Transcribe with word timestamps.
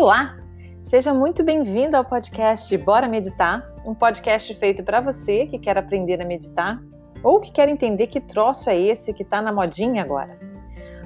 Olá! 0.00 0.34
Seja 0.80 1.12
muito 1.12 1.44
bem-vindo 1.44 1.94
ao 1.94 2.02
podcast 2.02 2.74
Bora 2.78 3.06
Meditar, 3.06 3.70
um 3.84 3.94
podcast 3.94 4.54
feito 4.54 4.82
para 4.82 4.98
você 4.98 5.44
que 5.44 5.58
quer 5.58 5.76
aprender 5.76 6.22
a 6.22 6.24
meditar 6.24 6.80
ou 7.22 7.38
que 7.38 7.52
quer 7.52 7.68
entender 7.68 8.06
que 8.06 8.18
troço 8.18 8.70
é 8.70 8.80
esse 8.80 9.12
que 9.12 9.22
está 9.22 9.42
na 9.42 9.52
modinha 9.52 10.02
agora. 10.02 10.38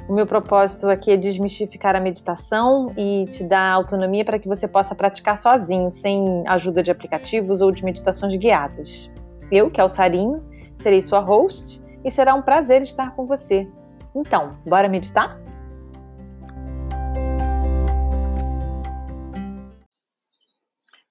O 0.09 0.13
meu 0.15 0.27
propósito 0.27 0.89
aqui 0.89 1.11
é 1.11 1.17
desmistificar 1.17 1.97
a 1.97 2.01
meditação 2.01 2.95
e 2.97 3.27
te 3.27 3.43
dar 3.43 3.73
autonomia 3.73 4.25
para 4.25 4.39
que 4.39 4.47
você 4.47 4.69
possa 4.69 4.95
praticar 4.95 5.37
sozinho, 5.37 5.91
sem 5.91 6.45
ajuda 6.47 6.81
de 6.81 6.93
aplicativos 6.93 7.61
ou 7.61 7.73
de 7.73 7.85
meditações 7.85 8.37
guiadas. 8.37 9.11
Eu, 9.51 9.73
que 9.73 9.81
é 9.81 9.85
o 9.85 9.89
Sarinho, 9.89 10.41
serei 10.77 11.03
sua 11.03 11.19
host 11.19 11.83
e 12.05 12.13
será 12.13 12.33
um 12.33 12.43
prazer 12.43 12.81
estar 12.83 13.13
com 13.17 13.27
você. 13.27 13.67
Então, 14.15 14.57
bora 14.65 14.89
meditar? 14.89 15.44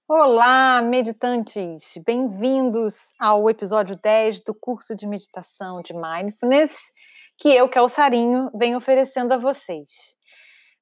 Olá, 0.06 0.82
meditantes! 0.82 1.94
Bem-vindos 2.06 3.14
ao 3.18 3.50
episódio 3.50 3.96
10 3.96 4.42
do 4.42 4.54
curso 4.54 4.94
de 4.94 5.08
meditação 5.08 5.82
de 5.82 5.94
Mindfulness 5.94 6.92
que 7.38 7.48
eu, 7.48 7.70
que 7.70 7.78
é 7.78 7.82
o 7.82 7.88
Sarinho, 7.88 8.52
venho 8.54 8.76
oferecendo 8.76 9.34
a 9.34 9.38
vocês. 9.38 10.18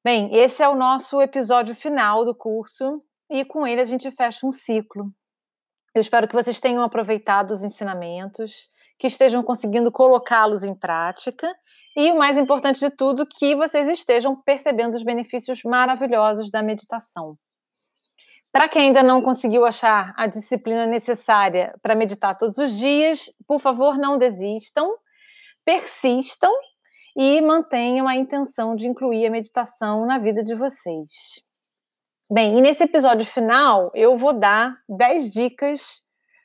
Bem, 0.04 0.36
esse 0.36 0.64
é 0.64 0.68
o 0.68 0.76
nosso 0.76 1.22
episódio 1.22 1.76
final 1.76 2.26
do 2.26 2.34
curso 2.34 3.00
e 3.30 3.46
com 3.46 3.68
ele 3.68 3.82
a 3.82 3.86
gente 3.86 4.10
fecha 4.10 4.46
um 4.46 4.52
ciclo. 4.52 5.14
Eu 5.94 6.02
espero 6.02 6.28
que 6.28 6.34
vocês 6.34 6.60
tenham 6.60 6.82
aproveitado 6.82 7.52
os 7.52 7.64
ensinamentos, 7.64 8.70
que 8.98 9.06
estejam 9.06 9.44
conseguindo 9.44 9.92
colocá-los 9.92 10.64
em 10.64 10.74
prática 10.74 11.48
e 11.96 12.12
o 12.12 12.18
mais 12.18 12.40
importante 12.40 12.80
de 12.80 12.90
tudo, 12.90 13.28
que 13.28 13.56
vocês 13.56 13.88
estejam 13.88 14.36
percebendo 14.42 14.96
os 14.96 15.04
benefícios 15.04 15.62
maravilhosos 15.64 16.50
da 16.50 16.63
meditação. 16.63 17.38
Para 18.52 18.68
quem 18.68 18.88
ainda 18.88 19.02
não 19.02 19.21
conseguiu 19.21 19.66
achar 19.66 20.13
a 20.18 20.27
disciplina 20.27 20.85
necessária 20.85 21.74
para 21.82 21.96
meditar 21.96 22.38
todos 22.38 22.57
os 22.57 22.77
dias, 22.77 23.32
por 23.48 23.62
favor, 23.62 23.98
não 23.98 24.18
desistam, 24.18 24.94
persistam 25.63 26.52
e 27.16 27.40
mantenham 27.41 28.07
a 28.07 28.16
intenção 28.16 28.76
de 28.76 28.88
incluir 28.88 29.26
a 29.26 29.32
meditação 29.32 30.05
na 30.05 30.18
vida 30.18 30.44
de 30.44 30.54
vocês. 30.54 31.41
Bem, 32.29 32.57
e 32.57 32.62
nesse 32.62 32.84
episódio 32.84 33.26
final 33.26 33.90
eu 33.94 34.18
vou 34.18 34.34
dar 34.34 34.77
10 34.88 35.32
dicas 35.32 36.02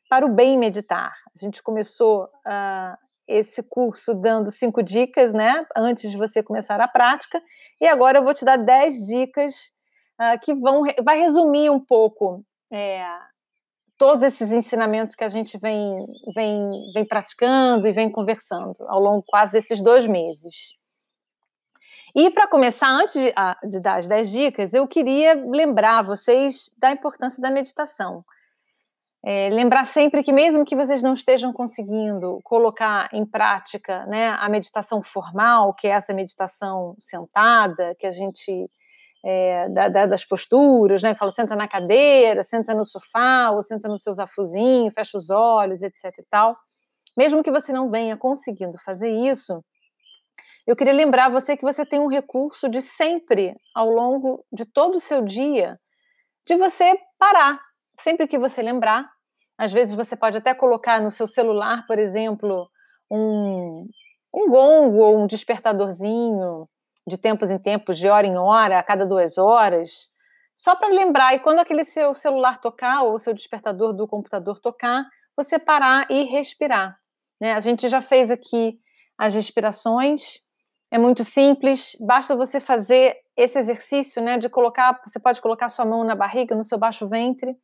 para 0.09 0.25
o 0.25 0.29
bem 0.29 0.57
meditar. 0.57 1.13
A 1.35 1.39
gente 1.39 1.61
começou 1.63 2.25
uh, 2.25 2.97
esse 3.27 3.63
curso 3.65 4.15
dando 4.15 4.51
cinco 4.53 4.83
dicas, 4.83 5.33
né, 5.33 5.65
antes 5.77 6.11
de 6.11 6.17
você 6.17 6.43
começar 6.43 6.81
a 6.81 6.89
prática, 6.89 7.43
e 7.81 7.87
agora 7.87 8.19
eu 8.19 8.25
vou 8.25 8.35
te 8.35 8.45
dar 8.45 8.57
10 8.57 9.07
dicas 9.07 9.73
uh, 10.21 10.39
que 10.41 10.55
vão 10.55 10.83
vai 11.03 11.19
resumir 11.19 11.71
um 11.71 11.81
pouco 11.81 12.45
é, 12.73 13.07
todos 13.99 14.25
esses 14.25 14.53
ensinamentos 14.53 15.15
que 15.15 15.25
a 15.25 15.29
gente 15.29 15.59
vem, 15.59 16.07
vem, 16.35 16.93
vem 16.93 17.05
praticando 17.05 17.89
e 17.89 17.93
vem 17.93 18.11
conversando 18.11 18.77
ao 18.89 19.01
longo 19.01 19.25
quase 19.27 19.53
desses 19.53 19.81
dois 19.81 20.07
meses. 20.07 20.75
E 22.15 22.31
para 22.31 22.49
começar, 22.49 22.89
antes 22.89 23.15
de, 23.15 23.35
de, 23.69 23.81
dar 23.81 23.99
as 23.99 24.07
10 24.07 24.31
dicas, 24.31 24.73
eu 24.73 24.89
queria 24.89 25.35
lembrar 25.35 26.03
vocês 26.03 26.71
da 26.79 26.91
importância 26.91 27.43
da 27.43 27.51
meditação. 27.51 28.25
É, 29.23 29.51
lembrar 29.51 29.85
sempre 29.85 30.23
que, 30.23 30.33
mesmo 30.33 30.65
que 30.65 30.77
vocês 30.77 31.03
não 31.03 31.13
estejam 31.13 31.53
conseguindo 31.53 32.41
colocar 32.43 33.09
em 33.13 33.27
prática 33.27 34.01
né, 34.07 34.29
a 34.29 34.49
meditação 34.49 35.03
formal, 35.03 35.75
que 35.75 35.87
é 35.87 35.91
essa 35.91 36.15
meditação 36.15 36.95
sentada, 36.99 37.95
que 37.99 38.07
a 38.07 38.11
gente 38.11 38.71
é, 39.29 39.69
da, 39.71 39.89
da, 39.89 40.07
das 40.07 40.25
posturas, 40.25 41.03
né? 41.03 41.13
Que 41.13 41.19
fala, 41.19 41.33
senta 41.33 41.57
na 41.57 41.67
cadeira, 41.67 42.45
senta 42.45 42.73
no 42.73 42.85
sofá, 42.85 43.51
ou 43.51 43.61
senta 43.61 43.89
no 43.89 43.99
seu 43.99 44.15
zafuzinho, 44.15 44.93
fecha 44.93 45.19
os 45.19 45.31
olhos, 45.31 45.83
etc 45.83 46.17
e 46.17 46.23
tal. 46.31 46.57
Mesmo 47.17 47.43
que 47.43 47.51
você 47.51 47.73
não 47.73 47.91
venha 47.91 48.17
conseguindo 48.17 48.79
fazer 48.79 49.11
isso, 49.11 49.65
eu 50.65 50.77
queria 50.77 50.93
lembrar 50.93 51.29
você 51.29 51.57
que 51.57 51.65
você 51.65 51.85
tem 51.85 51.99
um 51.99 52.07
recurso 52.07 52.69
de 52.69 52.81
sempre, 52.81 53.57
ao 53.75 53.91
longo 53.91 54.45
de 54.53 54.65
todo 54.65 54.95
o 54.95 55.01
seu 55.01 55.23
dia, 55.23 55.77
de 56.47 56.55
você 56.55 56.97
parar. 57.19 57.61
Sempre 57.99 58.29
que 58.29 58.39
você 58.39 58.63
lembrar, 58.63 59.11
às 59.59 59.73
vezes 59.73 59.95
você 59.95 60.15
pode 60.15 60.39
até 60.39 60.55
colocar 60.55 61.01
no 61.01 61.11
seu 61.11 61.27
celular, 61.27 61.85
por 61.89 61.99
exemplo, 61.99 62.69
um, 63.11 63.89
um 64.33 64.49
gongo 64.49 64.99
ou 64.99 65.19
um 65.19 65.27
despertadorzinho, 65.27 66.69
de 67.07 67.17
tempos 67.17 67.51
em 67.51 67.59
tempos, 67.59 67.99
de 67.99 68.09
hora 68.09 68.27
em 68.27 68.37
hora, 68.37 68.79
a 68.79 68.83
cada 68.83 69.07
duas 69.07 69.39
horas, 69.39 70.11
só 70.55 70.75
para 70.75 70.89
lembrar. 70.89 71.35
E 71.35 71.39
quando 71.39 71.61
aquele 71.61 71.85
seu 71.85 72.13
celular 72.15 72.59
tocar 72.59 73.03
ou 73.03 73.15
o 73.15 73.19
seu 73.19 73.33
despertador 73.33 73.93
do 73.93 74.09
computador 74.09 74.59
tocar, 74.59 75.05
você 75.37 75.59
parar 75.59 76.07
e 76.11 76.25
respirar. 76.25 76.99
Né? 77.41 77.53
A 77.53 77.61
gente 77.61 77.89
já 77.89 78.01
fez 78.01 78.31
aqui 78.31 78.79
as 79.19 79.35
respirações. 79.35 80.41
É 80.91 80.99
muito 80.99 81.23
simples, 81.23 81.97
basta 82.01 82.35
você 82.35 82.61
fazer 82.61 83.17
esse 83.37 83.59
exercício, 83.59 84.23
né, 84.23 84.39
de 84.39 84.49
colocar, 84.49 84.99
você 85.05 85.21
pode 85.21 85.43
colocar 85.43 85.69
sua 85.69 85.85
mão 85.85 86.05
na 86.05 86.15
barriga, 86.15 86.55
no 86.55 86.65
seu 86.65 86.79
baixo 86.79 87.07
ventre, 87.07 87.55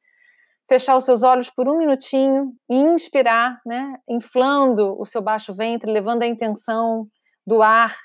fechar 0.69 0.97
os 0.97 1.04
seus 1.04 1.22
olhos 1.22 1.48
por 1.48 1.69
um 1.69 1.78
minutinho 1.78 2.53
e 2.69 2.76
inspirar, 2.76 3.60
né, 3.64 3.94
inflando 4.09 5.00
o 5.00 5.04
seu 5.06 5.22
baixo 5.22 5.54
ventre, 5.54 5.91
levando 5.91 6.24
a 6.24 6.26
intenção 6.26 7.06
do 7.47 7.62
ar 7.62 7.97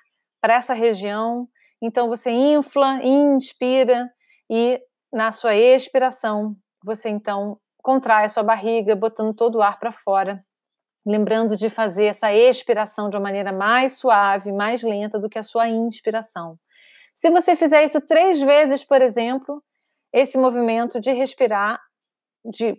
para 0.41 0.55
essa 0.55 0.73
região. 0.73 1.47
Então 1.81 2.07
você 2.07 2.31
infla, 2.31 2.99
inspira 3.03 4.11
e 4.49 4.81
na 5.11 5.31
sua 5.31 5.55
expiração 5.55 6.55
você 6.83 7.09
então 7.09 7.59
contrai 7.81 8.25
a 8.25 8.29
sua 8.29 8.43
barriga, 8.43 8.95
botando 8.95 9.33
todo 9.33 9.55
o 9.55 9.61
ar 9.61 9.79
para 9.79 9.91
fora. 9.91 10.43
Lembrando 11.05 11.55
de 11.55 11.69
fazer 11.69 12.05
essa 12.05 12.33
expiração 12.33 13.09
de 13.09 13.15
uma 13.15 13.23
maneira 13.23 13.53
mais 13.53 13.97
suave, 13.97 14.51
mais 14.51 14.83
lenta 14.83 15.17
do 15.17 15.29
que 15.29 15.39
a 15.39 15.43
sua 15.43 15.69
inspiração. 15.69 16.57
Se 17.15 17.29
você 17.29 17.55
fizer 17.55 17.83
isso 17.83 18.01
três 18.01 18.41
vezes, 18.41 18.83
por 18.83 19.01
exemplo, 19.01 19.61
esse 20.11 20.37
movimento 20.37 20.99
de 20.99 21.11
respirar 21.13 21.81
de 22.45 22.77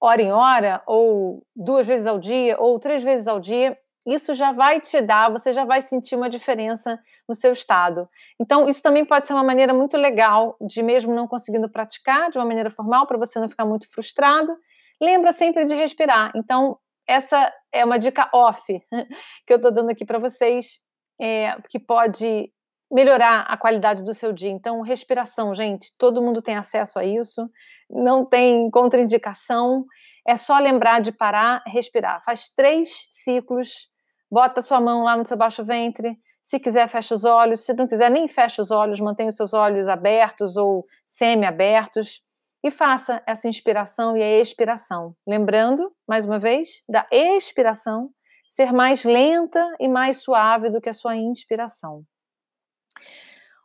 hora 0.00 0.22
em 0.22 0.32
hora, 0.32 0.82
ou 0.86 1.42
duas 1.54 1.86
vezes 1.86 2.06
ao 2.06 2.18
dia, 2.18 2.56
ou 2.58 2.78
três 2.78 3.02
vezes 3.02 3.26
ao 3.26 3.40
dia, 3.40 3.78
isso 4.06 4.34
já 4.34 4.52
vai 4.52 4.80
te 4.80 5.00
dar, 5.00 5.30
você 5.30 5.52
já 5.52 5.64
vai 5.64 5.80
sentir 5.80 6.16
uma 6.16 6.28
diferença 6.28 6.98
no 7.28 7.34
seu 7.34 7.52
estado. 7.52 8.08
Então, 8.40 8.68
isso 8.68 8.82
também 8.82 9.04
pode 9.04 9.26
ser 9.26 9.34
uma 9.34 9.44
maneira 9.44 9.74
muito 9.74 9.96
legal 9.96 10.56
de, 10.60 10.82
mesmo 10.82 11.14
não 11.14 11.26
conseguindo 11.26 11.68
praticar 11.68 12.30
de 12.30 12.38
uma 12.38 12.46
maneira 12.46 12.70
formal, 12.70 13.06
para 13.06 13.18
você 13.18 13.38
não 13.38 13.48
ficar 13.48 13.64
muito 13.64 13.90
frustrado, 13.90 14.56
lembra 15.00 15.32
sempre 15.32 15.64
de 15.64 15.74
respirar. 15.74 16.32
Então, 16.34 16.78
essa 17.06 17.52
é 17.72 17.84
uma 17.84 17.98
dica 17.98 18.28
off 18.32 18.62
que 19.46 19.52
eu 19.52 19.56
estou 19.56 19.72
dando 19.72 19.90
aqui 19.90 20.04
para 20.04 20.18
vocês, 20.18 20.80
é, 21.20 21.56
que 21.68 21.78
pode 21.78 22.50
melhorar 22.90 23.40
a 23.42 23.56
qualidade 23.56 24.02
do 24.02 24.14
seu 24.14 24.32
dia. 24.32 24.50
Então, 24.50 24.80
respiração, 24.80 25.54
gente, 25.54 25.90
todo 25.98 26.22
mundo 26.22 26.42
tem 26.42 26.56
acesso 26.56 26.98
a 26.98 27.04
isso, 27.04 27.48
não 27.90 28.24
tem 28.24 28.70
contraindicação, 28.70 29.84
é 30.26 30.36
só 30.36 30.58
lembrar 30.58 31.00
de 31.00 31.12
parar, 31.12 31.62
respirar. 31.66 32.22
Faz 32.24 32.48
três 32.48 33.06
ciclos 33.10 33.88
bota 34.30 34.62
sua 34.62 34.80
mão 34.80 35.02
lá 35.02 35.16
no 35.16 35.24
seu 35.24 35.36
baixo 35.36 35.64
ventre. 35.64 36.18
Se 36.42 36.58
quiser, 36.58 36.88
fecha 36.88 37.14
os 37.14 37.24
olhos. 37.24 37.64
Se 37.64 37.74
não 37.74 37.86
quiser, 37.86 38.10
nem 38.10 38.28
fecha 38.28 38.62
os 38.62 38.70
olhos, 38.70 39.00
mantenha 39.00 39.28
os 39.28 39.36
seus 39.36 39.52
olhos 39.52 39.88
abertos 39.88 40.56
ou 40.56 40.84
semi-abertos. 41.04 42.22
E 42.64 42.70
faça 42.70 43.22
essa 43.26 43.48
inspiração 43.48 44.16
e 44.16 44.22
a 44.22 44.40
expiração. 44.40 45.14
Lembrando, 45.26 45.92
mais 46.06 46.26
uma 46.26 46.38
vez, 46.38 46.82
da 46.88 47.06
expiração 47.10 48.10
ser 48.48 48.72
mais 48.72 49.04
lenta 49.04 49.62
e 49.78 49.86
mais 49.88 50.22
suave 50.22 50.70
do 50.70 50.80
que 50.80 50.88
a 50.88 50.94
sua 50.94 51.16
inspiração. 51.16 52.02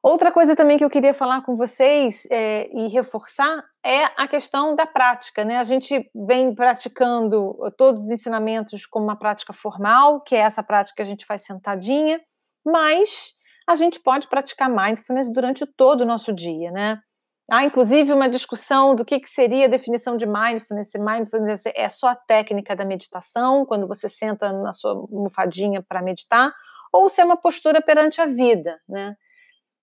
Outra 0.04 0.34
coisa 0.34 0.54
também 0.54 0.78
que 0.78 0.84
eu 0.84 0.90
queria 0.90 1.14
falar 1.14 1.44
com 1.44 1.56
vocês 1.56 2.28
é, 2.30 2.70
e 2.78 2.90
reforçar 2.90 3.64
é 3.82 4.04
a 4.18 4.28
questão 4.28 4.76
da 4.76 4.86
prática. 4.86 5.46
Né? 5.46 5.58
A 5.58 5.64
gente 5.64 6.12
vem 6.14 6.54
praticando 6.54 7.56
todos 7.78 8.04
os 8.04 8.10
ensinamentos 8.10 8.86
como 8.86 9.06
uma 9.06 9.18
prática 9.18 9.54
formal, 9.54 10.20
que 10.20 10.36
é 10.36 10.40
essa 10.40 10.62
prática 10.62 10.98
que 10.98 11.02
a 11.02 11.06
gente 11.06 11.26
faz 11.26 11.46
sentadinha, 11.46 12.20
mas 12.66 13.32
a 13.66 13.78
gente 13.78 13.98
pode 13.98 14.28
praticar 14.28 14.70
mindfulness 14.70 15.32
durante 15.32 15.66
todo 15.66 16.02
o 16.02 16.06
nosso 16.06 16.34
dia. 16.34 16.70
Né? 16.70 17.00
Há, 17.50 17.64
inclusive, 17.64 18.12
uma 18.12 18.28
discussão 18.28 18.96
do 18.96 19.06
que, 19.06 19.22
que 19.22 19.30
seria 19.30 19.68
a 19.68 19.70
definição 19.70 20.18
de 20.18 20.26
mindfulness. 20.26 20.92
Se 20.92 21.00
mindfulness 21.00 21.64
é 21.74 21.88
só 21.88 22.08
a 22.08 22.16
técnica 22.16 22.76
da 22.76 22.84
meditação, 22.84 23.66
quando 23.66 23.88
você 23.88 24.10
senta 24.10 24.52
na 24.52 24.74
sua 24.74 24.92
almofadinha 24.92 25.82
para 25.82 26.02
meditar, 26.02 26.54
ou 26.92 27.08
se 27.08 27.22
é 27.22 27.24
uma 27.24 27.38
postura 27.38 27.82
perante 27.82 28.20
a 28.20 28.26
vida. 28.26 28.78
Né? 28.88 29.16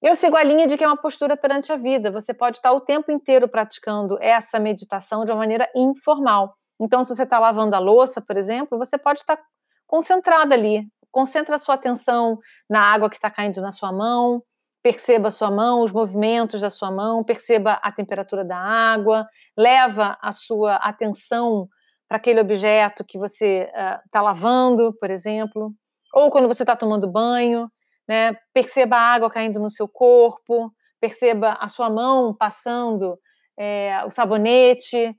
Eu 0.03 0.17
sigo 0.17 0.35
a 0.35 0.43
linha 0.43 0.67
de 0.67 0.79
que 0.79 0.85
é 0.85 0.87
uma 0.87 0.97
postura 0.97 1.37
perante 1.37 1.71
a 1.71 1.77
vida. 1.77 2.11
Você 2.11 2.33
pode 2.33 2.57
estar 2.57 2.73
o 2.73 2.81
tempo 2.81 3.13
inteiro 3.13 3.47
praticando 3.47 4.17
essa 4.21 4.59
meditação 4.59 5.27
de 5.27 5.31
uma 5.31 5.39
maneira 5.39 5.69
informal. 5.77 6.55
Então, 6.81 7.05
se 7.05 7.15
você 7.15 7.25
está 7.25 7.39
lavando 7.39 7.77
a 7.77 7.79
louça, 7.79 8.23
por 8.23 8.39
exemplo, 8.39 8.79
você 8.79 8.97
pode 8.97 9.21
estar 9.21 9.39
concentrada 9.87 10.55
ali. 10.55 10.87
Concentra 11.11 11.57
a 11.57 11.59
sua 11.59 11.75
atenção 11.75 12.39
na 12.69 12.81
água 12.81 13.11
que 13.11 13.17
está 13.17 13.31
caindo 13.31 13.61
na 13.61 13.71
sua 13.71 13.93
mão. 13.93 14.43
perceba 14.83 15.29
a 15.29 15.31
sua 15.31 15.51
mão, 15.51 15.83
os 15.83 15.93
movimentos 15.93 16.63
da 16.63 16.71
sua 16.71 16.91
mão, 16.91 17.23
perceba 17.23 17.75
a 17.83 17.93
temperatura 17.93 18.43
da 18.43 18.57
água, 18.57 19.27
leva 19.55 20.17
a 20.23 20.33
sua 20.33 20.77
atenção 20.77 21.69
para 22.09 22.17
aquele 22.17 22.41
objeto 22.41 23.05
que 23.05 23.19
você 23.19 23.69
está 24.07 24.23
uh, 24.23 24.25
lavando, 24.25 24.95
por 24.99 25.11
exemplo, 25.11 25.75
ou 26.15 26.31
quando 26.31 26.49
você 26.49 26.63
está 26.63 26.75
tomando 26.75 27.07
banho, 27.07 27.69
né? 28.11 28.37
Perceba 28.53 28.97
a 28.97 29.15
água 29.15 29.31
caindo 29.31 29.61
no 29.61 29.71
seu 29.71 29.87
corpo, 29.87 30.75
perceba 31.01 31.57
a 31.61 31.69
sua 31.69 31.89
mão 31.89 32.35
passando 32.35 33.17
é, 33.57 34.03
o 34.05 34.11
sabonete, 34.11 35.17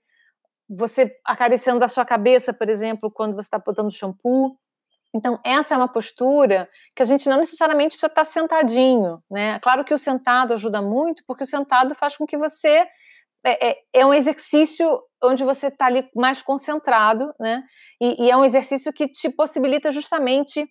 você 0.70 1.10
acariciando 1.24 1.86
a 1.86 1.88
sua 1.88 2.04
cabeça, 2.04 2.52
por 2.52 2.68
exemplo, 2.68 3.10
quando 3.10 3.34
você 3.34 3.48
está 3.48 3.58
botando 3.58 3.90
shampoo. 3.94 4.58
Então, 5.16 5.40
essa 5.42 5.74
é 5.74 5.78
uma 5.78 5.88
postura 5.88 6.70
que 6.94 7.02
a 7.02 7.06
gente 7.06 7.30
não 7.30 7.38
necessariamente 7.38 7.96
precisa 7.96 8.12
estar 8.12 8.26
sentadinho, 8.26 9.24
né? 9.32 9.58
Claro 9.60 9.86
que 9.86 9.94
o 9.94 9.98
sentado 9.98 10.54
ajuda 10.54 10.82
muito, 10.82 11.24
porque 11.26 11.44
o 11.44 11.48
sentado 11.48 11.96
faz 11.96 12.18
com 12.18 12.26
que 12.26 12.38
você. 12.38 12.86
É, 13.44 13.70
é, 13.70 13.76
é 13.94 14.06
um 14.06 14.14
exercício 14.14 15.02
onde 15.24 15.46
você 15.46 15.68
está 15.68 15.86
ali 15.86 16.06
mais 16.14 16.42
concentrado, 16.42 17.34
né? 17.40 17.64
E, 18.02 18.26
e, 18.26 18.30
é 18.32 18.36
um 18.36 18.46
exercício 18.46 18.92
que 18.92 19.08
te 19.08 19.30
possibilita 19.30 19.92
justamente, 19.92 20.70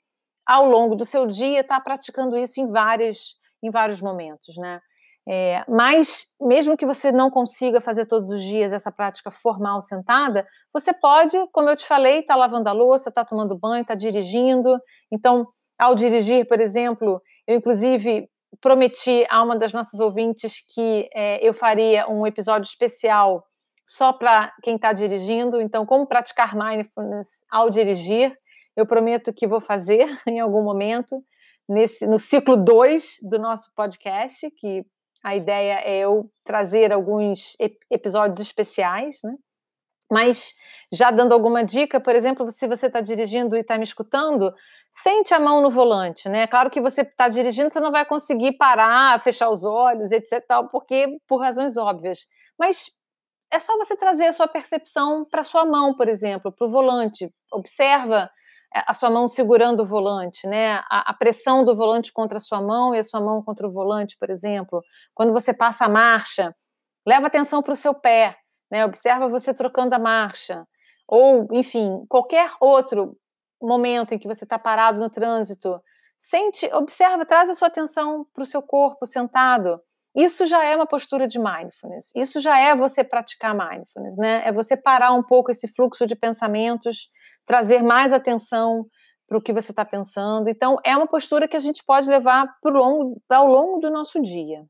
ao 0.51 0.65
longo 0.65 0.97
do 0.97 1.05
seu 1.05 1.29
dia, 1.29 1.61
estar 1.61 1.77
tá 1.77 1.81
praticando 1.81 2.37
isso 2.37 2.61
em, 2.61 2.69
várias, 2.69 3.37
em 3.63 3.71
vários 3.71 4.03
momentos, 4.03 4.57
né? 4.57 4.81
É, 5.29 5.65
mas, 5.69 6.27
mesmo 6.41 6.77
que 6.77 6.85
você 6.85 7.13
não 7.13 7.31
consiga 7.31 7.81
fazer 7.81 8.07
todos 8.07 8.33
os 8.33 8.43
dias 8.43 8.73
essa 8.73 8.91
prática 8.91 9.31
formal 9.31 9.81
sentada, 9.81 10.45
você 10.75 10.93
pode, 10.93 11.37
como 11.53 11.69
eu 11.69 11.77
te 11.77 11.87
falei, 11.87 12.19
estar 12.19 12.35
tá 12.35 12.41
lavando 12.41 12.69
a 12.69 12.73
louça, 12.73 13.11
estar 13.11 13.23
tá 13.23 13.29
tomando 13.29 13.57
banho, 13.57 13.83
estar 13.83 13.95
tá 13.95 13.99
dirigindo. 13.99 14.77
Então, 15.13 15.47
ao 15.79 15.95
dirigir, 15.95 16.45
por 16.49 16.59
exemplo, 16.59 17.23
eu 17.47 17.57
inclusive 17.57 18.29
prometi 18.61 19.25
a 19.31 19.45
uma 19.45 19.57
das 19.57 19.73
nossas 19.73 20.01
ouvintes 20.01 20.65
que 20.75 21.09
é, 21.15 21.47
eu 21.47 21.55
faria 21.55 22.09
um 22.09 22.27
episódio 22.27 22.67
especial 22.67 23.45
só 23.87 24.13
para 24.13 24.53
quem 24.65 24.75
está 24.75 24.93
dirigindo. 24.93 25.61
Então, 25.61 25.87
como 25.87 26.09
praticar 26.09 26.57
mindfulness 26.57 27.45
ao 27.49 27.71
dirigir, 27.71 28.37
eu 28.77 28.87
prometo 28.87 29.33
que 29.33 29.47
vou 29.47 29.61
fazer 29.61 30.07
em 30.27 30.41
algum 30.41 30.63
momento. 30.63 31.23
Nesse, 31.69 32.07
no 32.07 32.19
ciclo 32.19 32.57
2 32.57 33.21
do 33.23 33.39
nosso 33.39 33.73
podcast, 33.77 34.51
que 34.53 34.85
a 35.23 35.37
ideia 35.37 35.81
é 35.85 36.01
eu 36.01 36.29
trazer 36.43 36.93
alguns 36.93 37.57
episódios 37.89 38.41
especiais, 38.41 39.21
né? 39.23 39.37
Mas 40.11 40.55
já 40.93 41.13
dando 41.13 41.33
alguma 41.33 41.63
dica, 41.63 42.01
por 42.01 42.17
exemplo, 42.17 42.51
se 42.51 42.67
você 42.67 42.89
está 42.89 43.01
dirigindo 43.01 43.57
e 43.57 43.61
está 43.61 43.79
me 43.79 43.85
escutando, 43.85 44.53
sente 44.91 45.33
a 45.33 45.39
mão 45.39 45.63
no 45.63 45.71
volante, 45.71 46.29
né? 46.29 46.49
Claro 46.49 46.69
que 46.69 46.81
você 46.81 47.03
está 47.03 47.29
dirigindo, 47.29 47.73
você 47.73 47.79
não 47.79 47.93
vai 47.93 48.05
conseguir 48.05 48.57
parar, 48.57 49.21
fechar 49.21 49.49
os 49.49 49.65
olhos, 49.65 50.11
etc, 50.11 50.45
tal, 50.45 50.69
porque 50.69 51.07
por 51.29 51.41
razões 51.41 51.77
óbvias. 51.77 52.27
Mas 52.59 52.91
é 53.53 53.59
só 53.61 53.77
você 53.79 53.97
trazer 53.97 54.27
a 54.27 54.33
sua 54.33 54.49
percepção 54.49 55.25
para 55.25 55.45
sua 55.45 55.65
mão, 55.65 55.95
por 55.95 56.09
exemplo, 56.09 56.51
para 56.51 56.67
o 56.67 56.71
volante. 56.71 57.33
Observa 57.53 58.29
a 58.73 58.95
sua 58.95 59.11
mão 59.11 59.27
segurando 59.27 59.81
o 59.81 59.87
volante, 59.87 60.47
né? 60.47 60.77
A, 60.91 61.11
a, 61.11 61.15
pressão 61.15 61.65
do 61.65 61.75
volante 61.75 62.13
contra 62.13 62.37
a 62.39 62.41
sua 62.41 62.61
mão 62.61 62.95
e 62.95 62.99
a 62.99 63.03
sua 63.03 63.21
mão 63.21 63.43
contra 63.43 63.67
o 63.67 63.71
volante, 63.71 64.17
por 64.19 64.31
exemplo. 64.31 64.83
Quando 65.15 65.33
você 65.33 65.53
passa 65.53 65.87
a 65.87 65.89
marcha, 65.89 66.55
leva 67.07 67.27
atenção 67.27 67.63
para 67.63 67.73
o 67.73 67.77
seu 67.77 67.95
pé, 67.95 68.37
né? 68.71 68.85
Observa 68.85 69.29
você 69.29 69.53
trocando 69.53 69.95
a 69.95 69.99
marcha. 69.99 70.67
Ou, 71.09 71.49
enfim, 71.53 72.05
qualquer 72.09 72.53
outro 72.61 73.17
momento 73.61 74.15
em 74.15 74.19
que 74.19 74.29
você 74.29 74.45
está 74.45 74.59
parado 74.59 75.01
no 75.01 75.11
trânsito, 75.11 75.83
sente, 76.17 76.71
observa, 76.73 77.27
traz 77.27 77.51
a 77.51 77.55
sua 77.55 77.69
atenção 77.69 78.25
para 78.33 78.43
o 78.43 78.47
seu 78.47 78.63
corpo 78.63 79.05
sentado. 79.05 79.81
Isso 80.15 80.45
já 80.45 80.65
é 80.65 80.75
uma 80.75 80.87
postura 80.87 81.27
de 81.27 81.39
mindfulness. 81.39 82.11
Isso 82.17 82.41
já 82.41 82.59
é 82.59 82.75
você 82.75 83.05
praticar 83.05 83.55
mindfulness, 83.55 84.17
né? 84.17 84.43
É 84.45 84.53
você 84.53 84.77
parar 84.77 85.13
um 85.13 85.23
pouco 85.23 85.51
esse 85.51 85.69
fluxo 85.69 86.07
de 86.07 86.17
pensamentos, 86.17 87.09
trazer 87.51 87.83
mais 87.83 88.13
atenção 88.13 88.87
para 89.27 89.37
o 89.37 89.43
que 89.43 89.53
você 89.53 89.73
está 89.73 89.85
pensando. 89.85 90.49
Então, 90.49 90.77
é 90.85 90.97
uma 90.97 91.09
postura 91.09 91.49
que 91.49 91.57
a 91.57 91.61
gente 91.61 91.83
pode 91.85 92.09
levar 92.09 92.47
longo, 92.65 93.21
ao 93.29 93.49
longo 93.49 93.81
do 93.81 93.91
nosso 93.91 94.23
dia. 94.23 94.65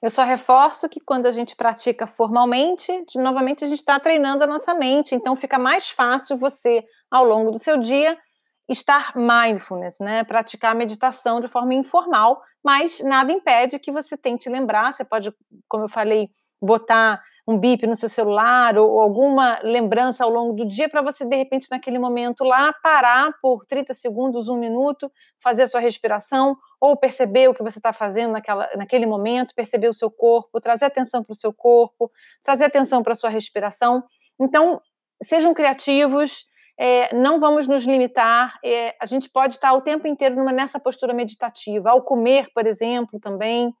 Eu 0.00 0.08
só 0.08 0.22
reforço 0.22 0.88
que 0.88 1.00
quando 1.00 1.26
a 1.26 1.32
gente 1.32 1.56
pratica 1.56 2.06
formalmente, 2.06 2.92
novamente 3.16 3.64
a 3.64 3.66
gente 3.66 3.80
está 3.80 3.98
treinando 3.98 4.44
a 4.44 4.46
nossa 4.46 4.72
mente, 4.72 5.16
então 5.16 5.34
fica 5.34 5.58
mais 5.58 5.90
fácil 5.90 6.36
você, 6.36 6.84
ao 7.10 7.24
longo 7.24 7.50
do 7.50 7.58
seu 7.58 7.76
dia, 7.76 8.16
estar 8.68 9.12
mindfulness, 9.16 9.98
né? 9.98 10.22
Praticar 10.22 10.76
meditação 10.76 11.40
de 11.40 11.48
forma 11.48 11.74
informal, 11.74 12.40
mas 12.62 13.00
nada 13.00 13.32
impede 13.32 13.80
que 13.80 13.90
você 13.90 14.16
tente 14.16 14.48
lembrar. 14.48 14.92
Você 14.92 15.04
pode, 15.04 15.34
como 15.66 15.82
eu 15.84 15.88
falei, 15.88 16.30
botar 16.60 17.20
um 17.46 17.58
bip 17.58 17.86
no 17.86 17.96
seu 17.96 18.08
celular 18.08 18.78
ou, 18.78 19.00
alguma 19.00 19.58
lembrança 19.62 20.24
ao 20.24 20.30
longo 20.30 20.52
do 20.52 20.66
dia 20.66 20.88
para 20.88 21.02
você, 21.02 21.24
de 21.24 21.36
repente, 21.36 21.66
naquele 21.70 21.98
momento 21.98 22.44
lá, 22.44 22.72
parar 22.72 23.32
por 23.40 23.64
30 23.66 23.92
segundos, 23.94 24.48
um 24.48 24.56
minuto, 24.56 25.10
fazer 25.40 25.62
a 25.62 25.66
sua 25.66 25.80
respiração 25.80 26.56
ou 26.80 26.96
perceber 26.96 27.48
o 27.48 27.54
que 27.54 27.62
você 27.62 27.78
está 27.78 27.92
fazendo 27.92 28.32
naquela, 28.32 28.68
naquele 28.76 29.06
momento, 29.06 29.54
perceber 29.54 29.88
o 29.88 29.92
seu 29.92 30.10
corpo, 30.10 30.60
trazer 30.60 30.84
atenção 30.84 31.22
para 31.22 31.32
o 31.32 31.36
seu 31.36 31.52
corpo, 31.52 32.10
trazer 32.42 32.64
atenção 32.64 33.02
para 33.02 33.12
a 33.12 33.16
sua 33.16 33.30
respiração. 33.30 34.04
Então, 34.40 34.80
sejam 35.22 35.52
criativos, 35.52 36.46
é, 36.78 37.14
não 37.14 37.38
vamos 37.38 37.66
nos 37.66 37.84
limitar, 37.84 38.58
é, 38.64 38.94
a 39.00 39.06
gente 39.06 39.28
pode 39.30 39.54
estar 39.54 39.72
o 39.72 39.80
tempo 39.80 40.06
inteiro 40.06 40.36
numa, 40.36 40.52
nessa 40.52 40.80
postura 40.80 41.12
meditativa, 41.12 41.90
ao 41.90 42.02
comer, 42.02 42.48
por 42.54 42.66
exemplo, 42.66 43.20
também, 43.20 43.72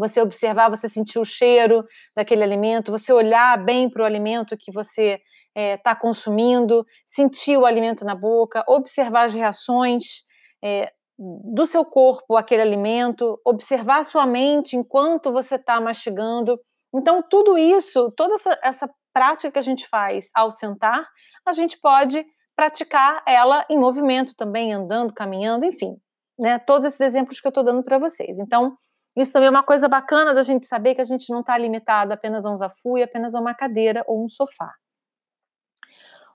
você 0.00 0.20
observar, 0.20 0.68
você 0.68 0.88
sentir 0.88 1.18
o 1.18 1.24
cheiro 1.24 1.82
daquele 2.16 2.42
alimento, 2.42 2.90
você 2.90 3.12
olhar 3.12 3.62
bem 3.62 3.88
para 3.88 4.02
o 4.02 4.06
alimento 4.06 4.56
que 4.58 4.72
você 4.72 5.20
está 5.54 5.92
é, 5.92 5.94
consumindo, 5.94 6.84
sentir 7.04 7.56
o 7.56 7.66
alimento 7.66 8.04
na 8.04 8.14
boca, 8.14 8.64
observar 8.66 9.26
as 9.26 9.34
reações 9.34 10.24
é, 10.64 10.90
do 11.18 11.66
seu 11.66 11.84
corpo 11.84 12.36
aquele 12.36 12.62
alimento, 12.62 13.38
observar 13.44 14.04
sua 14.04 14.26
mente 14.26 14.76
enquanto 14.76 15.30
você 15.30 15.56
está 15.56 15.80
mastigando. 15.80 16.58
Então, 16.94 17.22
tudo 17.22 17.58
isso, 17.58 18.10
toda 18.16 18.34
essa, 18.34 18.58
essa 18.62 18.90
prática 19.12 19.52
que 19.52 19.58
a 19.58 19.62
gente 19.62 19.86
faz 19.86 20.30
ao 20.34 20.50
sentar, 20.50 21.06
a 21.44 21.52
gente 21.52 21.78
pode 21.78 22.24
praticar 22.56 23.22
ela 23.26 23.66
em 23.68 23.78
movimento 23.78 24.34
também, 24.34 24.72
andando, 24.72 25.14
caminhando, 25.14 25.64
enfim, 25.64 25.94
né? 26.38 26.58
Todos 26.58 26.86
esses 26.86 27.00
exemplos 27.00 27.40
que 27.40 27.46
eu 27.46 27.50
estou 27.50 27.64
dando 27.64 27.82
para 27.82 27.98
vocês. 27.98 28.38
Então, 28.38 28.76
isso 29.16 29.32
também 29.32 29.48
é 29.48 29.50
uma 29.50 29.62
coisa 29.62 29.88
bacana 29.88 30.32
da 30.32 30.42
gente 30.42 30.66
saber 30.66 30.94
que 30.94 31.00
a 31.00 31.04
gente 31.04 31.30
não 31.30 31.40
está 31.40 31.56
limitado 31.58 32.12
apenas 32.12 32.46
a 32.46 32.50
um 32.50 32.56
zafui, 32.56 33.02
apenas 33.02 33.34
a 33.34 33.40
uma 33.40 33.54
cadeira 33.54 34.04
ou 34.06 34.24
um 34.24 34.28
sofá. 34.28 34.72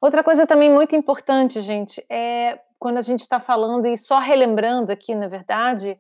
Outra 0.02 0.24
coisa 0.24 0.46
também 0.46 0.70
muito 0.70 0.96
importante, 0.96 1.62
gente, 1.62 2.06
é 2.10 2.60
quando 2.78 2.98
a 2.98 3.02
gente 3.02 3.22
está 3.22 3.40
falando 3.40 3.88
e 3.88 3.98
só 3.98 4.20
relembrando 4.20 4.92
aqui, 4.92 5.16
na 5.16 5.28
verdade, 5.28 5.98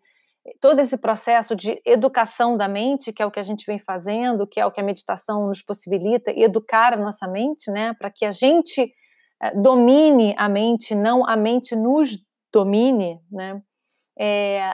todo 0.59 0.79
esse 0.79 0.97
processo 0.97 1.55
de 1.55 1.81
educação 1.85 2.55
da 2.57 2.67
mente, 2.67 3.11
que 3.11 3.23
é 3.23 3.25
o 3.25 3.31
que 3.31 3.39
a 3.39 3.43
gente 3.43 3.65
vem 3.65 3.79
fazendo, 3.79 4.45
que 4.45 4.59
é 4.59 4.65
o 4.65 4.71
que 4.71 4.79
a 4.79 4.83
meditação 4.83 5.47
nos 5.47 5.61
possibilita, 5.61 6.31
educar 6.31 6.93
a 6.93 6.97
nossa 6.97 7.27
mente, 7.27 7.71
né, 7.71 7.93
para 7.93 8.11
que 8.11 8.25
a 8.25 8.31
gente 8.31 8.93
eh, 9.41 9.51
domine 9.55 10.35
a 10.37 10.47
mente, 10.47 10.93
não 10.93 11.27
a 11.27 11.35
mente 11.35 11.75
nos 11.75 12.19
domine, 12.53 13.17
né? 13.31 13.61
É, 14.17 14.73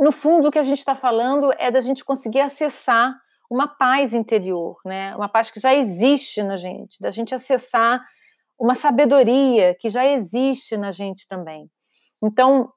no 0.00 0.10
fundo, 0.10 0.48
o 0.48 0.50
que 0.50 0.58
a 0.58 0.62
gente 0.62 0.78
está 0.78 0.96
falando 0.96 1.52
é 1.58 1.70
da 1.70 1.80
gente 1.80 2.04
conseguir 2.04 2.40
acessar 2.40 3.14
uma 3.50 3.68
paz 3.68 4.14
interior, 4.14 4.80
né? 4.84 5.14
Uma 5.14 5.28
paz 5.28 5.50
que 5.50 5.60
já 5.60 5.74
existe 5.74 6.42
na 6.42 6.56
gente, 6.56 6.98
da 7.00 7.10
gente 7.10 7.34
acessar 7.34 8.02
uma 8.58 8.74
sabedoria 8.74 9.76
que 9.78 9.90
já 9.90 10.06
existe 10.06 10.76
na 10.76 10.90
gente 10.90 11.28
também. 11.28 11.70
Então, 12.22 12.72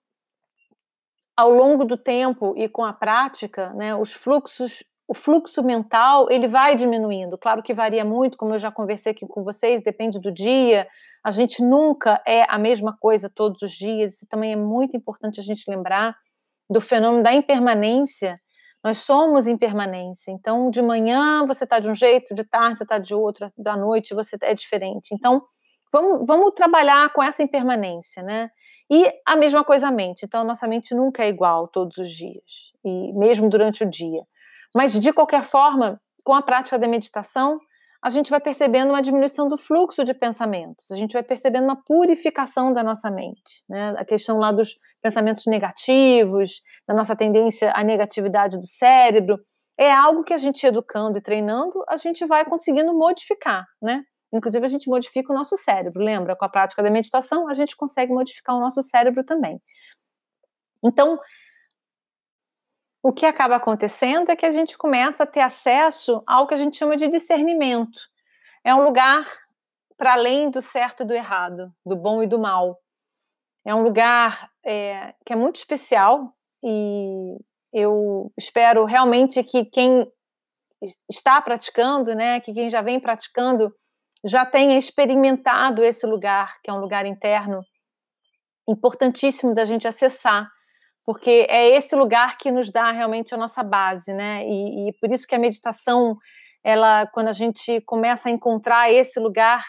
ao 1.36 1.50
longo 1.50 1.86
do 1.86 1.98
tempo 1.98 2.54
e 2.58 2.68
com 2.68 2.84
a 2.84 2.92
prática, 2.92 3.72
né, 3.74 3.96
os 3.96 4.14
fluxos, 4.14 4.84
o 5.08 5.14
fluxo 5.14 5.64
mental, 5.64 6.30
ele 6.30 6.48
vai 6.48 6.76
diminuindo. 6.76 7.38
Claro 7.38 7.64
que 7.64 7.74
varia 7.74 8.04
muito, 8.04 8.38
como 8.38 8.54
eu 8.54 8.60
já 8.60 8.72
conversei 8.72 9.12
aqui 9.12 9.28
com 9.28 9.44
vocês, 9.44 9.84
depende 9.84 10.20
do 10.20 10.32
dia. 10.32 10.88
A 11.24 11.32
gente 11.32 11.62
nunca 11.62 12.22
é 12.26 12.46
a 12.50 12.58
mesma 12.58 12.96
coisa 13.00 13.30
todos 13.30 13.62
os 13.62 13.72
dias. 13.72 14.16
Isso 14.16 14.28
também 14.28 14.54
é 14.54 14.58
muito 14.58 14.96
importante 14.98 15.40
a 15.40 15.44
gente 15.44 15.70
lembrar 15.70 16.16
do 16.70 16.82
fenômeno 16.82 17.24
da 17.24 17.34
impermanência. 17.34 18.40
Nós 18.84 18.98
somos 18.98 19.48
impermanência. 19.48 20.32
Então, 20.32 20.70
de 20.70 20.82
manhã 20.82 21.46
você 21.46 21.64
está 21.64 21.80
de 21.80 21.90
um 21.90 21.96
jeito, 21.96 22.34
de 22.36 22.44
tarde 22.44 22.78
você 22.78 22.84
está 22.84 22.98
de 22.98 23.16
outro, 23.16 23.48
da 23.58 23.78
noite 23.78 24.14
você 24.14 24.38
é 24.42 24.54
diferente. 24.54 25.14
Então, 25.14 25.42
vamos, 25.92 26.26
vamos 26.26 26.52
trabalhar 26.54 27.12
com 27.14 27.24
essa 27.24 27.42
impermanência, 27.42 28.22
né? 28.22 28.50
E 28.92 29.10
a 29.26 29.36
mesma 29.36 29.64
coisa 29.64 29.88
a 29.88 29.92
mente. 29.92 30.26
Então, 30.26 30.42
a 30.42 30.44
nossa 30.44 30.68
mente 30.68 30.94
nunca 30.94 31.24
é 31.24 31.30
igual 31.30 31.68
todos 31.68 31.98
os 31.98 32.10
dias, 32.10 32.74
e 32.84 33.14
mesmo 33.14 33.50
durante 33.50 33.84
o 33.84 33.90
dia. 33.90 34.24
Mas, 34.76 34.94
de 34.94 35.14
qualquer 35.14 35.44
forma, 35.44 35.98
com 36.24 36.34
a 36.34 36.42
prática 36.42 36.78
da 36.78 36.88
meditação, 36.88 37.60
a 38.04 38.10
gente 38.10 38.30
vai 38.30 38.42
percebendo 38.42 38.90
uma 38.90 39.02
diminuição 39.02 39.48
do 39.48 39.58
fluxo 39.58 40.04
de 40.04 40.14
pensamentos, 40.14 40.92
a 40.92 40.96
gente 40.98 41.14
vai 41.14 41.24
percebendo 41.24 41.64
uma 41.64 41.82
purificação 41.82 42.74
da 42.74 42.84
nossa 42.84 43.10
mente, 43.10 43.64
né? 43.70 43.96
A 43.98 44.04
questão 44.04 44.38
lá 44.38 44.52
dos 44.52 44.78
pensamentos 45.02 45.46
negativos, 45.46 46.62
da 46.86 46.94
nossa 46.94 47.16
tendência 47.16 47.72
à 47.74 47.82
negatividade 47.82 48.58
do 48.58 48.66
cérebro, 48.66 49.40
é 49.78 49.90
algo 49.90 50.22
que 50.22 50.34
a 50.34 50.38
gente 50.38 50.68
educando 50.68 51.18
e 51.18 51.22
treinando, 51.22 51.82
a 51.88 51.96
gente 51.96 52.26
vai 52.26 52.44
conseguindo 52.44 52.94
modificar, 52.94 53.66
né? 53.82 54.04
Inclusive, 54.34 54.66
a 54.66 54.70
gente 54.70 54.90
modifica 54.90 55.32
o 55.32 55.36
nosso 55.36 55.56
cérebro, 55.56 56.04
lembra? 56.04 56.36
Com 56.36 56.44
a 56.44 56.50
prática 56.50 56.84
da 56.84 56.92
meditação, 56.92 57.48
a 57.48 57.54
gente 57.54 57.74
consegue 57.78 58.12
modificar 58.12 58.56
o 58.56 58.60
nosso 58.60 58.82
cérebro 58.82 59.24
também. 59.24 59.62
Então, 60.84 61.18
o 63.04 63.12
que 63.12 63.26
acaba 63.26 63.58
acontecendo 63.58 64.30
é 64.30 64.36
que 64.36 64.46
a 64.46 64.52
gente 64.52 64.78
começa 64.78 65.24
a 65.24 65.28
ter 65.28 65.42
acesso 65.42 66.24
ao 66.26 66.48
que 66.48 66.54
a 66.54 66.58
gente 66.58 66.78
chama 66.78 66.96
de 66.96 67.10
discernimento. 67.10 68.00
É 68.64 68.74
um 68.74 68.82
lugar 68.82 69.30
para 69.98 70.14
além 70.14 70.50
do 70.50 70.62
certo 70.62 71.04
e 71.04 71.06
do 71.06 71.14
errado, 71.14 71.70
do 71.86 71.98
bom 71.98 72.24
e 72.24 72.28
do 72.28 72.40
mal. 72.40 72.80
É 73.66 73.76
um 73.76 73.84
lugar 73.84 74.50
é, 74.66 75.14
que 75.26 75.34
é 75.34 75.36
muito 75.36 75.58
especial 75.58 76.34
e 76.64 77.36
eu 77.74 78.32
espero 78.38 78.86
realmente 78.86 79.44
que 79.44 79.66
quem 79.66 80.10
está 81.10 81.42
praticando, 81.42 82.16
né, 82.16 82.40
que 82.40 82.54
quem 82.54 82.70
já 82.70 82.82
vem 82.82 83.02
praticando, 83.02 83.70
já 84.24 84.46
tenha 84.46 84.78
experimentado 84.78 85.84
esse 85.84 86.06
lugar, 86.06 86.62
que 86.62 86.70
é 86.70 86.74
um 86.74 86.80
lugar 86.80 87.06
interno 87.06 87.62
importantíssimo 88.68 89.54
da 89.54 89.66
gente 89.66 89.88
acessar, 89.88 90.50
porque 91.06 91.46
é 91.50 91.70
esse 91.70 91.96
lugar 91.96 92.38
que 92.38 92.52
nos 92.52 92.72
dá 92.72 92.92
realmente 92.92 93.34
a 93.34 93.38
nossa 93.38 93.64
base, 93.64 94.14
né? 94.14 94.46
E, 94.48 94.90
e 94.90 94.94
por 94.94 95.12
isso 95.12 95.28
que 95.28 95.36
a 95.36 95.40
meditação, 95.40 96.18
ela, 96.64 97.06
quando 97.08 97.28
a 97.28 97.34
gente 97.34 97.82
começa 97.82 98.30
a 98.30 98.32
encontrar 98.32 98.92
esse 98.92 99.20
lugar, 99.20 99.66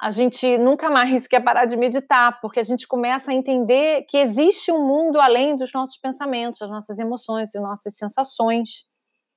a 0.00 0.10
gente 0.10 0.58
nunca 0.58 0.90
mais 0.90 1.26
quer 1.28 1.40
parar 1.40 1.64
de 1.64 1.76
meditar, 1.76 2.40
porque 2.40 2.60
a 2.60 2.64
gente 2.64 2.86
começa 2.86 3.30
a 3.30 3.34
entender 3.34 4.04
que 4.08 4.18
existe 4.18 4.70
um 4.70 4.84
mundo 4.86 5.20
além 5.20 5.56
dos 5.56 5.72
nossos 5.72 5.96
pensamentos, 5.96 6.58
das 6.58 6.70
nossas 6.70 6.98
emoções, 6.98 7.52
das 7.52 7.62
nossas 7.62 7.96
sensações. 7.96 8.82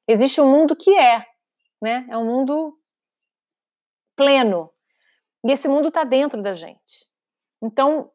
Existe 0.07 0.41
um 0.41 0.51
mundo 0.51 0.75
que 0.75 0.97
é, 0.97 1.25
né? 1.81 2.05
É 2.09 2.17
um 2.17 2.25
mundo 2.25 2.77
pleno. 4.17 4.69
E 5.45 5.51
esse 5.51 5.67
mundo 5.67 5.89
está 5.89 6.03
dentro 6.03 6.41
da 6.41 6.53
gente. 6.53 7.05
Então, 7.61 8.11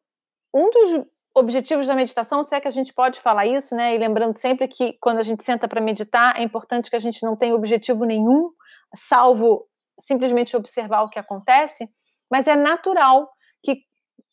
um 0.53 0.69
dos 0.69 1.05
objetivos 1.33 1.87
da 1.87 1.95
meditação, 1.95 2.43
se 2.43 2.55
é 2.55 2.59
que 2.59 2.67
a 2.67 2.71
gente 2.71 2.93
pode 2.93 3.19
falar 3.19 3.45
isso, 3.45 3.75
né? 3.75 3.95
E 3.95 3.97
lembrando 3.97 4.37
sempre 4.37 4.67
que 4.67 4.97
quando 4.99 5.19
a 5.19 5.23
gente 5.23 5.43
senta 5.43 5.67
para 5.67 5.81
meditar, 5.81 6.37
é 6.39 6.43
importante 6.43 6.89
que 6.89 6.95
a 6.95 6.99
gente 6.99 7.23
não 7.23 7.35
tenha 7.35 7.55
objetivo 7.55 8.05
nenhum, 8.05 8.51
salvo 8.95 9.67
simplesmente 9.99 10.55
observar 10.57 11.03
o 11.03 11.09
que 11.09 11.19
acontece, 11.19 11.89
mas 12.29 12.47
é 12.47 12.55
natural 12.55 13.29
que 13.63 13.83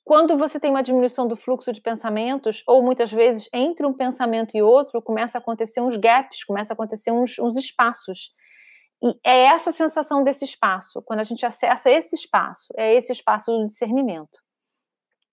quando 0.05 0.39
você 0.39 0.59
tem 0.59 0.71
uma 0.71 0.83
diminuição 0.83 1.29
do 1.29 1.37
fluxo 1.37 1.73
de 1.73 1.83
pensamentos, 1.83 2.63
ou 2.67 2.83
muitas 2.83 3.13
vezes 3.13 3.49
entre 3.53 3.87
um 3.87 3.93
pensamento 3.93 4.57
e 4.57 4.63
outro, 4.63 5.03
começa 5.03 5.39
a 5.39 5.41
acontecer 5.41 5.81
uns 5.81 5.97
gaps, 5.97 6.45
começa 6.45 6.73
a 6.73 6.75
acontecer 6.75 7.13
uns, 7.13 7.39
uns 7.39 7.57
espaços. 7.57 8.33
E 9.03 9.15
é 9.25 9.45
essa 9.45 9.71
sensação 9.71 10.25
desse 10.25 10.45
espaço, 10.45 11.03
quando 11.05 11.21
a 11.21 11.25
gente 11.25 11.45
acessa 11.45 11.91
esse 11.91 12.17
espaço, 12.17 12.67
é 12.77 12.95
esse 12.95 13.13
espaço 13.13 13.53
do 13.53 13.67
discernimento. 13.67 14.41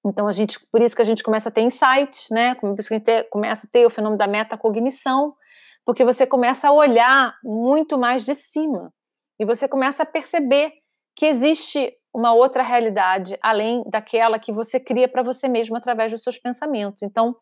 Então, 0.05 0.27
a 0.27 0.31
gente, 0.31 0.59
por 0.71 0.81
isso 0.81 0.95
que 0.95 1.01
a 1.01 1.05
gente 1.05 1.23
começa 1.23 1.49
a 1.49 1.51
ter 1.51 1.61
insights, 1.61 2.27
né? 2.29 2.53
Por 2.53 2.77
isso 2.77 2.87
que 2.87 2.93
a 2.93 2.97
gente 2.97 3.29
começa 3.29 3.65
a 3.65 3.69
ter 3.69 3.87
o 3.87 3.89
fenômeno 3.89 4.19
da 4.19 4.27
metacognição, 4.27 5.35
porque 5.83 6.05
você 6.05 6.27
começa 6.27 6.67
a 6.67 6.71
olhar 6.71 7.35
muito 7.43 7.97
mais 7.97 8.23
de 8.23 8.35
cima 8.35 8.93
e 9.39 9.45
você 9.45 9.67
começa 9.67 10.03
a 10.03 10.05
perceber 10.05 10.73
que 11.15 11.25
existe 11.25 11.91
uma 12.13 12.33
outra 12.33 12.61
realidade 12.61 13.37
além 13.41 13.83
daquela 13.87 14.37
que 14.37 14.51
você 14.51 14.79
cria 14.79 15.07
para 15.07 15.23
você 15.23 15.47
mesmo 15.47 15.75
através 15.75 16.11
dos 16.11 16.21
seus 16.21 16.37
pensamentos. 16.37 17.01
Então, 17.01 17.35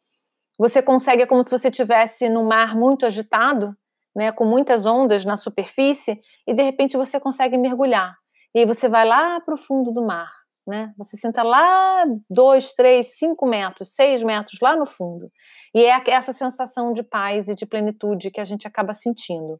você 0.58 0.82
consegue, 0.82 1.24
é 1.24 1.26
como 1.26 1.44
se 1.44 1.52
você 1.52 1.68
estivesse 1.68 2.30
no 2.30 2.46
mar 2.46 2.76
muito 2.76 3.06
agitado, 3.06 3.76
né, 4.16 4.32
com 4.32 4.46
muitas 4.46 4.86
ondas 4.86 5.26
na 5.26 5.36
superfície, 5.36 6.22
e 6.48 6.54
de 6.54 6.64
repente 6.64 6.96
você 6.96 7.20
consegue 7.20 7.58
mergulhar. 7.58 8.16
E 8.56 8.60
aí 8.60 8.66
você 8.66 8.88
vai 8.88 9.06
lá 9.06 9.42
para 9.42 9.56
o 9.56 9.58
fundo 9.58 9.92
do 9.92 10.06
mar 10.06 10.43
né? 10.68 10.94
Você 10.98 11.18
senta 11.18 11.44
lá 11.44 12.06
dois, 12.30 12.74
três, 12.74 13.18
cinco 13.18 13.46
metros, 13.46 13.94
seis 13.94 14.24
metros 14.24 14.60
lá 14.62 14.76
no 14.76 14.86
fundo. 14.86 15.30
E 15.76 15.84
é 15.86 16.02
essa 16.08 16.34
sensação 16.34 16.94
de 16.94 17.04
paz 17.04 17.48
e 17.48 17.56
de 17.56 17.66
plenitude 17.66 18.32
que 18.32 18.40
a 18.40 18.46
gente 18.46 18.68
acaba 18.68 18.94
sentindo. 18.94 19.60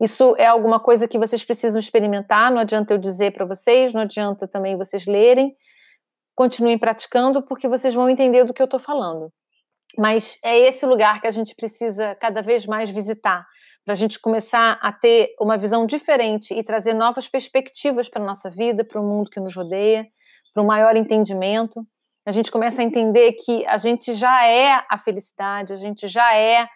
Isso 0.00 0.34
é 0.38 0.46
alguma 0.46 0.80
coisa 0.80 1.06
que 1.06 1.18
vocês 1.18 1.44
precisam 1.44 1.78
experimentar, 1.78 2.50
não 2.50 2.60
adianta 2.60 2.94
eu 2.94 2.98
dizer 2.98 3.32
para 3.32 3.44
vocês, 3.44 3.92
não 3.92 4.02
adianta 4.02 4.48
também 4.48 4.76
vocês 4.76 5.06
lerem. 5.06 5.54
Continuem 6.34 6.78
praticando, 6.78 7.42
porque 7.42 7.68
vocês 7.68 7.92
vão 7.92 8.08
entender 8.08 8.44
do 8.44 8.54
que 8.54 8.62
eu 8.62 8.64
estou 8.64 8.80
falando. 8.80 9.30
Mas 9.98 10.38
é 10.42 10.58
esse 10.58 10.86
lugar 10.86 11.20
que 11.20 11.26
a 11.26 11.30
gente 11.30 11.54
precisa 11.54 12.14
cada 12.14 12.40
vez 12.40 12.64
mais 12.64 12.88
visitar, 12.88 13.44
para 13.84 13.92
a 13.92 13.96
gente 13.96 14.18
começar 14.18 14.78
a 14.80 14.90
ter 14.90 15.34
uma 15.38 15.58
visão 15.58 15.84
diferente 15.84 16.54
e 16.54 16.62
trazer 16.62 16.94
novas 16.94 17.28
perspectivas 17.28 18.08
para 18.08 18.22
a 18.22 18.26
nossa 18.26 18.48
vida, 18.48 18.84
para 18.84 19.00
o 19.00 19.04
mundo 19.04 19.30
que 19.30 19.40
nos 19.40 19.54
rodeia 19.54 20.06
para 20.52 20.62
um 20.62 20.66
maior 20.66 20.96
entendimento. 20.96 21.80
A 22.26 22.30
gente 22.30 22.50
começa 22.50 22.82
a 22.82 22.84
entender 22.84 23.32
que 23.32 23.66
a 23.66 23.76
gente 23.76 24.14
já 24.14 24.46
é 24.46 24.84
a 24.90 24.98
felicidade, 24.98 25.72
a 25.72 25.76
gente 25.76 26.06
já 26.06 26.36
é 26.36 26.66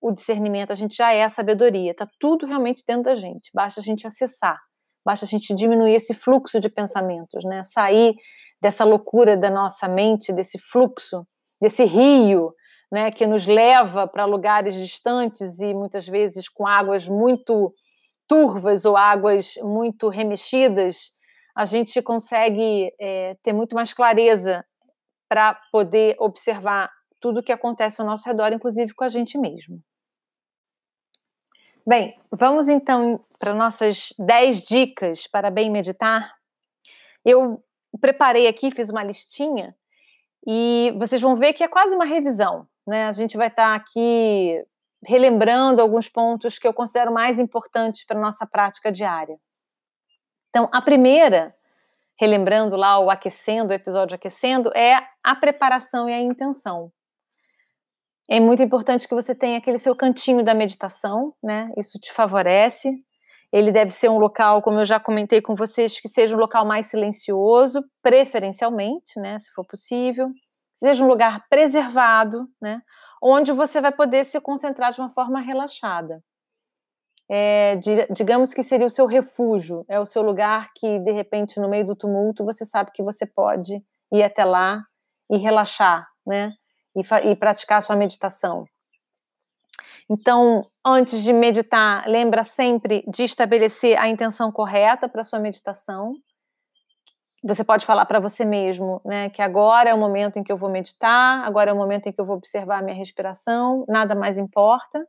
o 0.00 0.10
discernimento, 0.10 0.72
a 0.72 0.74
gente 0.74 0.96
já 0.96 1.12
é 1.12 1.22
a 1.22 1.28
sabedoria. 1.28 1.92
Está 1.92 2.08
tudo 2.18 2.46
realmente 2.46 2.82
dentro 2.86 3.04
da 3.04 3.14
gente. 3.14 3.50
Basta 3.54 3.80
a 3.80 3.82
gente 3.82 4.06
acessar, 4.06 4.58
basta 5.04 5.24
a 5.24 5.28
gente 5.28 5.54
diminuir 5.54 5.94
esse 5.94 6.14
fluxo 6.14 6.60
de 6.60 6.68
pensamentos, 6.68 7.44
né? 7.44 7.62
Sair 7.62 8.14
dessa 8.60 8.84
loucura 8.84 9.36
da 9.36 9.50
nossa 9.50 9.88
mente, 9.88 10.32
desse 10.32 10.58
fluxo, 10.58 11.26
desse 11.60 11.84
rio, 11.84 12.52
né? 12.90 13.12
Que 13.12 13.26
nos 13.26 13.46
leva 13.46 14.08
para 14.08 14.24
lugares 14.24 14.74
distantes 14.74 15.60
e 15.60 15.72
muitas 15.72 16.06
vezes 16.06 16.48
com 16.48 16.66
águas 16.66 17.08
muito 17.08 17.72
turvas 18.26 18.84
ou 18.84 18.96
águas 18.96 19.54
muito 19.62 20.08
remexidas 20.08 21.11
a 21.54 21.64
gente 21.64 22.00
consegue 22.02 22.92
é, 23.00 23.36
ter 23.42 23.52
muito 23.52 23.74
mais 23.74 23.92
clareza 23.92 24.64
para 25.28 25.54
poder 25.70 26.16
observar 26.18 26.90
tudo 27.20 27.40
o 27.40 27.42
que 27.42 27.52
acontece 27.52 28.00
ao 28.00 28.06
nosso 28.06 28.28
redor, 28.28 28.52
inclusive 28.52 28.94
com 28.94 29.04
a 29.04 29.08
gente 29.08 29.38
mesmo. 29.38 29.80
Bem, 31.86 32.18
vamos 32.30 32.68
então 32.68 33.24
para 33.38 33.54
nossas 33.54 34.14
10 34.18 34.62
dicas 34.62 35.26
para 35.26 35.50
bem 35.50 35.70
meditar. 35.70 36.32
Eu 37.24 37.62
preparei 38.00 38.46
aqui, 38.46 38.70
fiz 38.70 38.88
uma 38.88 39.02
listinha, 39.02 39.76
e 40.46 40.92
vocês 40.98 41.20
vão 41.20 41.36
ver 41.36 41.52
que 41.52 41.62
é 41.62 41.68
quase 41.68 41.94
uma 41.94 42.04
revisão. 42.04 42.66
Né? 42.86 43.06
A 43.06 43.12
gente 43.12 43.36
vai 43.36 43.48
estar 43.48 43.70
tá 43.70 43.74
aqui 43.74 44.64
relembrando 45.04 45.80
alguns 45.80 46.08
pontos 46.08 46.58
que 46.58 46.66
eu 46.66 46.74
considero 46.74 47.12
mais 47.12 47.38
importantes 47.38 48.04
para 48.04 48.18
a 48.18 48.22
nossa 48.22 48.46
prática 48.46 48.90
diária. 48.90 49.38
Então, 50.52 50.68
a 50.70 50.82
primeira, 50.82 51.54
relembrando 52.20 52.76
lá 52.76 52.98
o 52.98 53.08
aquecendo, 53.08 53.72
o 53.72 53.74
episódio 53.74 54.14
aquecendo, 54.14 54.70
é 54.76 54.98
a 55.24 55.34
preparação 55.34 56.10
e 56.10 56.12
a 56.12 56.20
intenção. 56.20 56.92
É 58.28 58.38
muito 58.38 58.62
importante 58.62 59.08
que 59.08 59.14
você 59.14 59.34
tenha 59.34 59.56
aquele 59.56 59.78
seu 59.78 59.96
cantinho 59.96 60.44
da 60.44 60.52
meditação, 60.52 61.34
né? 61.42 61.70
Isso 61.74 61.98
te 61.98 62.12
favorece. 62.12 62.92
Ele 63.50 63.72
deve 63.72 63.92
ser 63.92 64.10
um 64.10 64.18
local, 64.18 64.60
como 64.60 64.80
eu 64.80 64.84
já 64.84 65.00
comentei 65.00 65.40
com 65.40 65.54
vocês, 65.54 65.98
que 65.98 66.08
seja 66.08 66.36
um 66.36 66.38
local 66.38 66.66
mais 66.66 66.84
silencioso, 66.84 67.82
preferencialmente, 68.02 69.18
né, 69.18 69.38
se 69.38 69.50
for 69.52 69.66
possível. 69.66 70.28
Seja 70.74 71.02
um 71.02 71.08
lugar 71.08 71.46
preservado, 71.48 72.46
né, 72.60 72.82
onde 73.22 73.52
você 73.52 73.80
vai 73.80 73.92
poder 73.92 74.24
se 74.24 74.38
concentrar 74.40 74.92
de 74.92 75.00
uma 75.00 75.10
forma 75.10 75.40
relaxada 75.40 76.22
é, 77.30 77.78
digamos 78.10 78.52
que 78.52 78.62
seria 78.62 78.86
o 78.86 78.90
seu 78.90 79.06
refúgio, 79.06 79.84
é 79.88 79.98
o 79.98 80.04
seu 80.04 80.22
lugar 80.22 80.70
que, 80.74 80.98
de 80.98 81.12
repente, 81.12 81.60
no 81.60 81.68
meio 81.68 81.86
do 81.86 81.96
tumulto, 81.96 82.44
você 82.44 82.64
sabe 82.64 82.90
que 82.92 83.02
você 83.02 83.26
pode 83.26 83.82
ir 84.12 84.22
até 84.22 84.44
lá 84.44 84.82
e 85.30 85.38
relaxar, 85.38 86.06
né? 86.26 86.52
E, 86.94 87.30
e 87.30 87.36
praticar 87.36 87.78
a 87.78 87.80
sua 87.80 87.96
meditação. 87.96 88.66
Então, 90.10 90.66
antes 90.84 91.22
de 91.22 91.32
meditar, 91.32 92.06
lembra 92.06 92.42
sempre 92.42 93.02
de 93.08 93.22
estabelecer 93.22 93.98
a 93.98 94.08
intenção 94.08 94.52
correta 94.52 95.08
para 95.08 95.24
sua 95.24 95.38
meditação. 95.38 96.12
Você 97.42 97.64
pode 97.64 97.86
falar 97.86 98.04
para 98.04 98.20
você 98.20 98.44
mesmo, 98.44 99.00
né, 99.04 99.30
que 99.30 99.40
agora 99.40 99.88
é 99.88 99.94
o 99.94 99.98
momento 99.98 100.38
em 100.38 100.44
que 100.44 100.52
eu 100.52 100.56
vou 100.56 100.70
meditar, 100.70 101.44
agora 101.44 101.70
é 101.70 101.72
o 101.72 101.76
momento 101.76 102.06
em 102.06 102.12
que 102.12 102.20
eu 102.20 102.24
vou 102.24 102.36
observar 102.36 102.78
a 102.78 102.82
minha 102.82 102.96
respiração, 102.96 103.84
nada 103.88 104.14
mais 104.14 104.38
importa 104.38 105.04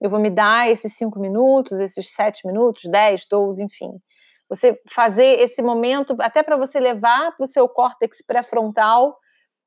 eu 0.00 0.10
vou 0.10 0.20
me 0.20 0.30
dar 0.30 0.70
esses 0.70 0.96
cinco 0.96 1.18
minutos, 1.18 1.80
esses 1.80 2.12
sete 2.12 2.46
minutos, 2.46 2.84
dez, 2.90 3.26
doze, 3.28 3.62
enfim. 3.62 3.90
Você 4.48 4.80
fazer 4.88 5.40
esse 5.40 5.62
momento, 5.62 6.16
até 6.20 6.42
para 6.42 6.56
você 6.56 6.78
levar 6.78 7.34
para 7.36 7.44
o 7.44 7.48
seu 7.48 7.68
córtex 7.68 8.22
pré-frontal, 8.24 9.16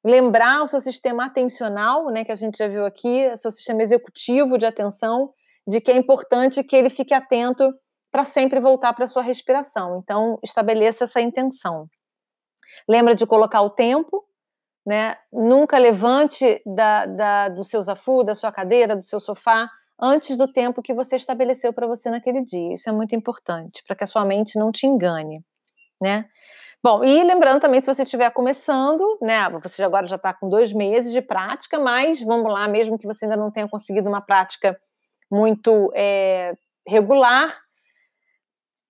lembrar 0.03 0.63
o 0.63 0.67
seu 0.67 0.79
sistema 0.79 1.25
atencional, 1.25 2.05
né, 2.09 2.23
que 2.23 2.31
a 2.31 2.35
gente 2.35 2.57
já 2.57 2.67
viu 2.67 2.85
aqui, 2.85 3.35
seu 3.35 3.51
sistema 3.51 3.81
executivo 3.83 4.57
de 4.57 4.65
atenção, 4.65 5.33
de 5.67 5.81
que 5.81 5.91
é 5.91 5.97
importante 5.97 6.63
que 6.63 6.75
ele 6.75 6.89
fique 6.89 7.13
atento 7.13 7.73
para 8.11 8.23
sempre 8.23 8.59
voltar 8.59 8.93
para 8.93 9.05
a 9.05 9.07
sua 9.07 9.21
respiração. 9.21 9.99
Então, 10.01 10.39
estabeleça 10.43 11.03
essa 11.03 11.21
intenção. 11.21 11.87
Lembra 12.87 13.13
de 13.13 13.25
colocar 13.25 13.61
o 13.61 13.69
tempo, 13.69 14.25
né? 14.85 15.15
Nunca 15.31 15.77
levante 15.77 16.61
da, 16.65 17.05
da, 17.05 17.49
do 17.49 17.63
seu 17.63 17.81
zafu, 17.81 18.23
da 18.23 18.33
sua 18.33 18.51
cadeira, 18.51 18.95
do 18.95 19.03
seu 19.03 19.19
sofá, 19.19 19.69
antes 20.01 20.37
do 20.37 20.51
tempo 20.51 20.81
que 20.81 20.93
você 20.93 21.15
estabeleceu 21.15 21.73
para 21.73 21.87
você 21.87 22.09
naquele 22.09 22.43
dia. 22.43 22.73
Isso 22.73 22.89
é 22.89 22.91
muito 22.91 23.15
importante, 23.15 23.83
para 23.85 23.95
que 23.95 24.03
a 24.03 24.07
sua 24.07 24.25
mente 24.25 24.57
não 24.57 24.71
te 24.71 24.87
engane, 24.87 25.43
né? 26.01 26.25
Bom, 26.81 27.03
e 27.03 27.23
lembrando 27.23 27.59
também, 27.59 27.81
se 27.81 27.93
você 27.93 28.03
estiver 28.03 28.29
começando, 28.31 29.17
né, 29.21 29.49
você 29.49 29.83
agora 29.83 30.07
já 30.07 30.15
está 30.15 30.33
com 30.33 30.47
dois 30.47 30.71
meses 30.71 31.11
de 31.11 31.21
prática, 31.21 31.77
mas 31.77 32.21
vamos 32.21 32.49
lá, 32.49 32.69
mesmo 32.69 32.97
que 32.97 33.05
você 33.05 33.25
ainda 33.25 33.35
não 33.35 33.51
tenha 33.51 33.67
conseguido 33.67 34.07
uma 34.07 34.21
prática 34.21 34.79
muito 35.29 35.91
é, 35.93 36.53
regular, 36.87 37.53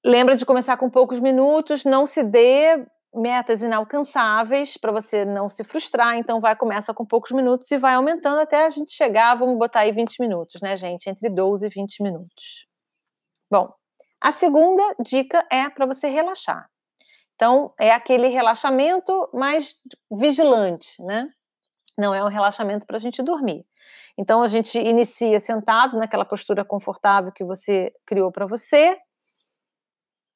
lembra 0.06 0.36
de 0.36 0.46
começar 0.46 0.78
com 0.78 0.88
poucos 0.88 1.20
minutos, 1.20 1.84
não 1.84 2.06
se 2.06 2.24
dê 2.24 2.86
metas 3.14 3.64
inalcançáveis 3.64 4.78
para 4.78 4.92
você 4.92 5.26
não 5.26 5.50
se 5.50 5.64
frustrar, 5.64 6.18
então 6.18 6.40
vai 6.40 6.56
começa 6.56 6.94
com 6.94 7.06
poucos 7.06 7.32
minutos 7.32 7.70
e 7.72 7.78
vai 7.78 7.96
aumentando 7.96 8.40
até 8.40 8.66
a 8.66 8.70
gente 8.70 8.92
chegar, 8.92 9.36
vamos 9.36 9.58
botar 9.58 9.82
aí 9.82 9.92
20 9.92 10.20
minutos, 10.20 10.62
né, 10.62 10.78
gente, 10.78 11.10
entre 11.10 11.30
12 11.30 11.66
e 11.66 11.70
20 11.70 12.04
minutos. 12.04 12.68
Bom, 13.50 13.74
a 14.22 14.32
segunda 14.32 14.96
dica 15.00 15.46
é 15.52 15.70
para 15.70 15.86
você 15.86 16.10
relaxar. 16.10 16.70
Então, 17.36 17.74
é 17.80 17.92
aquele 17.92 18.28
relaxamento 18.28 19.30
mais 19.34 19.76
vigilante, 20.12 21.02
né? 21.02 21.30
Não 21.98 22.14
é 22.14 22.22
um 22.22 22.28
relaxamento 22.28 22.86
para 22.86 22.98
a 22.98 23.00
gente 23.00 23.24
dormir. 23.24 23.66
Então, 24.18 24.44
a 24.44 24.48
gente 24.48 24.78
inicia 24.78 25.40
sentado 25.40 25.98
naquela 25.98 26.26
postura 26.26 26.66
confortável 26.66 27.32
que 27.32 27.46
você 27.46 27.94
criou 28.06 28.30
para 28.30 28.46
você, 28.46 28.98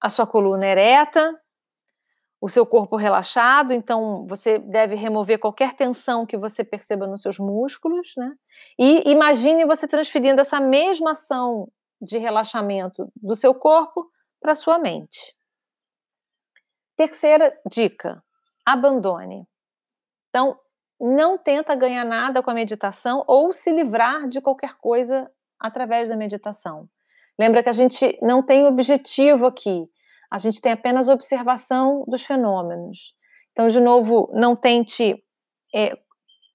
a 0.01 0.09
sua 0.09 0.25
coluna 0.25 0.65
ereta, 0.65 1.37
o 2.43 2.49
seu 2.49 2.65
corpo 2.65 2.97
relaxado, 2.97 3.71
então 3.71 4.27
você 4.27 4.59
deve 4.59 4.95
remover 4.95 5.39
qualquer 5.39 5.75
tensão 5.75 6.25
que 6.25 6.35
você 6.35 6.61
perceba 6.61 7.07
nos 7.07 7.21
seus 7.21 7.39
músculos, 7.39 8.11
né? 8.17 8.33
E 8.77 9.09
imagine 9.09 9.63
você 9.63 9.87
transferindo 9.87 10.41
essa 10.41 10.59
mesma 10.59 11.11
ação 11.11 11.71
de 12.01 12.17
relaxamento 12.17 13.09
do 13.15 13.33
seu 13.33 13.55
corpo 13.55 14.09
para 14.41 14.55
sua 14.55 14.77
mente. 14.77 15.33
Terceira 16.97 17.57
dica: 17.65 18.21
abandone. 18.65 19.47
Então, 20.27 20.59
não 20.99 21.37
tenta 21.37 21.73
ganhar 21.75 22.03
nada 22.03 22.43
com 22.43 22.51
a 22.51 22.53
meditação 22.53 23.23
ou 23.25 23.53
se 23.53 23.71
livrar 23.71 24.27
de 24.27 24.41
qualquer 24.41 24.75
coisa 24.81 25.31
através 25.57 26.09
da 26.09 26.17
meditação. 26.17 26.83
Lembra 27.39 27.63
que 27.63 27.69
a 27.69 27.73
gente 27.73 28.19
não 28.21 28.43
tem 28.43 28.65
objetivo 28.65 29.45
aqui, 29.45 29.87
a 30.33 30.39
gente 30.39 30.59
tem 30.59 30.71
apenas 30.71 31.09
observação 31.09 32.03
dos 32.07 32.23
fenômenos. 32.23 33.13
Então, 33.51 33.67
de 33.67 33.79
novo, 33.79 34.31
não 34.33 34.55
tente 34.55 35.23
é, 35.75 35.95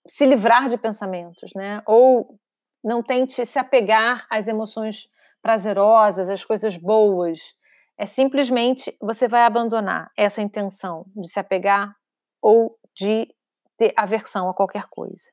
se 0.04 0.26
livrar 0.26 0.68
de 0.68 0.76
pensamentos, 0.76 1.52
né? 1.54 1.80
Ou 1.86 2.40
não 2.82 3.04
tente 3.04 3.46
se 3.46 3.56
apegar 3.56 4.26
às 4.28 4.48
emoções 4.48 5.08
prazerosas, 5.40 6.28
às 6.28 6.44
coisas 6.44 6.76
boas. 6.76 7.54
É 7.96 8.04
simplesmente 8.04 8.92
você 9.00 9.28
vai 9.28 9.42
abandonar 9.42 10.10
essa 10.16 10.42
intenção 10.42 11.06
de 11.14 11.30
se 11.30 11.38
apegar 11.38 11.94
ou 12.42 12.76
de 12.96 13.32
ter 13.76 13.92
aversão 13.96 14.50
a 14.50 14.54
qualquer 14.54 14.88
coisa. 14.90 15.30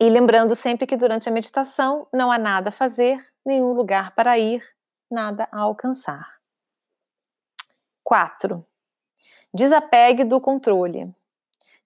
E 0.00 0.10
lembrando 0.10 0.56
sempre 0.56 0.84
que 0.84 0.96
durante 0.96 1.28
a 1.28 1.32
meditação 1.32 2.08
não 2.12 2.32
há 2.32 2.38
nada 2.38 2.70
a 2.70 2.72
fazer, 2.72 3.24
nenhum 3.46 3.72
lugar 3.72 4.16
para 4.16 4.36
ir, 4.36 4.64
nada 5.08 5.48
a 5.52 5.60
alcançar. 5.60 6.26
4. 8.08 8.66
Desapegue 9.52 10.24
do 10.24 10.40
controle. 10.40 11.14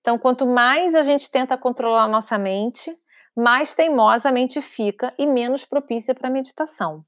Então, 0.00 0.16
quanto 0.16 0.46
mais 0.46 0.94
a 0.94 1.02
gente 1.02 1.28
tenta 1.28 1.58
controlar 1.58 2.04
a 2.04 2.08
nossa 2.08 2.38
mente, 2.38 2.96
mais 3.34 3.74
teimosa 3.74 4.28
a 4.28 4.32
mente 4.32 4.62
fica 4.62 5.12
e 5.18 5.26
menos 5.26 5.64
propícia 5.64 6.14
para 6.14 6.28
a 6.28 6.30
meditação 6.30 7.04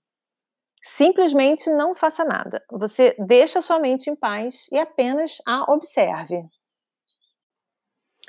simplesmente 0.87 1.71
não 1.71 1.95
faça 1.95 2.27
nada. 2.27 2.63
Você 2.71 3.17
deixa 3.19 3.63
sua 3.63 3.79
mente 3.79 4.11
em 4.11 4.15
paz 4.15 4.67
e 4.71 4.79
apenas 4.79 5.39
a 5.47 5.73
observe. 5.73 6.45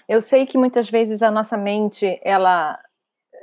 Eu 0.08 0.21
sei 0.21 0.45
que 0.45 0.58
muitas 0.58 0.89
vezes 0.89 1.21
a 1.21 1.30
nossa 1.30 1.58
mente 1.58 2.17
ela 2.24 2.80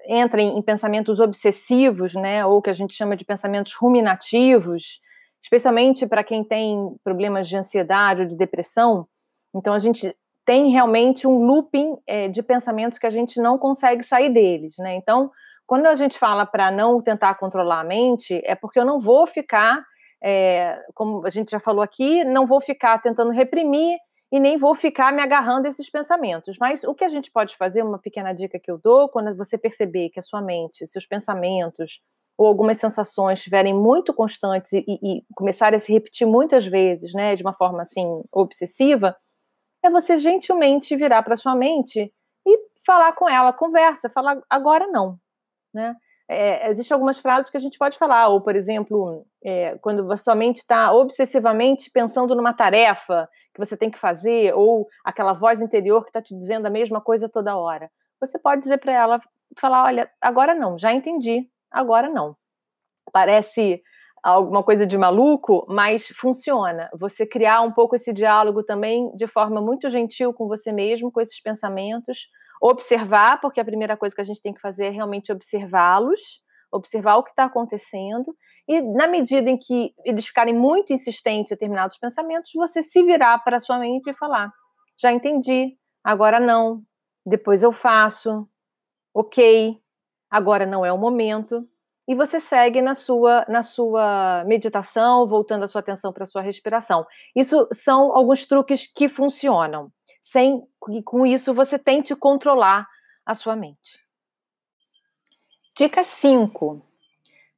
entra 0.07 0.41
em, 0.41 0.63
pensamentos 0.63 1.21
obsessivos, 1.21 2.15
né, 2.15 2.47
ou 2.47 2.63
que 2.63 2.71
a 2.71 2.73
gente 2.73 2.95
chama 2.95 3.15
de 3.15 3.25
pensamentos 3.25 3.75
ruminativos, 3.75 4.99
especialmente 5.43 6.07
para 6.07 6.23
quem 6.23 6.45
tem 6.45 6.95
problemas 7.03 7.49
de 7.49 7.57
ansiedade 7.57 8.23
ou 8.23 8.29
de 8.29 8.37
depressão. 8.37 9.09
Então 9.53 9.75
a 9.75 9.79
gente 9.79 10.17
tem 10.45 10.71
realmente 10.71 11.27
um 11.27 11.45
looping 11.45 11.97
é, 12.07 12.29
de 12.29 12.43
pensamentos 12.43 12.99
que 12.99 13.07
a 13.07 13.11
gente 13.11 13.41
não 13.41 13.59
consegue 13.59 14.03
sair 14.03 14.31
deles, 14.31 14.77
né? 14.79 14.95
Então 14.95 15.31
quando 15.67 15.87
a 15.87 15.95
gente 15.95 16.19
fala 16.19 16.45
para 16.45 16.71
não 16.71 17.01
tentar 17.01 17.35
controlar 17.37 17.81
a 17.81 17.85
mente, 17.85 18.41
é 18.45 18.55
porque 18.55 18.79
eu 18.79 18.85
não 18.85 19.01
vou 19.01 19.27
ficar, 19.27 19.83
é, 20.23 20.79
como 20.95 21.25
a 21.27 21.31
gente 21.31 21.51
já 21.51 21.61
falou 21.61 21.83
aqui, 21.83 22.25
não 22.25 22.47
vou 22.47 22.61
ficar 22.61 22.99
tentando 23.01 23.31
reprimir 23.31 23.97
e 24.31 24.41
nem 24.41 24.57
vou 24.57 24.75
ficar 24.75 25.13
me 25.13 25.23
agarrando 25.23 25.67
a 25.67 25.71
esses 25.71 25.89
pensamentos. 25.91 26.57
Mas 26.59 26.85
o 26.85 26.95
que 26.95 27.05
a 27.05 27.09
gente 27.09 27.31
pode 27.31 27.57
fazer, 27.57 27.83
uma 27.83 27.99
pequena 27.99 28.33
dica 28.33 28.59
que 28.59 28.71
eu 28.71 28.79
dou, 28.79 29.09
quando 29.09 29.35
você 29.37 29.57
perceber 29.57 30.11
que 30.11 30.19
a 30.19 30.23
sua 30.23 30.43
mente, 30.43 30.87
seus 30.87 31.07
pensamentos 31.07 32.01
ou 32.37 32.47
algumas 32.47 32.79
sensações 32.79 33.39
estiverem 33.39 33.75
muito 33.75 34.13
constantes 34.13 34.73
e, 34.73 34.85
e 34.89 35.23
começarem 35.35 35.77
a 35.77 35.81
se 35.81 35.93
repetir 35.93 36.27
muitas 36.27 36.67
vezes, 36.67 37.13
né, 37.13 37.35
de 37.35 37.43
uma 37.43 37.53
forma 37.53 37.83
assim 37.83 38.23
obsessiva, 38.33 39.17
é 39.83 39.91
você 39.91 40.17
gentilmente 40.19 40.97
virar 40.97 41.23
para 41.23 41.37
sua 41.37 41.55
mente 41.55 42.13
e 42.47 42.59
falar 42.87 43.13
com 43.13 43.29
ela, 43.29 43.53
conversa, 43.53 44.09
falar 44.11 44.41
agora 44.49 44.87
não, 44.87 45.19
né? 45.75 45.95
É, 46.29 46.71
Existem 46.71 46.95
algumas 46.95 47.19
frases 47.19 47.51
que 47.51 47.57
a 47.57 47.61
gente 47.61 47.77
pode 47.77 47.99
falar, 47.99 48.29
ou, 48.29 48.41
por 48.41 48.57
exemplo, 48.57 49.27
é, 49.45 49.77
quando 49.79 50.11
a 50.11 50.17
sua 50.17 50.35
mente 50.35 50.59
está 50.59 50.93
obsessivamente 50.93 51.91
pensando 51.91 52.35
numa 52.35 52.55
tarefa 52.55 53.29
que 53.53 53.59
você 53.59 53.77
tem 53.77 53.91
que 53.91 53.99
fazer, 53.99 54.55
ou 54.55 54.89
aquela 55.05 55.35
voz 55.35 55.61
interior 55.61 56.03
que 56.03 56.09
está 56.09 56.23
te 56.23 56.35
dizendo 56.35 56.67
a 56.67 56.71
mesma 56.71 57.01
coisa 57.01 57.29
toda 57.29 57.57
hora. 57.57 57.91
Você 58.21 58.39
pode 58.39 58.63
dizer 58.63 58.79
para 58.79 58.93
ela, 58.93 59.21
falar, 59.59 59.85
olha, 59.85 60.11
agora 60.21 60.55
não, 60.55 60.79
já 60.79 60.93
entendi, 60.93 61.49
agora 61.73 62.09
não. 62.09 62.37
Parece 63.13 63.83
alguma 64.23 64.63
coisa 64.63 64.87
de 64.87 64.97
maluco, 64.97 65.67
mas 65.69 66.07
funciona. 66.09 66.89
Você 66.99 67.27
criar 67.27 67.61
um 67.63 67.73
pouco 67.73 67.97
esse 67.97 68.13
diálogo 68.13 68.63
também 68.63 69.11
de 69.17 69.27
forma 69.27 69.61
muito 69.61 69.89
gentil 69.89 70.33
com 70.33 70.47
você 70.47 70.71
mesmo, 70.73 71.11
com 71.11 71.21
esses 71.21 71.41
pensamentos, 71.43 72.29
observar, 72.61 73.41
porque 73.41 73.61
a 73.61 73.65
primeira 73.65 73.97
coisa 73.97 74.15
que 74.15 74.21
a 74.21 74.25
gente 74.25 74.41
tem 74.41 74.55
que 74.55 74.61
fazer 74.61 74.87
é 74.87 74.91
realmente 74.91 75.33
observá-los, 75.33 76.41
observar 76.73 77.17
o 77.17 77.23
que 77.25 77.31
está 77.31 77.45
acontecendo, 77.45 78.35
e 78.69 78.81
na 78.81 79.09
medida 79.09 79.51
em 79.51 79.59
que 79.59 79.93
eles 80.05 80.27
ficarem 80.27 80.55
muito 80.55 80.93
insistentes 80.93 81.51
em 81.51 81.55
determinados 81.55 81.99
pensamentos, 81.99 82.53
você 82.55 82.83
se 82.83 83.03
virar 83.03 83.39
para 83.41 83.57
a 83.57 83.61
sua 83.61 83.79
mente 83.79 84.09
e 84.09 84.15
falar: 84.15 84.51
já 84.99 85.13
entendi, 85.13 85.77
agora 86.05 86.39
não, 86.39 86.83
depois 87.27 87.63
eu 87.65 87.73
faço, 87.73 88.49
ok, 89.13 89.82
agora 90.33 90.65
não 90.65 90.85
é 90.85 90.91
o 90.91 90.97
momento. 90.97 91.69
E 92.09 92.15
você 92.15 92.41
segue 92.41 92.81
na 92.81 92.95
sua, 92.95 93.45
na 93.49 93.63
sua 93.63 94.43
meditação, 94.47 95.29
voltando 95.29 95.65
a 95.65 95.69
sua 95.69 95.81
atenção 95.81 96.13
para 96.13 96.25
a 96.25 96.27
sua 96.27 96.43
respiração. 96.43 97.07
Isso 97.37 97.69
são 97.71 98.17
alguns 98.17 98.47
truques 98.47 98.87
que 98.87 99.09
funcionam 99.09 99.93
sem 100.21 100.63
que 100.87 101.03
com 101.03 101.27
isso 101.27 101.53
você 101.53 101.79
tente 101.79 102.17
controlar 102.17 102.89
a 103.27 103.35
sua 103.35 103.55
mente. 103.55 104.01
Dica 105.77 106.03
5 106.03 106.83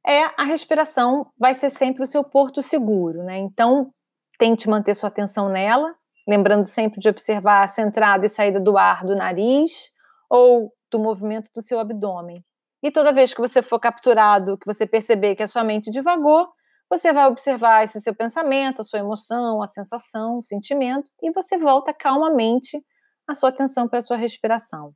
é 0.05 0.23
a 0.37 0.43
respiração 0.43 1.31
vai 1.37 1.53
ser 1.53 1.69
sempre 1.69 2.03
o 2.03 2.07
seu 2.07 2.23
porto 2.23 2.61
seguro, 2.61 3.23
né? 3.23 3.37
Então, 3.37 3.91
tente 4.37 4.69
manter 4.69 4.93
sua 4.95 5.09
atenção 5.09 5.49
nela, 5.49 5.95
lembrando 6.27 6.65
sempre 6.65 6.99
de 6.99 7.09
observar 7.09 7.67
a 7.67 7.81
entrada 7.81 8.25
e 8.25 8.29
saída 8.29 8.59
do 8.59 8.77
ar 8.77 9.03
do 9.03 9.15
nariz 9.15 9.91
ou 10.29 10.71
do 10.91 10.99
movimento 10.99 11.51
do 11.53 11.61
seu 11.61 11.79
abdômen. 11.79 12.43
E 12.85 12.91
toda 12.91 13.11
vez 13.11 13.33
que 13.33 13.41
você 13.41 13.63
for 13.63 13.79
capturado, 13.79 14.59
que 14.59 14.65
você 14.67 14.85
perceber 14.85 15.35
que 15.35 15.41
a 15.41 15.47
sua 15.47 15.63
mente 15.63 15.89
divagou, 15.89 16.47
você 16.87 17.11
vai 17.11 17.25
observar 17.25 17.83
esse 17.83 17.99
seu 17.99 18.13
pensamento, 18.13 18.79
a 18.79 18.83
sua 18.83 18.99
emoção, 18.99 19.59
a 19.63 19.65
sensação, 19.65 20.37
o 20.37 20.43
sentimento, 20.43 21.09
e 21.19 21.31
você 21.31 21.57
volta 21.57 21.91
calmamente 21.91 22.79
a 23.27 23.33
sua 23.33 23.49
atenção 23.49 23.87
para 23.87 23.97
a 23.97 24.01
sua 24.03 24.17
respiração. 24.17 24.93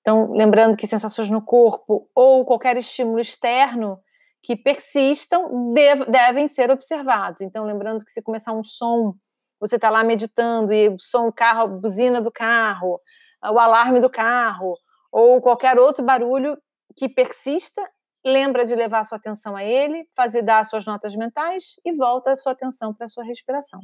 Então, 0.00 0.32
lembrando 0.32 0.74
que 0.74 0.86
sensações 0.86 1.28
no 1.28 1.42
corpo 1.42 2.08
ou 2.14 2.46
qualquer 2.46 2.78
estímulo 2.78 3.20
externo 3.20 4.00
que 4.42 4.56
persistam 4.56 5.74
deve, 5.74 6.06
devem 6.06 6.48
ser 6.48 6.70
observados. 6.70 7.42
Então, 7.42 7.62
lembrando 7.66 8.06
que 8.06 8.10
se 8.10 8.22
começar 8.22 8.54
um 8.54 8.64
som, 8.64 9.14
você 9.60 9.76
está 9.76 9.90
lá 9.90 10.02
meditando 10.02 10.72
e 10.72 10.88
o 10.88 10.98
som, 10.98 11.30
carro, 11.30 11.64
a 11.64 11.66
buzina 11.66 12.22
do 12.22 12.32
carro, 12.32 12.98
o 13.52 13.58
alarme 13.58 14.00
do 14.00 14.08
carro 14.08 14.78
ou 15.12 15.42
qualquer 15.42 15.78
outro 15.78 16.02
barulho 16.02 16.56
que 16.96 17.08
persista, 17.08 17.82
lembra 18.24 18.64
de 18.64 18.74
levar 18.74 19.04
sua 19.04 19.18
atenção 19.18 19.56
a 19.56 19.64
ele, 19.64 20.08
fazer 20.14 20.42
dar 20.42 20.60
as 20.60 20.68
suas 20.68 20.84
notas 20.84 21.14
mentais 21.14 21.76
e 21.84 21.92
volta 21.92 22.32
a 22.32 22.36
sua 22.36 22.52
atenção 22.52 22.92
para 22.92 23.06
a 23.06 23.08
sua 23.08 23.24
respiração. 23.24 23.80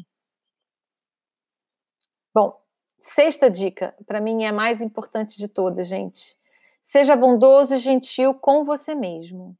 Bom, 2.34 2.60
sexta 2.98 3.48
dica, 3.48 3.94
para 4.06 4.20
mim 4.20 4.44
é 4.44 4.48
a 4.48 4.52
mais 4.52 4.80
importante 4.80 5.36
de 5.36 5.48
todas, 5.48 5.86
gente. 5.86 6.36
Seja 6.80 7.16
bondoso 7.16 7.74
e 7.74 7.78
gentil 7.78 8.34
com 8.34 8.64
você 8.64 8.94
mesmo. 8.94 9.56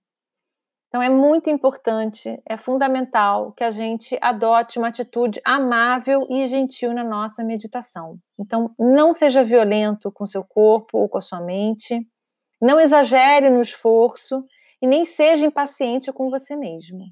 Então 0.88 1.02
é 1.02 1.08
muito 1.08 1.50
importante, 1.50 2.40
é 2.46 2.56
fundamental 2.56 3.50
que 3.52 3.64
a 3.64 3.70
gente 3.72 4.16
adote 4.20 4.78
uma 4.78 4.88
atitude 4.88 5.40
amável 5.44 6.24
e 6.30 6.46
gentil 6.46 6.92
na 6.92 7.02
nossa 7.02 7.42
meditação. 7.42 8.16
Então 8.38 8.72
não 8.78 9.12
seja 9.12 9.42
violento 9.42 10.12
com 10.12 10.24
seu 10.24 10.44
corpo 10.44 10.98
ou 10.98 11.08
com 11.08 11.18
a 11.18 11.20
sua 11.20 11.40
mente, 11.40 12.06
não 12.60 12.80
exagere 12.80 13.50
no 13.50 13.60
esforço 13.60 14.44
e 14.80 14.86
nem 14.86 15.04
seja 15.04 15.46
impaciente 15.46 16.12
com 16.12 16.30
você 16.30 16.56
mesmo. 16.56 17.04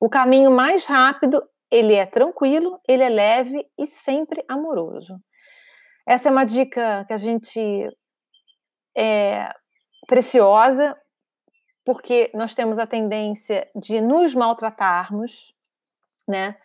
O 0.00 0.08
caminho 0.08 0.50
mais 0.50 0.86
rápido, 0.86 1.42
ele 1.70 1.94
é 1.94 2.06
tranquilo, 2.06 2.80
ele 2.88 3.02
é 3.02 3.08
leve 3.08 3.66
e 3.78 3.86
sempre 3.86 4.42
amoroso. 4.48 5.18
Essa 6.06 6.28
é 6.28 6.32
uma 6.32 6.44
dica 6.44 7.04
que 7.06 7.12
a 7.12 7.16
gente 7.16 7.60
é 8.96 9.48
preciosa, 10.06 10.96
porque 11.84 12.30
nós 12.34 12.54
temos 12.54 12.78
a 12.78 12.86
tendência 12.86 13.68
de 13.76 14.00
nos 14.00 14.34
maltratarmos, 14.34 15.54
né? 16.26 16.56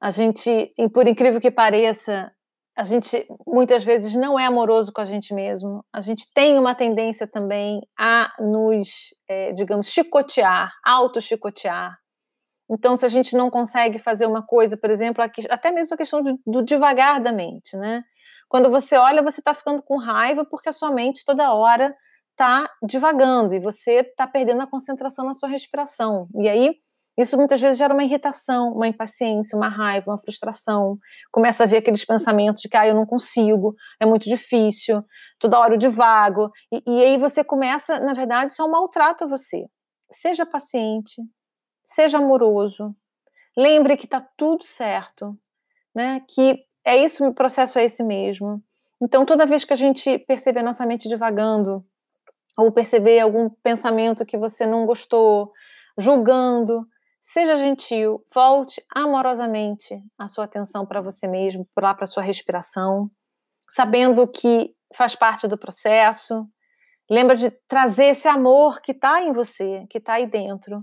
A 0.00 0.10
gente, 0.10 0.72
por 0.92 1.06
incrível 1.06 1.40
que 1.40 1.50
pareça, 1.50 2.32
a 2.80 2.82
gente 2.82 3.26
muitas 3.46 3.84
vezes 3.84 4.14
não 4.14 4.38
é 4.38 4.46
amoroso 4.46 4.90
com 4.90 5.02
a 5.02 5.04
gente 5.04 5.34
mesmo, 5.34 5.84
a 5.92 6.00
gente 6.00 6.26
tem 6.32 6.58
uma 6.58 6.74
tendência 6.74 7.26
também 7.26 7.78
a 7.98 8.32
nos, 8.40 9.14
é, 9.28 9.52
digamos, 9.52 9.90
chicotear, 9.90 10.72
auto-chicotear. 10.82 11.94
Então, 12.70 12.96
se 12.96 13.04
a 13.04 13.08
gente 13.10 13.36
não 13.36 13.50
consegue 13.50 13.98
fazer 13.98 14.24
uma 14.24 14.42
coisa, 14.42 14.78
por 14.78 14.88
exemplo, 14.88 15.22
até 15.50 15.70
mesmo 15.70 15.92
a 15.92 15.96
questão 15.98 16.22
do, 16.22 16.40
do 16.46 16.62
devagar 16.64 17.20
da 17.20 17.32
mente, 17.32 17.76
né? 17.76 18.02
Quando 18.48 18.70
você 18.70 18.96
olha, 18.96 19.22
você 19.22 19.42
está 19.42 19.52
ficando 19.52 19.82
com 19.82 19.98
raiva 19.98 20.46
porque 20.46 20.70
a 20.70 20.72
sua 20.72 20.90
mente 20.90 21.22
toda 21.22 21.52
hora 21.52 21.94
está 22.30 22.66
divagando 22.82 23.54
e 23.54 23.60
você 23.60 23.96
está 24.00 24.26
perdendo 24.26 24.62
a 24.62 24.66
concentração 24.66 25.26
na 25.26 25.34
sua 25.34 25.50
respiração. 25.50 26.28
E 26.34 26.48
aí 26.48 26.76
isso 27.22 27.36
muitas 27.36 27.60
vezes 27.60 27.78
gera 27.78 27.92
uma 27.92 28.04
irritação, 28.04 28.72
uma 28.72 28.86
impaciência, 28.86 29.56
uma 29.56 29.68
raiva, 29.68 30.10
uma 30.10 30.18
frustração. 30.18 30.98
Começa 31.32 31.64
a 31.64 31.66
ver 31.66 31.78
aqueles 31.78 32.04
pensamentos 32.04 32.60
de 32.60 32.68
que 32.68 32.76
ah, 32.76 32.86
eu 32.86 32.94
não 32.94 33.06
consigo, 33.06 33.74
é 33.98 34.06
muito 34.06 34.28
difícil, 34.28 35.04
toda 35.38 35.58
hora 35.58 35.74
eu 35.74 35.78
divago. 35.78 36.50
E, 36.72 36.82
e 36.86 37.04
aí 37.04 37.18
você 37.18 37.42
começa, 37.42 37.98
na 37.98 38.12
verdade, 38.12 38.54
só 38.54 38.66
um 38.66 38.70
maltrato 38.70 39.24
a 39.24 39.26
você. 39.26 39.66
Seja 40.10 40.46
paciente, 40.46 41.22
seja 41.84 42.18
amoroso, 42.18 42.94
lembre 43.56 43.96
que 43.96 44.06
está 44.06 44.20
tudo 44.36 44.64
certo, 44.64 45.34
né? 45.94 46.20
Que 46.28 46.64
é 46.84 46.96
isso, 46.96 47.26
o 47.26 47.34
processo 47.34 47.78
é 47.78 47.84
esse 47.84 48.02
mesmo. 48.02 48.62
Então, 49.02 49.24
toda 49.24 49.46
vez 49.46 49.64
que 49.64 49.72
a 49.72 49.76
gente 49.76 50.18
perceber 50.18 50.60
a 50.60 50.64
nossa 50.64 50.84
mente 50.84 51.08
divagando, 51.08 51.84
ou 52.56 52.70
perceber 52.72 53.20
algum 53.20 53.48
pensamento 53.48 54.26
que 54.26 54.36
você 54.36 54.66
não 54.66 54.84
gostou, 54.84 55.52
julgando, 55.96 56.86
Seja 57.20 57.54
gentil, 57.56 58.24
volte 58.34 58.82
amorosamente 58.94 59.94
a 60.18 60.26
sua 60.26 60.44
atenção 60.46 60.86
para 60.86 61.02
você 61.02 61.28
mesmo, 61.28 61.68
lá 61.78 61.94
para 61.94 62.06
sua 62.06 62.22
respiração, 62.22 63.10
sabendo 63.68 64.26
que 64.26 64.74
faz 64.94 65.14
parte 65.14 65.46
do 65.46 65.58
processo. 65.58 66.46
Lembra 67.10 67.36
de 67.36 67.50
trazer 67.68 68.06
esse 68.06 68.26
amor 68.26 68.80
que 68.80 68.92
está 68.92 69.22
em 69.22 69.32
você, 69.34 69.84
que 69.90 69.98
está 69.98 70.14
aí 70.14 70.26
dentro. 70.26 70.82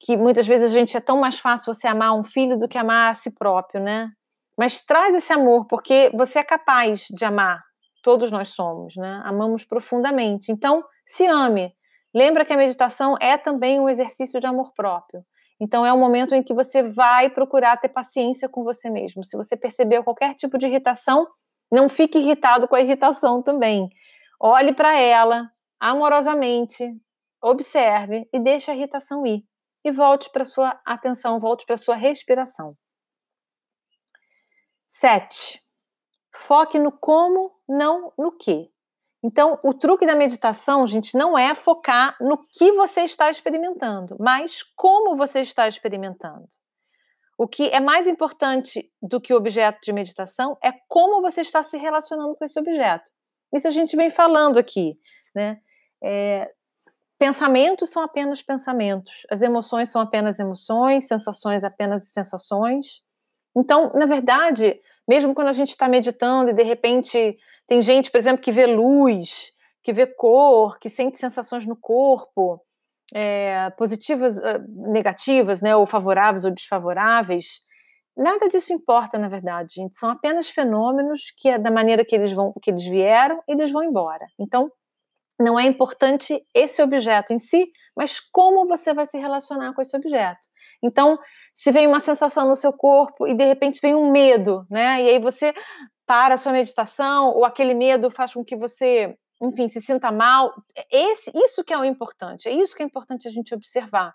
Que 0.00 0.16
muitas 0.16 0.46
vezes 0.46 0.70
a 0.70 0.72
gente 0.72 0.96
é 0.96 1.00
tão 1.00 1.18
mais 1.18 1.38
fácil 1.38 1.72
você 1.72 1.86
amar 1.86 2.14
um 2.14 2.22
filho 2.22 2.58
do 2.58 2.68
que 2.68 2.78
amar 2.78 3.12
a 3.12 3.14
si 3.14 3.30
próprio, 3.30 3.82
né? 3.82 4.08
Mas 4.56 4.80
traz 4.80 5.14
esse 5.14 5.32
amor, 5.32 5.66
porque 5.66 6.10
você 6.14 6.38
é 6.38 6.44
capaz 6.44 7.06
de 7.10 7.24
amar. 7.24 7.62
Todos 8.02 8.30
nós 8.30 8.48
somos, 8.48 8.96
né? 8.96 9.20
Amamos 9.24 9.64
profundamente. 9.64 10.50
Então, 10.50 10.82
se 11.04 11.26
ame. 11.26 11.74
Lembra 12.14 12.44
que 12.44 12.52
a 12.52 12.56
meditação 12.56 13.16
é 13.20 13.36
também 13.36 13.78
um 13.78 13.88
exercício 13.88 14.40
de 14.40 14.46
amor 14.46 14.72
próprio. 14.74 15.20
Então 15.60 15.84
é 15.84 15.92
um 15.92 15.98
momento 15.98 16.34
em 16.34 16.42
que 16.42 16.54
você 16.54 16.82
vai 16.82 17.28
procurar 17.28 17.76
ter 17.76 17.88
paciência 17.88 18.48
com 18.48 18.62
você 18.62 18.88
mesmo. 18.88 19.24
Se 19.24 19.36
você 19.36 19.56
percebeu 19.56 20.04
qualquer 20.04 20.34
tipo 20.34 20.56
de 20.56 20.66
irritação, 20.66 21.26
não 21.70 21.88
fique 21.88 22.18
irritado 22.18 22.68
com 22.68 22.76
a 22.76 22.80
irritação 22.80 23.42
também. 23.42 23.88
Olhe 24.40 24.72
para 24.72 24.98
ela 24.98 25.50
amorosamente, 25.80 26.96
observe 27.42 28.28
e 28.32 28.38
deixe 28.38 28.70
a 28.70 28.74
irritação 28.74 29.26
ir. 29.26 29.44
E 29.84 29.90
volte 29.90 30.30
para 30.30 30.44
sua 30.44 30.80
atenção, 30.84 31.40
volte 31.40 31.64
para 31.66 31.76
sua 31.76 31.94
respiração. 31.94 32.76
7. 34.86 35.62
Foque 36.34 36.78
no 36.78 36.92
como, 36.92 37.52
não 37.68 38.12
no 38.16 38.32
que. 38.32 38.70
Então, 39.22 39.58
o 39.64 39.74
truque 39.74 40.06
da 40.06 40.14
meditação, 40.14 40.86
gente, 40.86 41.16
não 41.16 41.36
é 41.36 41.54
focar 41.54 42.16
no 42.20 42.38
que 42.46 42.72
você 42.72 43.02
está 43.02 43.30
experimentando, 43.30 44.16
mas 44.20 44.62
como 44.76 45.16
você 45.16 45.40
está 45.40 45.66
experimentando. 45.66 46.46
O 47.36 47.46
que 47.46 47.68
é 47.68 47.80
mais 47.80 48.06
importante 48.06 48.90
do 49.02 49.20
que 49.20 49.32
o 49.32 49.36
objeto 49.36 49.78
de 49.82 49.92
meditação 49.92 50.56
é 50.62 50.72
como 50.88 51.20
você 51.20 51.40
está 51.40 51.62
se 51.62 51.76
relacionando 51.76 52.34
com 52.36 52.44
esse 52.44 52.58
objeto. 52.58 53.10
Isso 53.54 53.66
a 53.66 53.70
gente 53.70 53.96
vem 53.96 54.10
falando 54.10 54.58
aqui, 54.58 54.98
né? 55.34 55.60
É, 56.02 56.50
pensamentos 57.18 57.90
são 57.90 58.02
apenas 58.02 58.40
pensamentos, 58.42 59.26
as 59.30 59.42
emoções 59.42 59.88
são 59.88 60.00
apenas 60.00 60.38
emoções, 60.38 61.08
sensações 61.08 61.64
apenas 61.64 62.08
sensações. 62.08 63.02
Então, 63.56 63.92
na 63.94 64.06
verdade, 64.06 64.80
mesmo 65.08 65.34
quando 65.34 65.48
a 65.48 65.52
gente 65.52 65.70
está 65.70 65.88
meditando 65.88 66.50
e 66.50 66.54
de 66.54 66.62
repente 66.62 67.36
tem 67.66 67.80
gente, 67.80 68.10
por 68.10 68.18
exemplo, 68.18 68.42
que 68.42 68.52
vê 68.52 68.66
luz, 68.66 69.52
que 69.82 69.92
vê 69.92 70.06
cor, 70.06 70.78
que 70.78 70.90
sente 70.90 71.16
sensações 71.16 71.66
no 71.66 71.74
corpo, 71.74 72.60
é, 73.14 73.70
positivas, 73.78 74.38
eh, 74.38 74.58
negativas, 74.68 75.62
né, 75.62 75.74
ou 75.74 75.86
favoráveis 75.86 76.44
ou 76.44 76.50
desfavoráveis. 76.50 77.62
Nada 78.16 78.48
disso 78.48 78.72
importa, 78.72 79.16
na 79.16 79.28
verdade, 79.28 79.74
gente. 79.76 79.96
São 79.96 80.10
apenas 80.10 80.50
fenômenos 80.50 81.32
que, 81.36 81.48
é 81.48 81.58
da 81.58 81.70
maneira 81.70 82.04
que 82.04 82.14
eles 82.14 82.32
vão, 82.32 82.52
que 82.60 82.70
eles 82.70 82.84
vieram, 82.84 83.42
eles 83.48 83.70
vão 83.70 83.82
embora. 83.82 84.26
Então, 84.38 84.70
não 85.40 85.58
é 85.58 85.64
importante 85.64 86.44
esse 86.52 86.82
objeto 86.82 87.32
em 87.32 87.38
si, 87.38 87.70
mas 87.98 88.20
como 88.20 88.64
você 88.68 88.94
vai 88.94 89.04
se 89.04 89.18
relacionar 89.18 89.74
com 89.74 89.82
esse 89.82 89.96
objeto. 89.96 90.46
Então, 90.80 91.18
se 91.52 91.72
vem 91.72 91.84
uma 91.88 91.98
sensação 91.98 92.48
no 92.48 92.54
seu 92.54 92.72
corpo 92.72 93.26
e 93.26 93.34
de 93.34 93.44
repente 93.44 93.80
vem 93.82 93.96
um 93.96 94.12
medo, 94.12 94.60
né? 94.70 95.02
E 95.02 95.08
aí 95.08 95.18
você 95.18 95.52
para 96.06 96.34
a 96.34 96.36
sua 96.38 96.52
meditação, 96.52 97.34
ou 97.34 97.44
aquele 97.44 97.74
medo 97.74 98.08
faz 98.08 98.32
com 98.32 98.44
que 98.44 98.56
você, 98.56 99.14
enfim, 99.42 99.66
se 99.66 99.80
sinta 99.80 100.12
mal. 100.12 100.54
Esse, 100.92 101.32
isso 101.34 101.64
que 101.64 101.74
é 101.74 101.78
o 101.78 101.84
importante, 101.84 102.48
é 102.48 102.52
isso 102.52 102.74
que 102.74 102.84
é 102.84 102.86
importante 102.86 103.26
a 103.26 103.30
gente 103.32 103.52
observar. 103.52 104.14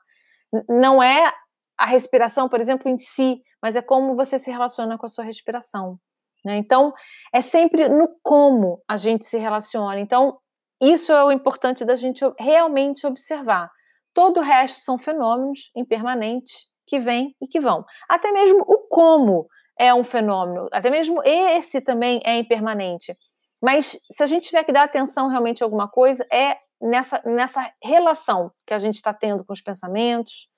Não 0.69 1.03
é 1.03 1.31
a 1.77 1.85
respiração, 1.85 2.47
por 2.47 2.61
exemplo, 2.61 2.89
em 2.89 2.97
si, 2.97 3.41
mas 3.61 3.75
é 3.75 3.81
como 3.81 4.15
você 4.15 4.39
se 4.39 4.49
relaciona 4.49 4.97
com 4.97 5.05
a 5.05 5.09
sua 5.09 5.25
respiração. 5.25 5.99
Né? 6.45 6.55
Então, 6.55 6.93
é 7.33 7.41
sempre 7.41 7.89
no 7.89 8.07
como 8.23 8.81
a 8.87 8.95
gente 8.95 9.25
se 9.25 9.37
relaciona. 9.37 9.99
Então, 9.99 10.39
isso 10.81 11.11
é 11.11 11.23
o 11.23 11.31
importante 11.31 11.85
da 11.85 11.95
gente 11.95 12.23
realmente 12.39 13.05
observar. 13.07 13.69
Todo 14.13 14.39
o 14.39 14.43
resto 14.43 14.79
são 14.79 14.97
fenômenos 14.97 15.71
impermanentes 15.75 16.67
que 16.85 16.99
vêm 16.99 17.35
e 17.41 17.47
que 17.47 17.59
vão. 17.59 17.85
Até 18.09 18.31
mesmo 18.31 18.63
o 18.67 18.79
como 18.87 19.47
é 19.77 19.93
um 19.93 20.03
fenômeno, 20.03 20.67
até 20.71 20.89
mesmo 20.89 21.21
esse 21.23 21.81
também 21.81 22.19
é 22.23 22.37
impermanente. 22.37 23.17
Mas 23.61 23.97
se 24.11 24.21
a 24.21 24.25
gente 24.25 24.47
tiver 24.47 24.63
que 24.63 24.73
dar 24.73 24.83
atenção 24.83 25.29
realmente 25.29 25.63
a 25.63 25.65
alguma 25.65 25.87
coisa, 25.87 26.25
é 26.31 26.57
nessa, 26.81 27.21
nessa 27.25 27.71
relação 27.81 28.51
que 28.67 28.73
a 28.73 28.79
gente 28.79 28.95
está 28.95 29.13
tendo 29.13 29.45
com 29.45 29.53
os 29.53 29.61
pensamentos, 29.61 30.49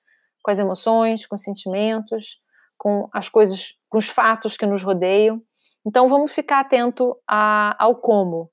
com 0.42 0.50
as 0.50 0.58
emoções, 0.58 1.26
com 1.26 1.36
os 1.36 1.42
sentimentos, 1.42 2.40
com 2.76 3.08
as 3.12 3.28
coisas, 3.28 3.74
com 3.88 3.98
os 3.98 4.08
fatos 4.08 4.56
que 4.56 4.66
nos 4.66 4.82
rodeiam. 4.82 5.40
Então 5.86 6.08
vamos 6.08 6.32
ficar 6.32 6.60
atento 6.60 7.16
a, 7.28 7.76
ao 7.82 7.96
como. 7.96 8.48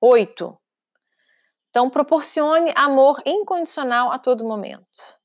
Oito. 0.00 0.56
Então, 1.70 1.90
proporcione 1.90 2.72
amor 2.76 3.20
incondicional 3.26 4.12
a 4.12 4.18
todo 4.18 4.46
momento. 4.46 5.18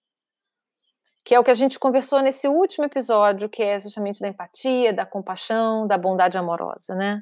Que 1.23 1.35
é 1.35 1.39
o 1.39 1.43
que 1.43 1.51
a 1.51 1.55
gente 1.55 1.77
conversou 1.77 2.21
nesse 2.21 2.47
último 2.47 2.85
episódio, 2.85 3.47
que 3.47 3.61
é 3.61 3.79
justamente 3.79 4.19
da 4.19 4.27
empatia, 4.27 4.91
da 4.91 5.05
compaixão, 5.05 5.87
da 5.87 5.97
bondade 5.97 6.37
amorosa, 6.37 6.95
né? 6.95 7.21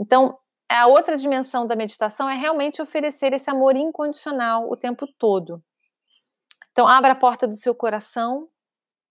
Então, 0.00 0.38
a 0.68 0.86
outra 0.86 1.16
dimensão 1.16 1.66
da 1.66 1.76
meditação 1.76 2.28
é 2.28 2.34
realmente 2.34 2.80
oferecer 2.80 3.32
esse 3.32 3.50
amor 3.50 3.76
incondicional 3.76 4.70
o 4.70 4.76
tempo 4.76 5.06
todo. 5.18 5.62
Então, 6.70 6.86
abra 6.86 7.12
a 7.12 7.16
porta 7.16 7.46
do 7.46 7.54
seu 7.54 7.74
coração 7.74 8.48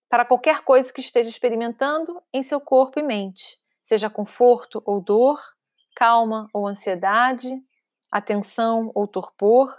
para 0.10 0.26
qualquer 0.26 0.62
coisa 0.62 0.92
que 0.92 1.02
esteja 1.02 1.30
experimentando 1.30 2.22
em 2.34 2.42
seu 2.42 2.62
corpo 2.62 3.00
e 3.00 3.04
mente, 3.04 3.60
seja 3.82 4.10
conforto 4.10 4.82
ou 4.86 5.02
dor, 5.02 5.40
calma 5.96 6.48
ou 6.54 6.68
ansiedade, 6.68 7.54
atenção 8.14 8.92
ou 8.94 9.08
torpor. 9.08 9.74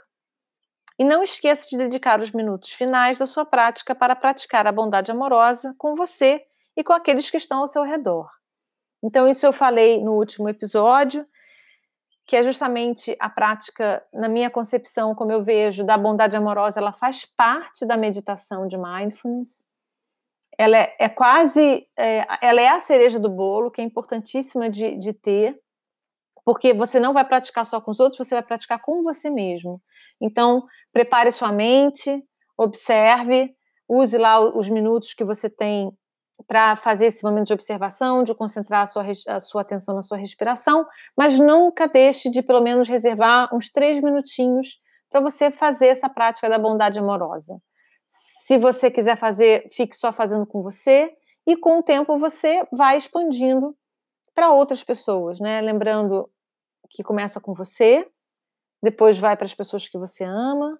E 0.98 1.04
não 1.04 1.22
esqueça 1.22 1.68
de 1.68 1.76
dedicar 1.76 2.20
os 2.20 2.32
minutos 2.32 2.70
finais 2.70 3.18
da 3.18 3.26
sua 3.26 3.44
prática 3.44 3.94
para 3.94 4.14
praticar 4.14 4.66
a 4.66 4.72
bondade 4.72 5.10
amorosa 5.10 5.74
com 5.78 5.94
você 5.94 6.44
e 6.76 6.82
com 6.84 6.92
aqueles 6.92 7.30
que 7.30 7.36
estão 7.36 7.60
ao 7.60 7.66
seu 7.66 7.82
redor. 7.82 8.28
Então, 9.02 9.28
isso 9.28 9.44
eu 9.46 9.52
falei 9.52 10.02
no 10.02 10.12
último 10.12 10.48
episódio, 10.48 11.26
que 12.26 12.36
é 12.36 12.42
justamente 12.42 13.14
a 13.20 13.28
prática, 13.28 14.02
na 14.12 14.28
minha 14.28 14.48
concepção, 14.48 15.14
como 15.14 15.30
eu 15.30 15.42
vejo, 15.42 15.84
da 15.84 15.98
bondade 15.98 16.36
amorosa, 16.36 16.80
ela 16.80 16.92
faz 16.92 17.24
parte 17.24 17.84
da 17.84 17.96
meditação 17.96 18.66
de 18.66 18.78
mindfulness. 18.78 19.66
Ela 20.56 20.78
é, 20.78 20.96
é 21.00 21.08
quase, 21.08 21.86
é, 21.98 22.24
ela 22.40 22.60
é 22.60 22.68
a 22.68 22.80
cereja 22.80 23.18
do 23.18 23.28
bolo, 23.28 23.70
que 23.70 23.80
é 23.80 23.84
importantíssima 23.84 24.70
de, 24.70 24.96
de 24.96 25.12
ter, 25.12 25.60
porque 26.44 26.74
você 26.74 27.00
não 27.00 27.12
vai 27.12 27.24
praticar 27.24 27.64
só 27.64 27.80
com 27.80 27.90
os 27.90 28.00
outros, 28.00 28.26
você 28.26 28.34
vai 28.34 28.42
praticar 28.42 28.80
com 28.80 29.02
você 29.02 29.30
mesmo. 29.30 29.80
Então, 30.20 30.64
prepare 30.92 31.30
sua 31.32 31.52
mente, 31.52 32.22
observe, 32.56 33.54
use 33.88 34.16
lá 34.18 34.40
os 34.40 34.68
minutos 34.68 35.14
que 35.14 35.24
você 35.24 35.48
tem 35.48 35.90
para 36.46 36.74
fazer 36.76 37.06
esse 37.06 37.22
momento 37.22 37.46
de 37.46 37.52
observação, 37.52 38.22
de 38.22 38.34
concentrar 38.34 38.82
a 38.82 38.86
sua, 38.86 39.04
a 39.28 39.40
sua 39.40 39.62
atenção 39.62 39.94
na 39.94 40.02
sua 40.02 40.18
respiração, 40.18 40.84
mas 41.16 41.38
nunca 41.38 41.86
deixe 41.86 42.28
de 42.28 42.42
pelo 42.42 42.60
menos 42.60 42.88
reservar 42.88 43.54
uns 43.54 43.70
três 43.70 44.00
minutinhos 44.00 44.78
para 45.08 45.20
você 45.20 45.50
fazer 45.50 45.86
essa 45.86 46.08
prática 46.08 46.48
da 46.48 46.58
bondade 46.58 46.98
amorosa. 46.98 47.60
Se 48.06 48.58
você 48.58 48.90
quiser 48.90 49.16
fazer, 49.16 49.68
fique 49.72 49.96
só 49.96 50.12
fazendo 50.12 50.44
com 50.44 50.60
você, 50.62 51.10
e 51.46 51.56
com 51.56 51.78
o 51.78 51.82
tempo 51.82 52.18
você 52.18 52.66
vai 52.72 52.96
expandindo 52.96 53.76
para 54.34 54.50
outras 54.50 54.82
pessoas, 54.82 55.38
né? 55.38 55.60
Lembrando 55.60 56.28
que 56.94 57.02
começa 57.02 57.40
com 57.40 57.52
você, 57.52 58.08
depois 58.82 59.18
vai 59.18 59.36
para 59.36 59.44
as 59.46 59.54
pessoas 59.54 59.88
que 59.88 59.98
você 59.98 60.24
ama, 60.24 60.78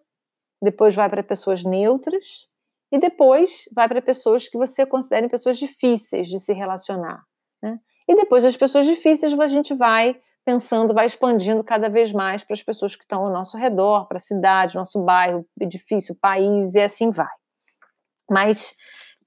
depois 0.63 0.95
vai 0.95 1.09
para 1.09 1.23
pessoas 1.23 1.65
neutras 1.65 2.49
e 2.93 2.99
depois 2.99 3.69
vai 3.75 3.89
para 3.89 4.01
pessoas 4.01 4.49
que 4.49 4.57
você 4.57 4.87
considere 4.87 5.29
pessoas 5.29 5.59
difíceis 5.59 6.29
de 6.29 6.39
se 6.39 6.53
relacionar. 6.53 7.25
Né? 7.63 7.79
E 8.09 8.15
depois 8.15 8.45
das 8.45 8.57
pessoas 8.57 8.87
difíceis 8.87 9.39
a 9.39 9.47
gente 9.47 9.75
vai 9.75 10.21
pensando, 10.45 10.95
vai 10.95 11.07
expandindo 11.07 11.65
cada 11.65 11.89
vez 11.89 12.13
mais 12.13 12.45
para 12.45 12.55
as 12.55 12.63
pessoas 12.63 12.95
que 12.95 13.03
estão 13.03 13.25
ao 13.25 13.33
nosso 13.33 13.57
redor, 13.57 14.07
para 14.07 14.19
a 14.19 14.21
cidade, 14.21 14.75
nosso 14.75 15.03
bairro, 15.03 15.47
edifício, 15.59 16.15
país 16.21 16.75
e 16.75 16.81
assim 16.81 17.11
vai. 17.11 17.33
Mas 18.31 18.75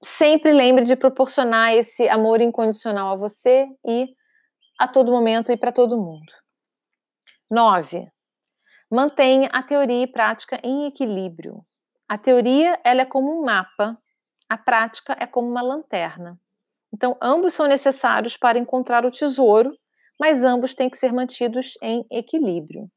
sempre 0.02 0.54
lembre 0.54 0.86
de 0.86 0.96
proporcionar 0.96 1.74
esse 1.74 2.08
amor 2.08 2.40
incondicional 2.40 3.14
a 3.14 3.16
você 3.16 3.68
e 3.86 4.08
a 4.80 4.88
todo 4.88 5.12
momento 5.12 5.52
e 5.52 5.58
para 5.58 5.72
todo 5.72 5.98
mundo. 5.98 6.32
9. 7.50 8.12
Mantenha 8.92 9.50
a 9.54 9.64
teoria 9.64 10.04
e 10.04 10.08
prática 10.08 10.60
em 10.62 10.86
equilíbrio. 10.86 11.66
A 12.08 12.18
teoria 12.18 12.78
ela 12.84 13.02
é 13.02 13.06
como 13.06 13.40
um 13.40 13.46
mapa, 13.46 13.98
a 14.50 14.58
prática 14.58 15.16
é 15.18 15.26
como 15.26 15.50
uma 15.50 15.62
lanterna. 15.62 16.38
Então, 16.94 17.16
ambos 17.22 17.54
são 17.54 17.66
necessários 17.66 18.36
para 18.36 18.60
encontrar 18.60 19.06
o 19.06 19.12
tesouro, 19.12 19.72
mas 20.20 20.44
ambos 20.44 20.74
têm 20.74 20.90
que 20.90 20.98
ser 20.98 21.14
mantidos 21.14 21.74
em 21.82 22.06
equilíbrio. 22.12 22.90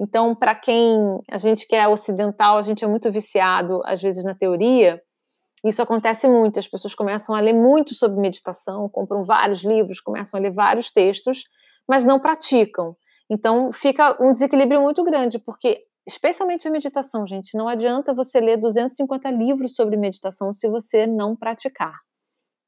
Então, 0.00 0.34
para 0.34 0.54
quem 0.54 0.96
a 1.30 1.36
gente 1.36 1.66
que 1.66 1.76
é 1.76 1.86
ocidental, 1.86 2.56
a 2.56 2.62
gente 2.62 2.84
é 2.84 2.88
muito 2.88 3.10
viciado 3.10 3.82
às 3.84 4.00
vezes 4.00 4.24
na 4.24 4.34
teoria. 4.34 5.02
Isso 5.64 5.82
acontece 5.82 6.26
muito. 6.28 6.58
As 6.58 6.68
pessoas 6.68 6.94
começam 6.94 7.34
a 7.34 7.40
ler 7.40 7.54
muito 7.54 7.94
sobre 7.94 8.20
meditação, 8.20 8.88
compram 8.88 9.22
vários 9.24 9.62
livros, 9.62 10.00
começam 10.00 10.38
a 10.38 10.42
ler 10.42 10.52
vários 10.52 10.90
textos, 10.90 11.42
mas 11.86 12.04
não 12.04 12.18
praticam. 12.18 12.96
Então 13.30 13.72
fica 13.72 14.16
um 14.22 14.32
desequilíbrio 14.32 14.80
muito 14.80 15.04
grande, 15.04 15.38
porque 15.38 15.84
especialmente 16.06 16.66
a 16.66 16.70
meditação, 16.70 17.26
gente, 17.26 17.56
não 17.56 17.68
adianta 17.68 18.14
você 18.14 18.40
ler 18.40 18.56
250 18.56 19.30
livros 19.30 19.74
sobre 19.74 19.96
meditação 19.96 20.52
se 20.52 20.68
você 20.68 21.06
não 21.06 21.36
praticar, 21.36 21.94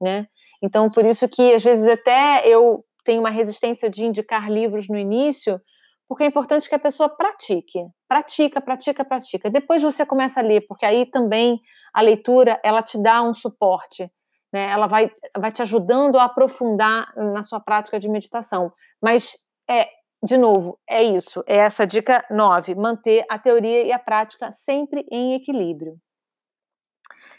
né? 0.01 0.27
Então 0.63 0.91
por 0.91 1.05
isso 1.07 1.29
que 1.29 1.55
às 1.55 1.63
vezes 1.63 1.91
até 1.91 2.47
eu 2.47 2.85
tenho 3.05 3.21
uma 3.21 3.31
resistência 3.31 3.89
de 3.89 4.05
indicar 4.05 4.51
livros 4.51 4.89
no 4.89 4.99
início, 4.99 5.61
porque 6.07 6.25
é 6.25 6.27
importante 6.27 6.69
que 6.69 6.75
a 6.75 6.79
pessoa 6.79 7.09
pratique, 7.09 7.79
pratica, 8.09 8.61
pratica, 8.61 9.05
pratica. 9.05 9.49
Depois 9.49 9.81
você 9.81 10.05
começa 10.05 10.41
a 10.41 10.43
ler, 10.43 10.63
porque 10.67 10.85
aí 10.85 11.09
também 11.09 11.61
a 11.95 12.03
leitura 12.03 12.61
ela 12.65 12.83
te 12.83 13.01
dá 13.01 13.23
um 13.23 13.33
suporte, 13.33 14.11
né? 14.53 14.71
Ela 14.71 14.87
vai, 14.87 15.11
vai 15.39 15.53
te 15.53 15.63
ajudando 15.63 16.19
a 16.19 16.25
aprofundar 16.25 17.15
na 17.17 17.43
sua 17.43 17.61
prática 17.61 17.99
de 17.99 18.09
meditação. 18.09 18.73
Mas 19.01 19.37
é 19.69 19.89
de 20.23 20.37
novo, 20.37 20.79
é 20.89 21.03
isso, 21.03 21.43
é 21.47 21.57
essa 21.57 21.87
dica 21.87 22.25
9, 22.31 22.75
manter 22.75 23.25
a 23.29 23.39
teoria 23.39 23.85
e 23.85 23.93
a 23.93 23.99
prática 23.99 24.51
sempre 24.51 25.07
em 25.11 25.35
equilíbrio. 25.35 25.99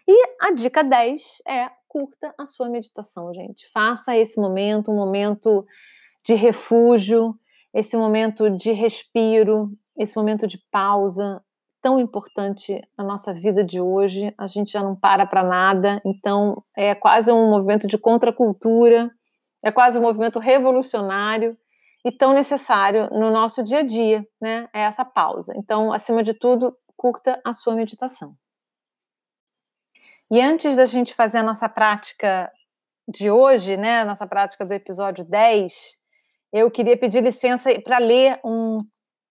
E 0.08 0.36
a 0.42 0.52
dica 0.52 0.84
10 0.84 1.44
é 1.48 1.70
curta 1.88 2.34
a 2.38 2.46
sua 2.46 2.70
meditação, 2.70 3.32
gente. 3.34 3.70
Faça 3.72 4.18
esse 4.18 4.40
momento 4.40 4.92
um 4.92 4.96
momento 4.96 5.66
de 6.26 6.34
refúgio, 6.34 7.36
esse 7.74 7.96
momento 7.96 8.50
de 8.50 8.72
respiro, 8.72 9.72
esse 9.96 10.16
momento 10.16 10.48
de 10.48 10.58
pausa, 10.72 11.40
tão 11.82 12.00
importante 12.00 12.82
na 12.98 13.04
nossa 13.04 13.34
vida 13.34 13.64
de 13.64 13.80
hoje. 13.80 14.34
A 14.38 14.48
gente 14.48 14.72
já 14.72 14.82
não 14.82 14.96
para 14.96 15.26
para 15.26 15.44
nada, 15.44 16.02
então 16.06 16.64
é 16.76 16.96
quase 16.96 17.32
um 17.32 17.50
movimento 17.50 17.88
de 17.88 17.98
contracultura, 17.98 19.12
é 19.64 19.72
quase 19.72 20.00
um 20.00 20.02
movimento 20.02 20.40
revolucionário 20.40 21.56
e 22.04 22.12
tão 22.12 22.34
necessário 22.34 23.08
no 23.12 23.30
nosso 23.32 23.64
dia 23.64 23.80
a 23.80 23.84
dia, 23.84 24.28
né? 24.42 24.68
É 24.74 24.82
essa 24.82 25.06
pausa. 25.06 25.54
Então, 25.56 25.92
acima 25.94 26.24
de 26.24 26.34
tudo, 26.34 26.76
curta 26.98 27.40
a 27.46 27.54
sua 27.54 27.76
meditação. 27.76 28.36
E 30.32 30.40
antes 30.40 30.78
da 30.78 30.86
gente 30.86 31.14
fazer 31.14 31.40
a 31.40 31.44
nossa 31.44 31.68
prática 31.68 32.52
de 33.08 33.30
hoje, 33.30 33.76
né, 33.76 34.04
nossa 34.04 34.26
prática 34.26 34.66
do 34.66 34.74
episódio 34.74 35.26
10, 35.26 36.00
eu 36.54 36.72
queria 36.72 36.98
pedir 36.98 37.22
licença 37.22 37.70
para 37.82 37.98
ler 37.98 38.40
um, 38.44 38.80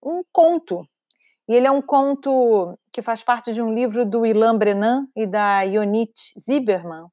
um 0.03 0.21
conto. 0.31 0.87
E 1.47 1.55
ele 1.55 1.65
é 1.65 1.71
um 1.71 1.81
conto 1.81 2.77
que 2.93 3.01
faz 3.01 3.23
parte 3.23 3.51
de 3.53 3.61
um 3.61 3.73
livro 3.73 4.05
do 4.05 4.25
Ilan 4.25 4.57
Brennan 4.57 5.07
e 5.15 5.25
da 5.25 5.61
Yonit 5.63 6.13
Zieberman, 6.39 7.07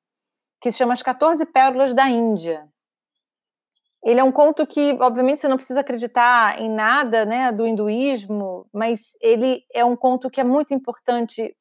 que 0.60 0.70
se 0.70 0.78
chama 0.78 0.92
As 0.92 1.02
14 1.02 1.46
Pérolas 1.46 1.94
da 1.94 2.08
Índia. 2.08 2.68
Ele 4.04 4.20
é 4.20 4.24
um 4.24 4.32
conto 4.32 4.66
que, 4.66 4.92
obviamente, 5.00 5.40
você 5.40 5.48
não 5.48 5.56
precisa 5.56 5.80
acreditar 5.80 6.60
em 6.60 6.70
nada 6.70 7.24
né, 7.24 7.50
do 7.50 7.66
hinduísmo, 7.66 8.68
mas 8.72 9.16
ele 9.20 9.64
é 9.72 9.84
um 9.84 9.96
conto 9.96 10.30
que 10.30 10.40
é 10.40 10.44
muito 10.44 10.72
importante 10.72 11.56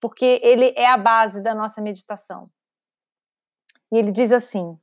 porque 0.00 0.40
ele 0.42 0.74
é 0.76 0.86
a 0.86 0.96
base 0.96 1.40
da 1.40 1.54
nossa 1.54 1.80
meditação. 1.80 2.50
E 3.92 3.96
ele 3.96 4.10
diz 4.10 4.32
assim: 4.32 4.76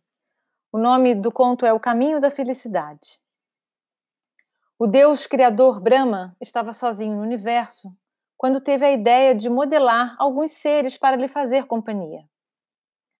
o 0.71 0.77
nome 0.77 1.15
do 1.15 1.31
conto 1.31 1.65
é 1.65 1.73
O 1.73 1.79
Caminho 1.79 2.21
da 2.21 2.31
Felicidade. 2.31 3.19
O 4.77 4.87
Deus 4.87 5.25
Criador 5.25 5.81
Brahma 5.81 6.37
estava 6.39 6.71
sozinho 6.71 7.17
no 7.17 7.23
universo 7.23 7.93
quando 8.37 8.61
teve 8.61 8.85
a 8.85 8.91
ideia 8.91 9.35
de 9.35 9.49
modelar 9.49 10.15
alguns 10.17 10.51
seres 10.51 10.97
para 10.97 11.17
lhe 11.17 11.27
fazer 11.27 11.65
companhia. 11.65 12.23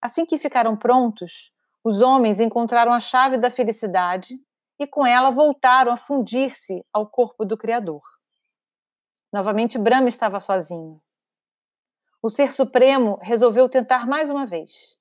Assim 0.00 0.24
que 0.24 0.38
ficaram 0.38 0.74
prontos, 0.74 1.52
os 1.82 2.02
homens 2.02 2.40
encontraram 2.40 2.92
a 2.92 3.00
chave 3.00 3.38
da 3.38 3.50
felicidade 3.50 4.38
e 4.78 4.86
com 4.86 5.06
ela 5.06 5.30
voltaram 5.30 5.92
a 5.92 5.96
fundir-se 5.96 6.84
ao 6.92 7.06
corpo 7.06 7.44
do 7.44 7.56
Criador. 7.56 8.02
Novamente, 9.32 9.78
Brahma 9.78 10.08
estava 10.08 10.40
sozinho. 10.40 11.00
O 12.22 12.28
Ser 12.28 12.52
Supremo 12.52 13.18
resolveu 13.22 13.68
tentar 13.68 14.06
mais 14.06 14.30
uma 14.30 14.44
vez. 14.44 14.98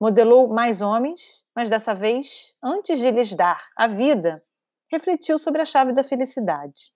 Modelou 0.00 0.48
mais 0.48 0.80
homens, 0.80 1.44
mas 1.54 1.70
dessa 1.70 1.94
vez, 1.94 2.56
antes 2.62 2.98
de 2.98 3.10
lhes 3.10 3.34
dar 3.34 3.68
a 3.76 3.86
vida, 3.86 4.44
refletiu 4.90 5.38
sobre 5.38 5.62
a 5.62 5.64
chave 5.64 5.92
da 5.92 6.02
felicidade. 6.02 6.92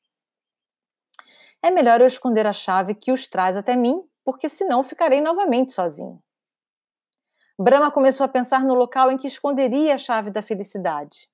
É 1.62 1.71
melhor 1.71 2.01
eu 2.01 2.07
esconder 2.07 2.47
a 2.47 2.53
chave 2.53 2.95
que 2.95 3.12
os 3.12 3.29
traz 3.29 3.57
até 3.57 3.77
mim, 3.77 4.03
porque 4.25 4.49
senão 4.49 4.83
ficarei 4.83 5.21
novamente 5.21 5.73
sozinho. 5.73 6.23
Brahma 7.62 7.90
começou 7.90 8.25
a 8.25 8.29
pensar 8.29 8.64
no 8.64 8.73
local 8.73 9.11
em 9.11 9.18
que 9.18 9.27
esconderia 9.27 9.94
a 9.94 9.99
chave 9.99 10.31
da 10.31 10.40
felicidade. 10.40 11.29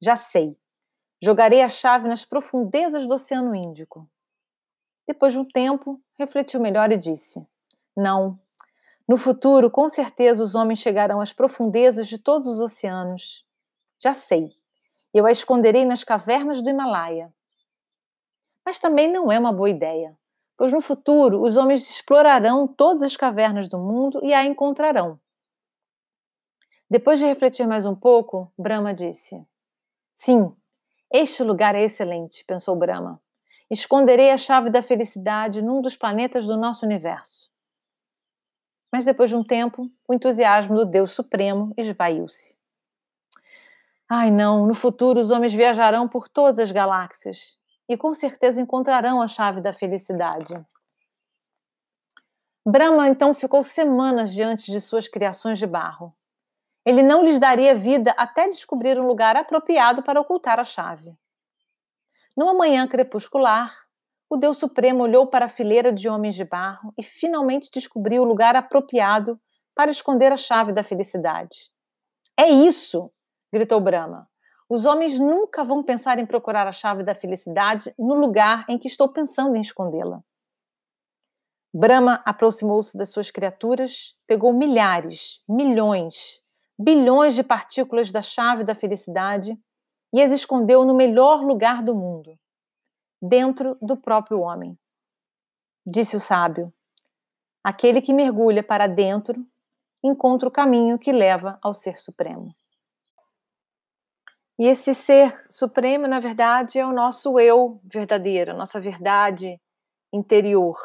Já 0.00 0.16
sei. 0.16 0.58
Jogarei 1.22 1.62
a 1.62 1.68
chave 1.68 2.08
nas 2.08 2.24
profundezas 2.24 3.06
do 3.06 3.14
Oceano 3.14 3.54
Índico. 3.54 4.10
Depois 5.06 5.32
de 5.32 5.38
um 5.38 5.44
tempo, 5.44 6.02
refletiu 6.18 6.58
melhor 6.58 6.90
e 6.90 6.96
disse: 6.96 7.46
Não. 7.96 8.36
No 9.06 9.16
futuro, 9.16 9.70
com 9.70 9.88
certeza, 9.88 10.42
os 10.42 10.56
homens 10.56 10.80
chegarão 10.80 11.20
às 11.20 11.32
profundezas 11.32 12.08
de 12.08 12.18
todos 12.18 12.48
os 12.48 12.60
oceanos. 12.60 13.46
Já 14.00 14.14
sei. 14.14 14.50
Eu 15.14 15.24
a 15.24 15.30
esconderei 15.30 15.84
nas 15.84 16.02
cavernas 16.02 16.60
do 16.60 16.68
Himalaia. 16.68 17.32
Mas 18.66 18.80
também 18.80 19.08
não 19.08 19.30
é 19.30 19.38
uma 19.38 19.52
boa 19.52 19.70
ideia, 19.70 20.18
pois 20.56 20.72
no 20.72 20.80
futuro 20.80 21.40
os 21.42 21.56
homens 21.56 21.88
explorarão 21.88 22.66
todas 22.66 23.04
as 23.04 23.16
cavernas 23.16 23.68
do 23.68 23.78
mundo 23.78 24.18
e 24.24 24.34
a 24.34 24.44
encontrarão. 24.44 25.20
Depois 26.90 27.18
de 27.18 27.26
refletir 27.26 27.66
mais 27.66 27.84
um 27.84 27.94
pouco, 27.94 28.50
Brahma 28.58 28.94
disse: 28.94 29.46
Sim, 30.14 30.54
este 31.12 31.42
lugar 31.42 31.74
é 31.74 31.82
excelente, 31.82 32.42
pensou 32.46 32.74
Brahma. 32.76 33.20
esconderei 33.70 34.30
a 34.30 34.38
chave 34.38 34.70
da 34.70 34.82
felicidade 34.82 35.60
num 35.60 35.82
dos 35.82 35.96
planetas 35.96 36.46
do 36.46 36.56
nosso 36.56 36.86
universo. 36.86 37.50
Mas 38.90 39.04
depois 39.04 39.28
de 39.28 39.36
um 39.36 39.44
tempo, 39.44 39.90
o 40.08 40.14
entusiasmo 40.14 40.74
do 40.74 40.86
Deus 40.86 41.12
Supremo 41.12 41.74
esvaiu-se. 41.76 42.56
Ai 44.08 44.30
não, 44.30 44.66
no 44.66 44.72
futuro 44.72 45.20
os 45.20 45.30
homens 45.30 45.52
viajarão 45.52 46.08
por 46.08 46.26
todas 46.26 46.58
as 46.58 46.72
galáxias 46.72 47.58
e 47.86 47.98
com 47.98 48.14
certeza 48.14 48.62
encontrarão 48.62 49.20
a 49.20 49.28
chave 49.28 49.60
da 49.60 49.74
felicidade. 49.74 50.54
Brahma 52.64 53.08
então 53.08 53.34
ficou 53.34 53.62
semanas 53.62 54.32
diante 54.32 54.72
de 54.72 54.80
suas 54.80 55.06
criações 55.06 55.58
de 55.58 55.66
barro. 55.66 56.14
Ele 56.88 57.02
não 57.02 57.22
lhes 57.22 57.38
daria 57.38 57.74
vida 57.74 58.14
até 58.16 58.48
descobrir 58.48 58.98
um 58.98 59.06
lugar 59.06 59.36
apropriado 59.36 60.02
para 60.02 60.18
ocultar 60.18 60.58
a 60.58 60.64
chave. 60.64 61.14
Numa 62.34 62.54
manhã 62.54 62.88
crepuscular, 62.88 63.76
o 64.26 64.38
Deus 64.38 64.56
Supremo 64.56 65.02
olhou 65.02 65.26
para 65.26 65.44
a 65.44 65.48
fileira 65.50 65.92
de 65.92 66.08
homens 66.08 66.34
de 66.34 66.46
barro 66.46 66.94
e 66.96 67.02
finalmente 67.02 67.68
descobriu 67.70 68.22
o 68.22 68.24
lugar 68.24 68.56
apropriado 68.56 69.38
para 69.76 69.90
esconder 69.90 70.32
a 70.32 70.36
chave 70.38 70.72
da 70.72 70.82
felicidade. 70.82 71.70
É 72.34 72.48
isso! 72.48 73.12
gritou 73.52 73.82
Brahma. 73.82 74.26
Os 74.66 74.86
homens 74.86 75.18
nunca 75.18 75.62
vão 75.62 75.82
pensar 75.82 76.18
em 76.18 76.24
procurar 76.24 76.66
a 76.66 76.72
chave 76.72 77.02
da 77.02 77.14
felicidade 77.14 77.92
no 77.98 78.14
lugar 78.14 78.64
em 78.66 78.78
que 78.78 78.88
estou 78.88 79.10
pensando 79.10 79.56
em 79.56 79.60
escondê-la. 79.60 80.24
Brahma 81.70 82.22
aproximou-se 82.24 82.96
das 82.96 83.10
suas 83.10 83.30
criaturas, 83.30 84.16
pegou 84.26 84.54
milhares, 84.54 85.42
milhões, 85.46 86.40
bilhões 86.78 87.34
de 87.34 87.42
partículas 87.42 88.12
da 88.12 88.22
chave 88.22 88.62
da 88.62 88.74
felicidade 88.74 89.58
e 90.12 90.22
as 90.22 90.30
escondeu 90.30 90.84
no 90.84 90.94
melhor 90.94 91.42
lugar 91.42 91.82
do 91.82 91.94
mundo, 91.94 92.38
dentro 93.20 93.76
do 93.82 93.96
próprio 93.96 94.40
homem. 94.40 94.78
Disse 95.84 96.16
o 96.16 96.20
sábio: 96.20 96.72
Aquele 97.64 98.00
que 98.00 98.12
mergulha 98.12 98.62
para 98.62 98.86
dentro 98.86 99.44
encontra 100.02 100.48
o 100.48 100.52
caminho 100.52 100.98
que 100.98 101.10
leva 101.10 101.58
ao 101.60 101.74
Ser 101.74 101.98
Supremo. 101.98 102.54
E 104.58 104.66
esse 104.66 104.94
Ser 104.94 105.44
Supremo, 105.48 106.06
na 106.06 106.20
verdade, 106.20 106.78
é 106.78 106.86
o 106.86 106.92
nosso 106.92 107.38
eu 107.38 107.80
verdadeiro, 107.84 108.52
a 108.52 108.54
nossa 108.54 108.80
verdade 108.80 109.60
interior. 110.12 110.76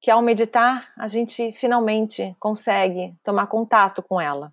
Que 0.00 0.10
ao 0.10 0.22
meditar, 0.22 0.92
a 0.96 1.08
gente 1.08 1.52
finalmente 1.52 2.34
consegue 2.38 3.14
tomar 3.22 3.46
contato 3.48 4.02
com 4.02 4.20
ela. 4.20 4.52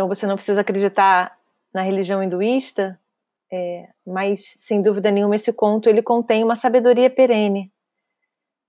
Então 0.00 0.08
você 0.08 0.26
não 0.26 0.34
precisa 0.34 0.62
acreditar 0.62 1.38
na 1.74 1.82
religião 1.82 2.22
hinduísta, 2.22 2.98
é, 3.52 3.86
mas 4.06 4.42
sem 4.46 4.80
dúvida 4.80 5.10
nenhuma 5.10 5.34
esse 5.34 5.52
conto 5.52 5.90
ele 5.90 6.00
contém 6.00 6.42
uma 6.42 6.56
sabedoria 6.56 7.10
perene, 7.10 7.70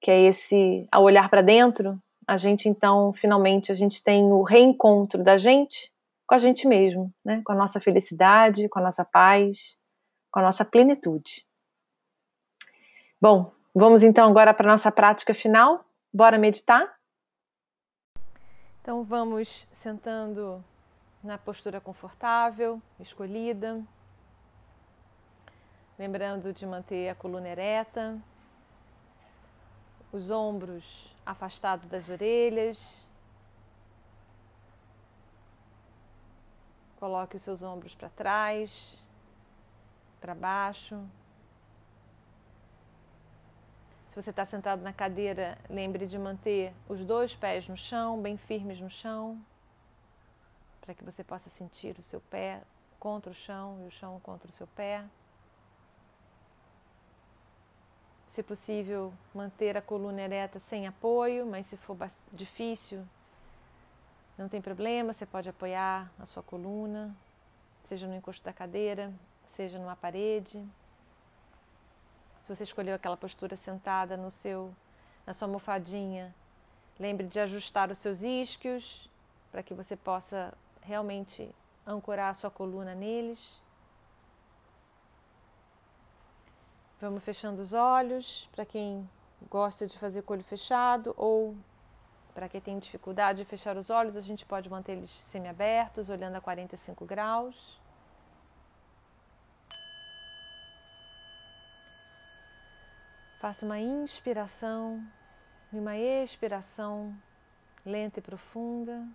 que 0.01 0.11
é 0.11 0.23
esse 0.23 0.85
ao 0.91 1.03
olhar 1.03 1.29
para 1.29 1.41
dentro, 1.41 1.97
a 2.27 2.35
gente 2.35 2.67
então 2.67 3.13
finalmente 3.13 3.71
a 3.71 3.73
gente 3.73 4.03
tem 4.03 4.25
o 4.25 4.43
reencontro 4.43 5.23
da 5.23 5.37
gente 5.37 5.93
com 6.27 6.35
a 6.35 6.37
gente 6.37 6.67
mesmo, 6.67 7.13
né? 7.23 7.41
Com 7.45 7.53
a 7.53 7.55
nossa 7.55 7.79
felicidade, 7.79 8.67
com 8.67 8.79
a 8.79 8.83
nossa 8.83 9.05
paz, 9.05 9.77
com 10.29 10.41
a 10.41 10.43
nossa 10.43 10.65
plenitude. 10.65 11.45
Bom, 13.21 13.53
vamos 13.73 14.03
então 14.03 14.27
agora 14.27 14.53
para 14.53 14.67
a 14.67 14.73
nossa 14.73 14.91
prática 14.91 15.33
final. 15.33 15.85
Bora 16.13 16.37
meditar? 16.37 16.93
Então 18.81 19.01
vamos 19.01 19.65
sentando 19.71 20.61
na 21.23 21.37
postura 21.37 21.79
confortável, 21.79 22.81
escolhida. 22.99 23.83
Lembrando 25.97 26.51
de 26.51 26.65
manter 26.65 27.09
a 27.09 27.15
coluna 27.15 27.47
ereta, 27.47 28.19
os 30.11 30.31
ombros 30.31 31.15
afastados 31.25 31.85
das 31.85 32.09
orelhas. 32.09 32.81
Coloque 36.99 37.35
os 37.35 37.41
seus 37.41 37.61
ombros 37.61 37.93
para 37.93 38.09
trás, 38.09 38.97
para 40.19 40.33
baixo. 40.33 41.03
Se 44.07 44.21
você 44.21 44.31
está 44.31 44.43
sentado 44.43 44.81
na 44.81 44.91
cadeira, 44.91 45.57
lembre 45.69 46.05
de 46.05 46.17
manter 46.17 46.73
os 46.89 47.05
dois 47.05 47.35
pés 47.35 47.67
no 47.67 47.77
chão, 47.77 48.21
bem 48.21 48.37
firmes 48.37 48.81
no 48.81 48.89
chão 48.89 49.41
para 50.91 50.95
que 50.95 51.05
você 51.05 51.23
possa 51.23 51.49
sentir 51.49 51.97
o 51.97 52.03
seu 52.03 52.19
pé 52.19 52.61
contra 52.99 53.31
o 53.31 53.33
chão 53.33 53.79
e 53.81 53.87
o 53.87 53.91
chão 53.91 54.19
contra 54.19 54.49
o 54.49 54.53
seu 54.53 54.67
pé. 54.67 55.05
Se 58.27 58.43
possível, 58.43 59.13
manter 59.33 59.77
a 59.77 59.81
coluna 59.81 60.21
ereta 60.21 60.59
sem 60.59 60.87
apoio, 60.87 61.45
mas 61.45 61.65
se 61.65 61.77
for 61.77 61.97
difícil, 62.33 63.07
não 64.37 64.49
tem 64.49 64.61
problema, 64.61 65.13
você 65.13 65.25
pode 65.25 65.49
apoiar 65.49 66.11
a 66.19 66.25
sua 66.25 66.43
coluna, 66.43 67.15
seja 67.83 68.05
no 68.05 68.15
encosto 68.15 68.43
da 68.43 68.51
cadeira, 68.51 69.13
seja 69.47 69.79
numa 69.79 69.95
parede. 69.95 70.61
Se 72.41 72.53
você 72.53 72.65
escolheu 72.65 72.95
aquela 72.95 73.15
postura 73.15 73.55
sentada 73.55 74.17
no 74.17 74.29
seu 74.29 74.75
na 75.25 75.33
sua 75.33 75.47
almofadinha, 75.47 76.35
lembre 76.99 77.27
de 77.27 77.39
ajustar 77.39 77.89
os 77.91 77.99
seus 77.99 78.23
isquios 78.23 79.09
para 79.51 79.61
que 79.61 79.73
você 79.73 79.95
possa 79.95 80.53
realmente 80.81 81.53
ancorar 81.85 82.29
a 82.29 82.33
sua 82.33 82.49
coluna 82.49 82.93
neles. 82.93 83.61
Vamos 86.99 87.23
fechando 87.23 87.61
os 87.61 87.73
olhos 87.73 88.47
para 88.51 88.65
quem 88.65 89.09
gosta 89.49 89.87
de 89.87 89.97
fazer 89.97 90.21
com 90.21 90.33
o 90.33 90.37
olho 90.37 90.43
fechado 90.43 91.13
ou 91.17 91.55
para 92.33 92.47
quem 92.47 92.61
tem 92.61 92.79
dificuldade 92.79 93.39
de 93.39 93.45
fechar 93.45 93.75
os 93.75 93.89
olhos, 93.89 94.15
a 94.15 94.21
gente 94.21 94.45
pode 94.45 94.69
manter 94.69 94.93
eles 94.93 95.09
semiabertos, 95.09 96.09
olhando 96.09 96.35
a 96.35 96.41
45 96.41 97.05
graus. 97.05 97.79
Faça 103.39 103.65
uma 103.65 103.79
inspiração 103.79 105.03
e 105.73 105.79
uma 105.79 105.97
expiração 105.97 107.13
lenta 107.85 108.19
e 108.19 108.21
profunda. 108.21 109.05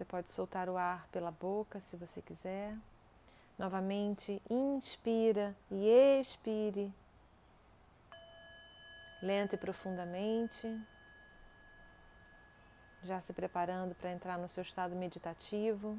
Você 0.00 0.04
pode 0.06 0.32
soltar 0.32 0.66
o 0.70 0.78
ar 0.78 1.06
pela 1.08 1.30
boca 1.30 1.78
se 1.78 1.94
você 1.94 2.22
quiser. 2.22 2.74
Novamente, 3.58 4.40
inspira 4.48 5.54
e 5.70 5.86
expire, 6.18 6.90
lenta 9.20 9.56
e 9.56 9.58
profundamente, 9.58 10.66
já 13.02 13.20
se 13.20 13.34
preparando 13.34 13.94
para 13.94 14.10
entrar 14.10 14.38
no 14.38 14.48
seu 14.48 14.62
estado 14.62 14.96
meditativo. 14.96 15.98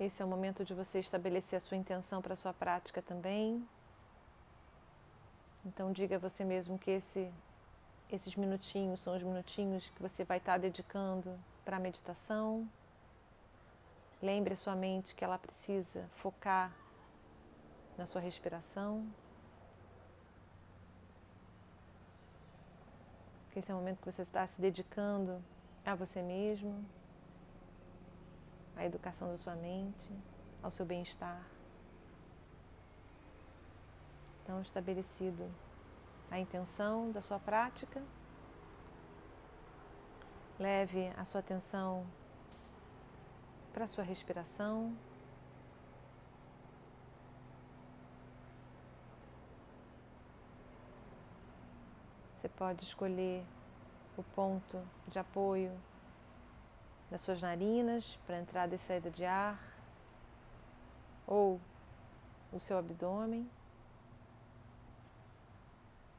Esse 0.00 0.20
é 0.22 0.24
o 0.24 0.28
momento 0.28 0.64
de 0.64 0.74
você 0.74 0.98
estabelecer 0.98 1.58
a 1.58 1.60
sua 1.60 1.76
intenção 1.76 2.20
para 2.20 2.32
a 2.32 2.36
sua 2.36 2.52
prática 2.52 3.00
também. 3.00 3.64
Então, 5.64 5.92
diga 5.92 6.16
a 6.16 6.18
você 6.18 6.44
mesmo 6.44 6.76
que 6.76 6.90
esse 6.90 7.32
esses 8.10 8.34
minutinhos 8.36 9.00
são 9.00 9.16
os 9.16 9.22
minutinhos 9.22 9.90
que 9.90 10.00
você 10.00 10.24
vai 10.24 10.38
estar 10.38 10.58
dedicando 10.58 11.38
para 11.64 11.76
a 11.76 11.80
meditação. 11.80 12.68
Lembre 14.22 14.54
a 14.54 14.56
sua 14.56 14.74
mente 14.74 15.14
que 15.14 15.22
ela 15.22 15.38
precisa 15.38 16.08
focar 16.16 16.74
na 17.96 18.06
sua 18.06 18.20
respiração. 18.20 19.06
Que 23.50 23.58
esse 23.58 23.70
é 23.70 23.74
o 23.74 23.76
momento 23.76 23.98
que 23.98 24.10
você 24.10 24.22
está 24.22 24.46
se 24.46 24.60
dedicando 24.60 25.42
a 25.84 25.94
você 25.94 26.22
mesmo, 26.22 26.84
à 28.76 28.84
educação 28.84 29.28
da 29.28 29.36
sua 29.36 29.54
mente, 29.54 30.10
ao 30.62 30.70
seu 30.70 30.86
bem-estar. 30.86 31.42
Então, 34.42 34.62
estabelecido 34.62 35.50
a 36.30 36.38
intenção 36.38 37.10
da 37.10 37.20
sua 37.20 37.38
prática. 37.38 38.02
Leve 40.58 41.12
a 41.16 41.24
sua 41.24 41.40
atenção 41.40 42.06
para 43.72 43.84
a 43.84 43.86
sua 43.86 44.04
respiração. 44.04 44.96
Você 52.36 52.48
pode 52.48 52.84
escolher 52.84 53.44
o 54.16 54.22
ponto 54.22 54.80
de 55.06 55.18
apoio 55.18 55.72
das 57.10 57.20
suas 57.20 57.40
narinas 57.40 58.18
para 58.26 58.38
entrada 58.38 58.74
e 58.74 58.78
saída 58.78 59.10
de 59.10 59.24
ar, 59.24 59.58
ou 61.26 61.60
o 62.52 62.60
seu 62.60 62.78
abdômen. 62.78 63.48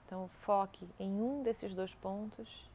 Então, 0.10 0.28
foque 0.42 0.90
em 1.00 1.22
um 1.22 1.44
desses 1.44 1.76
dois 1.76 1.94
pontos. 1.94 2.68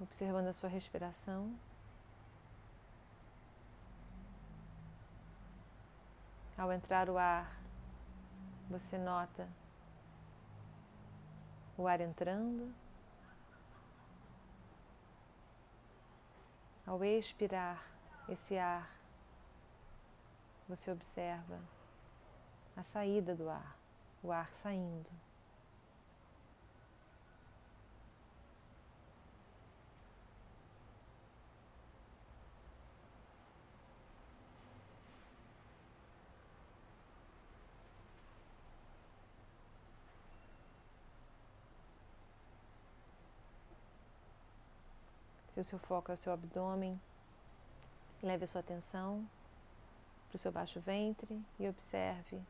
Observando 0.00 0.46
a 0.46 0.52
sua 0.54 0.70
respiração. 0.70 1.54
Ao 6.56 6.72
entrar 6.72 7.10
o 7.10 7.18
ar, 7.18 7.60
você 8.70 8.96
nota 8.96 9.46
o 11.76 11.86
ar 11.86 12.00
entrando. 12.00 12.74
Ao 16.86 17.04
expirar 17.04 17.84
esse 18.30 18.56
ar, 18.56 18.90
você 20.66 20.90
observa 20.90 21.60
a 22.80 22.82
saída 22.82 23.34
do 23.34 23.50
ar, 23.50 23.76
o 24.22 24.32
ar 24.32 24.54
saindo. 24.54 25.10
Se 45.50 45.60
o 45.60 45.64
seu 45.64 45.78
foco 45.78 46.10
é 46.10 46.14
o 46.14 46.16
seu 46.16 46.32
abdômen, 46.32 46.98
leve 48.22 48.44
a 48.44 48.46
sua 48.46 48.62
atenção 48.62 49.28
para 50.28 50.36
o 50.36 50.38
seu 50.38 50.50
baixo 50.50 50.80
ventre 50.80 51.44
e 51.58 51.68
observe 51.68 52.40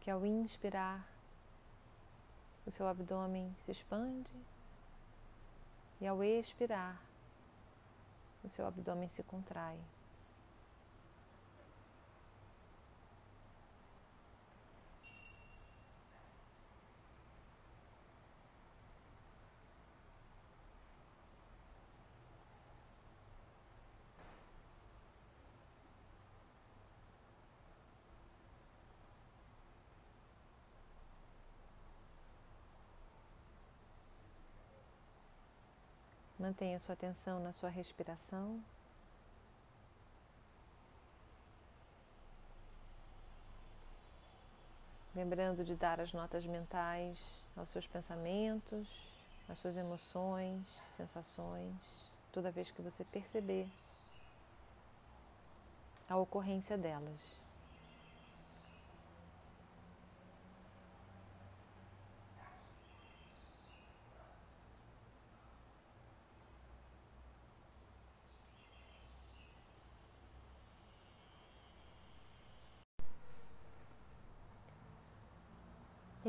que 0.00 0.10
ao 0.10 0.24
inspirar, 0.24 1.06
o 2.66 2.70
seu 2.70 2.86
abdômen 2.88 3.54
se 3.56 3.70
expande 3.70 4.32
e 6.00 6.06
ao 6.06 6.24
expirar, 6.24 7.00
o 8.42 8.48
seu 8.48 8.66
abdômen 8.66 9.08
se 9.08 9.22
contrai. 9.22 9.78
Mantenha 36.50 36.80
sua 36.80 36.94
atenção 36.94 37.38
na 37.38 37.52
sua 37.52 37.68
respiração. 37.68 38.60
Lembrando 45.14 45.62
de 45.62 45.76
dar 45.76 46.00
as 46.00 46.12
notas 46.12 46.44
mentais 46.44 47.20
aos 47.56 47.68
seus 47.70 47.86
pensamentos, 47.86 48.88
às 49.48 49.60
suas 49.60 49.76
emoções, 49.76 50.66
sensações, 50.96 52.10
toda 52.32 52.50
vez 52.50 52.68
que 52.72 52.82
você 52.82 53.04
perceber 53.04 53.68
a 56.08 56.16
ocorrência 56.16 56.76
delas. 56.76 57.39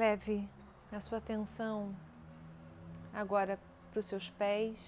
Leve 0.02 0.50
a 0.92 1.00
sua 1.00 1.20
atenção 1.20 1.96
agora 3.14 3.60
para 3.92 4.00
os 4.00 4.06
seus 4.08 4.32
pés. 4.32 4.80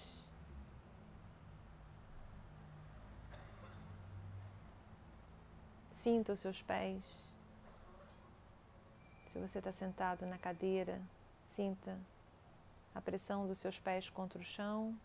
Sinta 5.92 6.34
os 6.34 6.40
seus 6.40 6.64
pés. 6.64 7.04
Se 9.28 9.38
você 9.38 9.60
está 9.60 9.72
sentado 9.72 10.26
na 10.26 10.40
cadeira, 10.40 11.00
sinta 11.46 11.96
a 12.96 13.00
pressão 13.00 13.46
dos 13.46 13.60
seus 13.60 13.78
pés 13.78 14.10
contra 14.10 14.40
o 14.40 14.44
chão. 14.44 14.98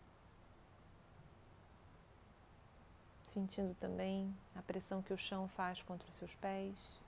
Sentindo 3.21 3.75
também 3.75 4.35
a 4.55 4.63
pressão 4.63 5.03
que 5.03 5.13
o 5.13 5.17
chão 5.19 5.47
faz 5.47 5.83
contra 5.83 6.09
os 6.09 6.15
seus 6.15 6.33
pés. 6.33 6.98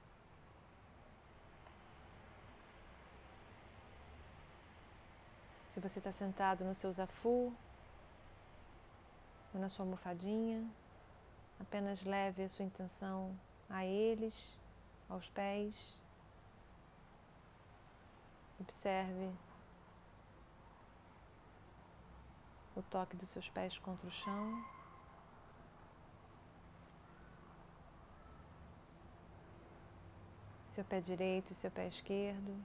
Se 5.81 5.89
você 5.89 5.97
está 5.97 6.11
sentado 6.11 6.63
no 6.63 6.75
seu 6.75 6.93
zafu 6.93 7.51
ou 9.51 9.59
na 9.59 9.67
sua 9.67 9.83
almofadinha, 9.83 10.63
apenas 11.59 12.03
leve 12.03 12.43
a 12.43 12.49
sua 12.49 12.63
intenção 12.63 13.35
a 13.67 13.83
eles, 13.83 14.59
aos 15.09 15.27
pés. 15.29 15.99
Observe 18.59 19.33
o 22.75 22.83
toque 22.83 23.15
dos 23.15 23.29
seus 23.29 23.49
pés 23.49 23.79
contra 23.79 24.05
o 24.05 24.11
chão. 24.11 24.63
Seu 30.69 30.85
pé 30.85 31.01
direito 31.01 31.53
e 31.53 31.55
seu 31.55 31.71
pé 31.71 31.87
esquerdo. 31.87 32.55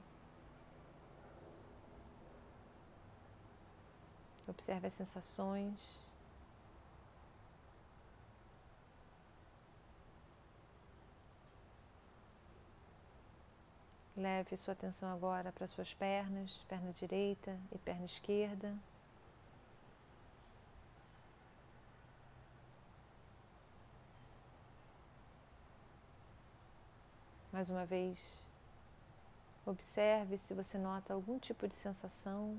Observe 4.49 4.87
as 4.87 4.93
sensações. 4.93 6.07
Leve 14.17 14.57
sua 14.57 14.73
atenção 14.73 15.13
agora 15.13 15.53
para 15.53 15.67
suas 15.67 15.93
pernas, 15.93 16.65
perna 16.69 16.93
direita 16.93 17.59
e 17.71 17.79
perna 17.79 18.07
esquerda. 18.07 18.75
Mais 27.53 27.69
uma 27.69 27.85
vez, 27.85 28.19
observe 29.67 30.39
se 30.39 30.55
você 30.55 30.79
nota 30.79 31.13
algum 31.13 31.39
tipo 31.39 31.67
de 31.67 31.75
sensação 31.75 32.59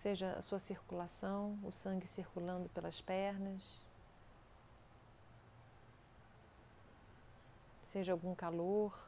seja 0.00 0.32
a 0.32 0.40
sua 0.40 0.58
circulação, 0.58 1.58
o 1.62 1.70
sangue 1.70 2.06
circulando 2.06 2.70
pelas 2.70 3.02
pernas, 3.02 3.62
seja 7.84 8.12
algum 8.12 8.34
calor 8.34 8.98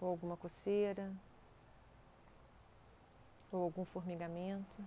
ou 0.00 0.08
alguma 0.08 0.36
coceira 0.36 1.12
ou 3.52 3.62
algum 3.62 3.84
formigamento. 3.84 4.84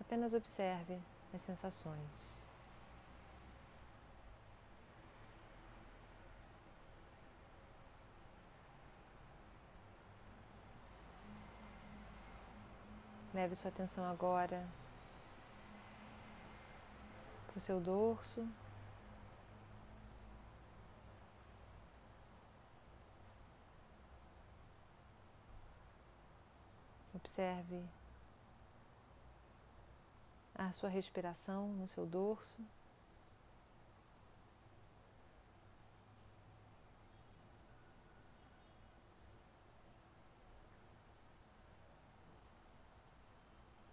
Apenas 0.00 0.32
observe 0.32 1.00
as 1.34 1.42
sensações. 1.42 2.37
Leve 13.38 13.54
sua 13.54 13.68
atenção 13.68 14.04
agora 14.04 14.66
para 17.46 17.56
o 17.56 17.60
seu 17.60 17.78
dorso. 17.78 18.44
Observe 27.14 27.80
a 30.56 30.72
sua 30.72 30.88
respiração 30.88 31.68
no 31.74 31.86
seu 31.86 32.04
dorso. 32.04 32.58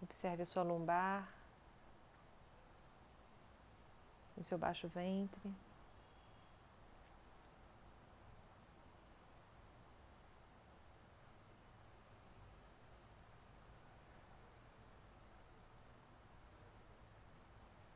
Observe 0.08 0.42
a 0.42 0.46
sua 0.46 0.62
lombar, 0.62 1.28
o 4.36 4.44
seu 4.44 4.56
baixo 4.56 4.86
ventre. 4.86 5.52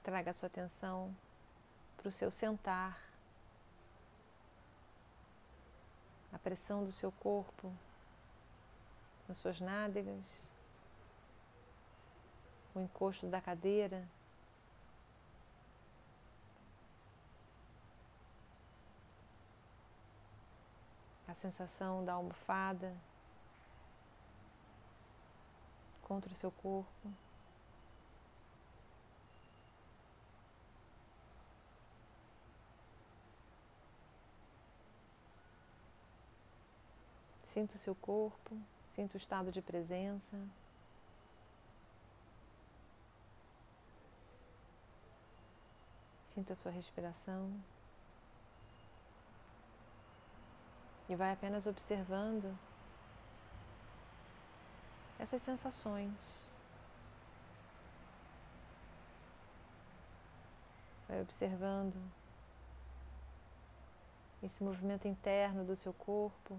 Traga 0.03 0.31
a 0.31 0.33
sua 0.33 0.49
atenção 0.49 1.15
para 1.97 2.09
o 2.09 2.13
seu 2.13 2.33
sentar, 2.33 3.01
a 6.33 6.39
pressão 6.41 6.85
do 6.85 6.91
seu 6.91 7.13
corpo 7.13 7.73
nas 9.29 9.37
suas 9.37 9.61
nádegas 9.61 10.50
o 12.75 12.81
encosto 12.81 13.27
da 13.27 13.41
cadeira. 13.41 14.09
A 21.27 21.35
sensação 21.35 22.05
da 22.05 22.15
almofada 22.15 22.97
contra 26.03 26.33
o 26.33 26.35
seu 26.35 26.51
corpo. 26.51 27.13
Sinta 37.45 37.75
o 37.75 37.79
seu 37.79 37.95
corpo, 37.95 38.57
sinta 38.87 39.15
o 39.15 39.17
estado 39.17 39.51
de 39.51 39.61
presença. 39.61 40.37
Sinta 46.35 46.53
a 46.53 46.57
sua 46.57 46.71
respiração. 46.71 47.53
E 51.09 51.17
vai 51.17 51.33
apenas 51.33 51.67
observando 51.67 52.57
essas 55.19 55.43
sensações. 55.43 56.15
Vai 61.09 61.21
observando 61.21 62.01
esse 64.41 64.63
movimento 64.63 65.09
interno 65.09 65.65
do 65.65 65.75
seu 65.75 65.93
corpo. 65.93 66.57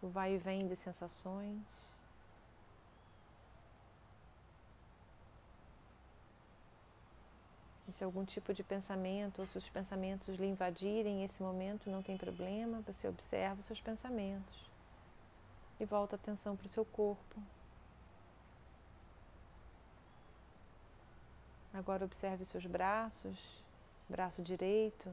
o 0.00 0.08
vai 0.08 0.34
e 0.34 0.38
vem 0.38 0.66
de 0.66 0.76
sensações. 0.76 1.87
E 7.88 7.92
se 7.92 8.04
algum 8.04 8.22
tipo 8.22 8.52
de 8.52 8.62
pensamento 8.62 9.40
ou 9.40 9.46
se 9.46 9.56
os 9.56 9.68
pensamentos 9.70 10.36
lhe 10.36 10.46
invadirem 10.46 11.24
esse 11.24 11.42
momento, 11.42 11.90
não 11.90 12.02
tem 12.02 12.18
problema, 12.18 12.82
você 12.82 13.08
observa 13.08 13.60
os 13.60 13.64
seus 13.64 13.80
pensamentos 13.80 14.68
e 15.80 15.86
volta 15.86 16.14
a 16.14 16.18
atenção 16.18 16.54
para 16.54 16.66
o 16.66 16.68
seu 16.68 16.84
corpo. 16.84 17.42
Agora 21.72 22.04
observe 22.04 22.42
os 22.42 22.48
seus 22.48 22.66
braços, 22.66 23.38
braço 24.06 24.42
direito 24.42 25.10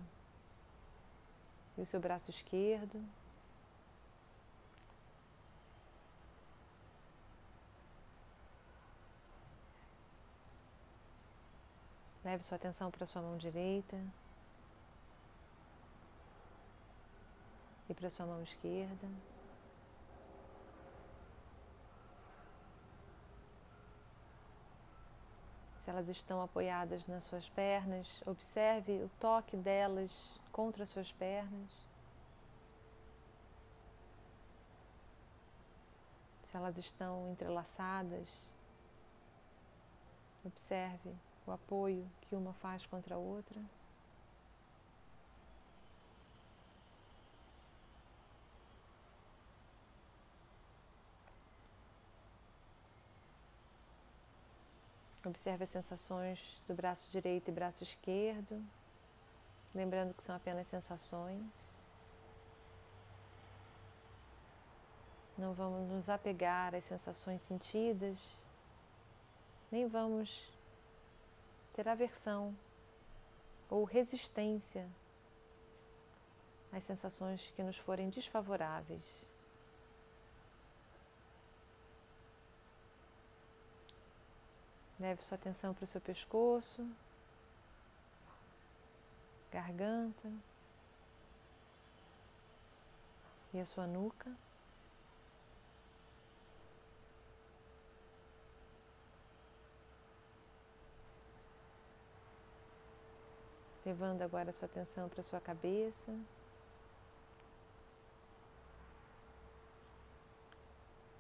e 1.78 1.82
o 1.82 1.86
seu 1.86 2.00
braço 2.00 2.30
esquerdo. 2.30 3.02
Leve 12.26 12.44
sua 12.44 12.56
atenção 12.56 12.90
para 12.90 13.06
sua 13.06 13.22
mão 13.22 13.38
direita 13.38 14.04
e 17.88 17.94
para 17.94 18.10
sua 18.10 18.26
mão 18.26 18.42
esquerda. 18.42 19.08
Se 25.78 25.92
elas 25.92 26.10
estão 26.10 26.42
apoiadas 26.42 27.06
nas 27.06 27.26
suas 27.26 27.48
pernas, 27.48 28.24
observe 28.26 29.04
o 29.04 29.10
toque 29.20 29.56
delas 29.56 30.34
contra 30.52 30.82
as 30.82 30.90
suas 30.90 31.12
pernas. 31.12 31.80
Se 36.46 36.58
elas 36.58 36.76
estão 36.80 37.30
entrelaçadas, 37.30 38.50
observe 40.44 41.16
o 41.46 41.52
apoio 41.52 42.10
que 42.22 42.36
uma 42.36 42.54
faz 42.54 42.86
contra 42.86 43.16
a 43.16 43.18
outra. 43.18 43.60
Observe 55.24 55.64
as 55.64 55.70
sensações 55.70 56.62
do 56.68 56.76
braço 56.76 57.10
direito 57.10 57.50
e 57.50 57.52
braço 57.52 57.84
esquerdo, 57.84 58.64
lembrando 59.74 60.14
que 60.14 60.24
são 60.24 60.36
apenas 60.36 60.68
sensações. 60.68 61.52
Não 65.36 65.54
vamos 65.54 65.90
nos 65.90 66.10
apegar 66.10 66.76
às 66.76 66.84
sensações 66.84 67.42
sentidas, 67.42 68.32
nem 69.72 69.88
vamos 69.88 70.55
ter 71.76 71.90
aversão 71.90 72.58
ou 73.70 73.84
resistência 73.84 74.90
às 76.72 76.86
sensações 76.86 77.52
que 77.52 77.62
nos 77.62 77.76
forem 77.78 78.10
desfavoráveis. 78.10 79.04
Leve 84.98 85.22
sua 85.22 85.36
atenção 85.36 85.74
para 85.74 85.84
o 85.84 85.88
seu 85.88 86.00
pescoço, 86.00 86.90
garganta 89.52 90.32
e 93.54 93.60
a 93.60 93.66
sua 93.66 93.86
nuca. 93.86 94.34
Levando 103.86 104.24
agora 104.24 104.50
a 104.50 104.54
sua 104.54 104.66
atenção 104.66 105.08
para 105.08 105.20
a 105.20 105.24
sua 105.24 105.40
cabeça. 105.40 106.12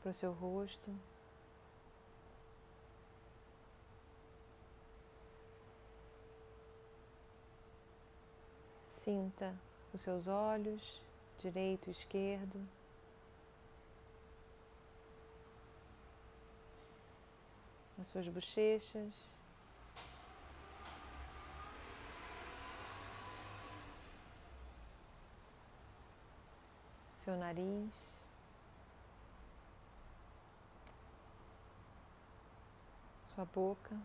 Para 0.01 0.09
o 0.09 0.13
seu 0.13 0.31
rosto. 0.33 0.91
Sinta 8.87 9.55
os 9.93 10.01
seus 10.01 10.27
olhos, 10.27 10.99
direito 11.37 11.87
e 11.87 11.91
esquerdo. 11.91 12.59
As 17.99 18.07
suas 18.07 18.27
bochechas. 18.27 19.34
Seu 27.25 27.35
nariz. 27.35 27.91
Sua 33.33 33.45
boca. 33.45 33.97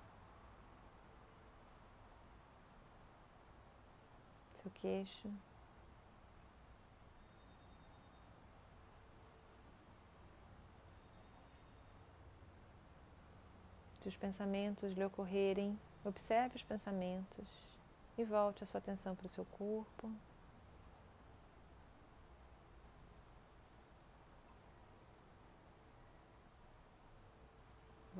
Seu 4.54 4.70
queixo. 4.70 5.30
Se 14.00 14.08
os 14.08 14.16
pensamentos 14.16 14.94
lhe 14.94 15.04
ocorrerem, 15.04 15.78
observe 16.02 16.56
os 16.56 16.62
pensamentos 16.62 17.68
e 18.16 18.24
volte 18.24 18.64
a 18.64 18.66
sua 18.66 18.78
atenção 18.78 19.14
para 19.14 19.26
o 19.26 19.28
seu 19.28 19.44
corpo. 19.44 20.10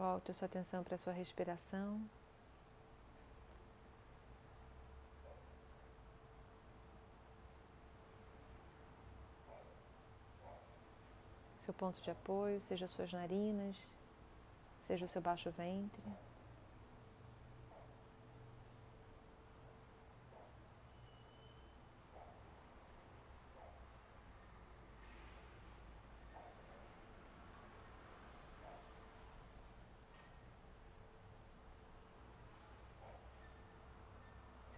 Volte 0.01 0.31
a 0.31 0.35
sua 0.35 0.47
atenção 0.47 0.83
para 0.83 0.95
a 0.95 0.99
sua 0.99 1.13
respiração. 1.13 2.01
Seu 11.59 11.75
ponto 11.75 12.01
de 12.01 12.11
apoio, 12.11 12.63
seja 12.63 12.87
as 12.87 12.91
suas 12.91 13.13
narinas, 13.13 13.77
seja 14.81 15.05
o 15.05 15.09
seu 15.09 15.21
baixo 15.21 15.51
ventre. 15.51 16.11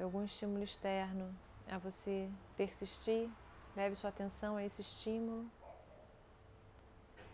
Algum 0.03 0.25
estímulo 0.25 0.65
externo 0.65 1.33
a 1.71 1.79
você 1.79 2.29
persistir, 2.57 3.31
leve 3.77 3.95
sua 3.95 4.11
atenção 4.11 4.57
a 4.57 4.65
esse 4.65 4.81
estímulo, 4.81 5.49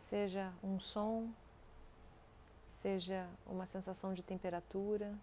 seja 0.01 0.53
um 0.63 0.79
som, 0.79 1.33
seja 2.75 3.27
uma 3.47 3.65
sensação 3.65 4.13
de 4.13 4.23
temperatura, 4.23 5.19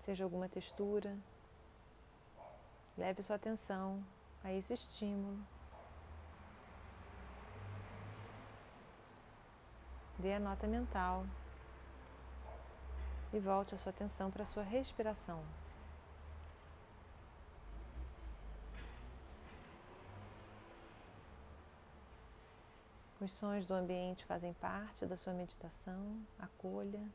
seja 0.00 0.22
alguma 0.22 0.50
textura. 0.50 1.16
Leve 2.98 3.22
sua 3.22 3.36
atenção 3.36 4.04
a 4.44 4.52
esse 4.52 4.74
estímulo. 4.74 5.38
Dê 10.18 10.34
a 10.34 10.38
nota 10.38 10.66
mental 10.66 11.24
e 13.32 13.38
volte 13.38 13.74
a 13.74 13.78
sua 13.78 13.90
atenção 13.90 14.30
para 14.30 14.42
a 14.42 14.46
sua 14.46 14.62
respiração. 14.62 15.42
Os 23.20 23.32
sons 23.32 23.66
do 23.66 23.74
ambiente 23.74 24.24
fazem 24.24 24.52
parte 24.54 25.06
da 25.06 25.16
sua 25.16 25.32
meditação, 25.32 26.20
acolha. 26.38 27.08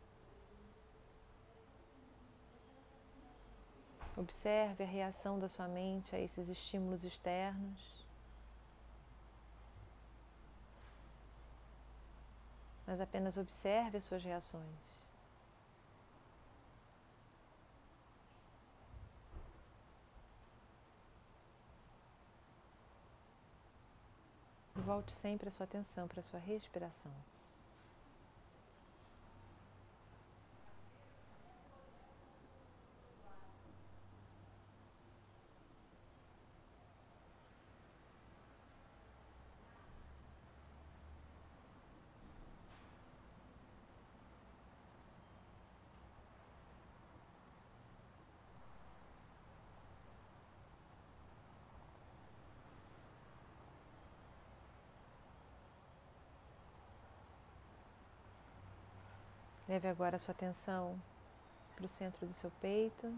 Observe 4.15 4.83
a 4.83 4.87
reação 4.87 5.37
da 5.37 5.49
sua 5.49 5.67
mente 5.67 6.15
a 6.15 6.19
esses 6.19 6.47
estímulos 6.47 7.03
externos. 7.03 8.07
Mas 12.87 13.01
apenas 13.01 13.35
observe 13.35 13.97
as 13.97 14.05
suas 14.05 14.23
reações. 14.23 14.96
Volte 24.87 25.11
sempre 25.11 25.49
a 25.49 25.51
sua 25.51 25.65
atenção 25.65 26.07
para 26.07 26.21
a 26.21 26.23
sua 26.23 26.39
respiração. 26.39 27.11
Leve 59.77 59.89
agora 59.89 60.15
a 60.15 60.19
sua 60.19 60.31
atenção 60.31 60.99
para 61.75 61.85
o 61.85 61.87
centro 61.87 62.25
do 62.25 62.33
seu 62.33 62.49
peito. 62.59 63.13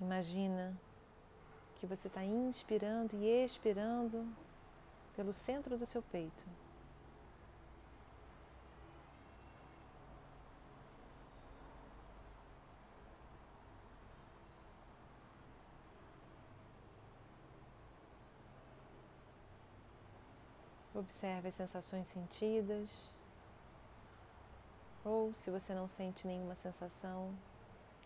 Imagina 0.00 0.76
que 1.76 1.86
você 1.86 2.08
está 2.08 2.24
inspirando 2.24 3.14
e 3.14 3.44
expirando 3.44 4.26
pelo 5.14 5.32
centro 5.32 5.78
do 5.78 5.86
seu 5.86 6.02
peito. 6.02 6.42
Observe 21.04 21.48
as 21.48 21.54
sensações 21.54 22.08
sentidas. 22.08 22.88
Ou 25.04 25.34
se 25.34 25.50
você 25.50 25.74
não 25.74 25.86
sente 25.86 26.26
nenhuma 26.26 26.54
sensação, 26.54 27.30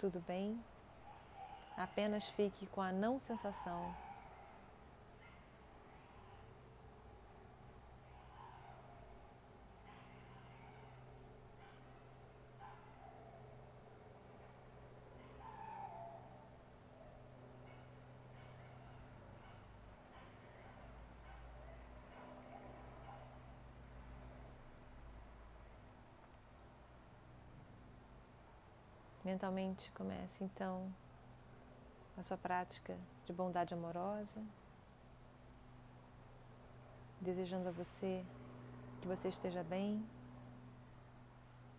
tudo 0.01 0.19
bem. 0.27 0.61
Apenas 1.77 2.27
fique 2.27 2.67
com 2.67 2.81
a 2.81 2.91
não 2.91 3.21
sensação 3.21 3.95
Mentalmente 29.39 29.89
comece 29.93 30.43
então 30.43 30.93
a 32.17 32.23
sua 32.25 32.37
prática 32.37 32.99
de 33.25 33.33
bondade 33.33 33.73
amorosa, 33.73 34.43
desejando 37.21 37.69
a 37.69 37.71
você 37.71 38.27
que 39.01 39.07
você 39.07 39.29
esteja 39.29 39.63
bem, 39.63 40.05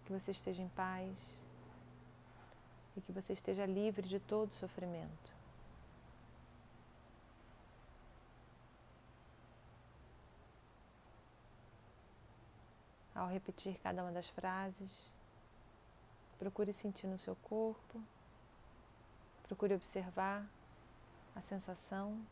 que 0.06 0.14
você 0.14 0.32
esteja 0.32 0.64
em 0.64 0.70
paz 0.70 1.20
e 2.96 3.02
que 3.02 3.12
você 3.12 3.34
esteja 3.34 3.66
livre 3.66 4.08
de 4.08 4.22
todo 4.22 4.54
sofrimento. 4.54 5.36
Ao 13.14 13.28
repetir 13.28 13.78
cada 13.80 14.02
uma 14.02 14.14
das 14.14 14.30
frases, 14.30 15.19
Procure 16.40 16.72
sentir 16.72 17.06
no 17.06 17.20
seu 17.20 17.36
corpo, 17.36 18.02
procure 19.44 19.76
observar 19.76 20.48
a 21.36 21.42
sensação. 21.42 22.26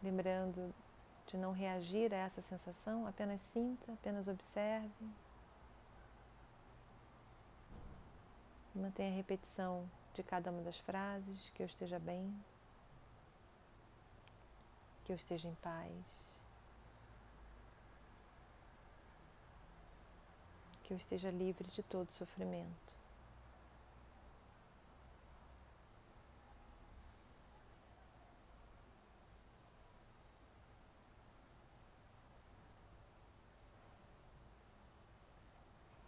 Lembrando 0.00 0.72
de 1.26 1.36
não 1.36 1.52
reagir 1.52 2.14
a 2.14 2.18
essa 2.18 2.40
sensação, 2.40 3.06
apenas 3.06 3.40
sinta, 3.40 3.92
apenas 3.92 4.28
observe. 4.28 5.10
Mantenha 8.74 9.10
a 9.10 9.16
repetição 9.16 9.88
de 10.14 10.22
cada 10.22 10.50
uma 10.50 10.62
das 10.62 10.78
frases, 10.78 11.50
que 11.50 11.62
eu 11.62 11.66
esteja 11.66 11.98
bem, 11.98 12.34
que 15.04 15.12
eu 15.12 15.16
esteja 15.16 15.48
em 15.48 15.54
paz. 15.56 16.31
Que 20.92 20.94
eu 20.94 20.98
esteja 20.98 21.30
livre 21.30 21.66
de 21.70 21.82
todo 21.82 22.12
sofrimento. 22.12 22.92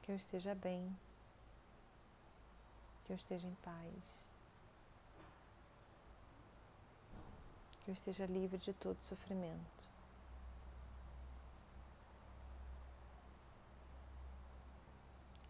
Que 0.03 0.12
eu 0.12 0.16
esteja 0.16 0.55
bem, 0.55 0.95
que 3.07 3.12
eu 3.14 3.16
esteja 3.16 3.49
em 3.49 3.55
paz, 3.55 4.26
que 7.85 7.91
eu 7.91 7.95
esteja 7.95 8.26
livre 8.26 8.59
de 8.59 8.74
todo 8.74 8.99
sofrimento. 9.05 9.84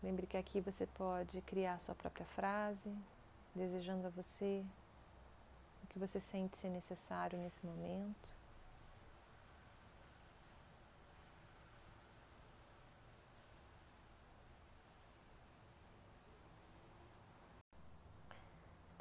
Lembre 0.04 0.26
que 0.26 0.36
aqui 0.36 0.60
você 0.60 0.84
pode 0.86 1.40
criar 1.40 1.80
sua 1.80 1.94
própria 1.94 2.26
frase, 2.26 2.94
desejando 3.54 4.06
a 4.06 4.10
você 4.10 4.62
o 5.82 5.86
que 5.86 5.98
você 5.98 6.20
sente 6.20 6.58
ser 6.58 6.68
necessário 6.68 7.38
nesse 7.38 7.64
momento. 7.64 8.28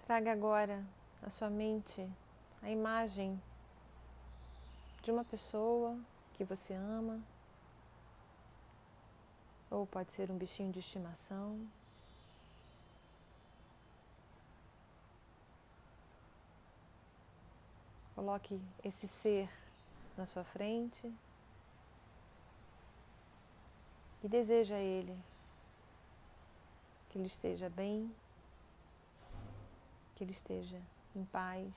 Traga 0.06 0.32
agora 0.32 0.82
à 1.22 1.30
sua 1.30 1.50
mente 1.50 2.10
a 2.62 2.70
imagem 2.70 3.38
de 5.02 5.12
uma 5.12 5.26
pessoa 5.26 6.00
que 6.34 6.46
você 6.46 6.74
ama, 6.74 7.22
ou 9.74 9.88
pode 9.88 10.14
ser 10.14 10.30
um 10.30 10.38
bichinho 10.38 10.72
de 10.72 10.78
estimação. 10.78 11.68
Coloque 18.14 18.62
esse 18.84 19.08
ser 19.08 19.50
na 20.16 20.28
sua 20.28 20.44
frente 20.44 21.12
e 24.24 24.28
deseja 24.30 24.76
a 24.76 24.80
ele 24.80 25.18
que 27.10 27.18
ele 27.18 27.26
esteja 27.26 27.68
bem, 27.68 28.16
que 30.16 30.24
ele 30.24 30.34
esteja 30.34 30.80
em 31.16 31.26
paz 31.26 31.74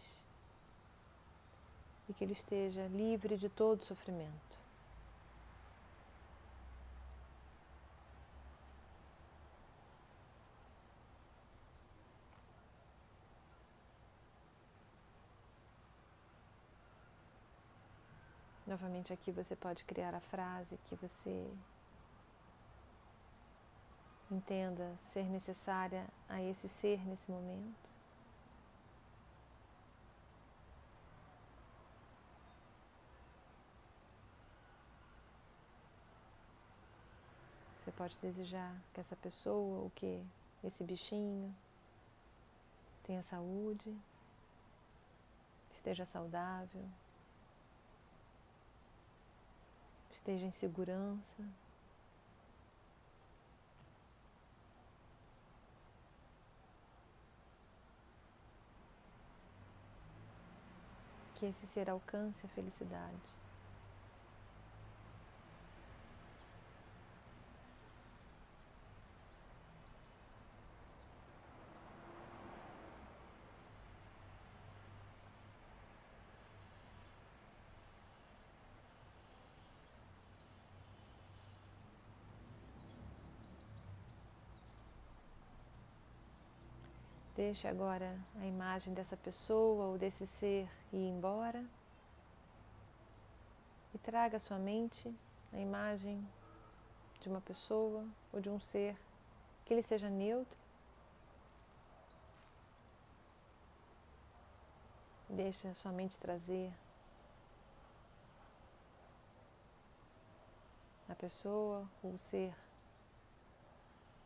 e 2.10 2.12
que 2.12 2.22
ele 2.22 2.34
esteja 2.34 2.86
livre 2.88 3.38
de 3.38 3.48
todo 3.48 3.82
sofrimento. 3.84 4.45
Novamente 18.76 19.10
aqui 19.10 19.32
você 19.32 19.56
pode 19.56 19.86
criar 19.86 20.14
a 20.14 20.20
frase 20.20 20.78
que 20.84 20.94
você 20.96 21.50
entenda 24.30 24.94
ser 25.02 25.24
necessária 25.30 26.06
a 26.28 26.42
esse 26.42 26.68
ser 26.68 27.00
nesse 27.06 27.30
momento. 27.30 27.90
Você 37.78 37.90
pode 37.92 38.18
desejar 38.18 38.76
que 38.92 39.00
essa 39.00 39.16
pessoa, 39.16 39.86
o 39.86 39.90
que 39.94 40.22
esse 40.62 40.84
bichinho 40.84 41.56
tenha 43.04 43.22
saúde, 43.22 43.96
esteja 45.72 46.04
saudável. 46.04 46.86
Esteja 50.26 50.46
em 50.46 50.50
segurança. 50.50 51.44
Que 61.34 61.46
esse 61.46 61.64
ser 61.64 61.88
alcance 61.88 62.44
a 62.44 62.48
felicidade. 62.48 63.35
Deixe 87.46 87.68
agora 87.68 88.18
a 88.40 88.44
imagem 88.44 88.92
dessa 88.92 89.16
pessoa 89.16 89.84
ou 89.84 89.96
desse 89.96 90.26
ser 90.26 90.68
ir 90.92 91.08
embora 91.14 91.64
e 93.94 93.98
traga 93.98 94.36
à 94.36 94.40
sua 94.40 94.58
mente 94.58 95.14
a 95.52 95.56
imagem 95.56 96.28
de 97.20 97.28
uma 97.28 97.40
pessoa 97.40 98.04
ou 98.32 98.40
de 98.40 98.50
um 98.50 98.58
ser 98.58 98.98
que 99.64 99.72
ele 99.72 99.80
seja 99.80 100.10
neutro. 100.10 100.58
Deixe 105.30 105.68
a 105.68 105.74
sua 105.74 105.92
mente 105.92 106.18
trazer 106.18 106.72
a 111.08 111.14
pessoa 111.14 111.88
ou 112.02 112.14
o 112.14 112.18
ser 112.18 112.52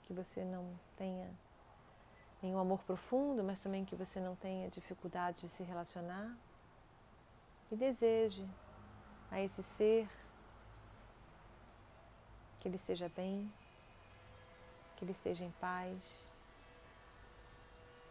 que 0.04 0.14
você 0.14 0.42
não 0.42 0.64
tenha 0.96 1.30
em 2.42 2.54
um 2.54 2.58
amor 2.58 2.82
profundo, 2.84 3.44
mas 3.44 3.58
também 3.58 3.84
que 3.84 3.94
você 3.94 4.20
não 4.20 4.34
tenha 4.36 4.70
dificuldade 4.70 5.42
de 5.42 5.48
se 5.48 5.62
relacionar. 5.62 6.34
E 7.70 7.76
deseje 7.76 8.46
a 9.30 9.40
esse 9.40 9.62
ser 9.62 10.08
que 12.58 12.68
ele 12.68 12.76
esteja 12.76 13.08
bem, 13.08 13.52
que 14.96 15.04
ele 15.04 15.12
esteja 15.12 15.44
em 15.44 15.50
paz 15.52 16.02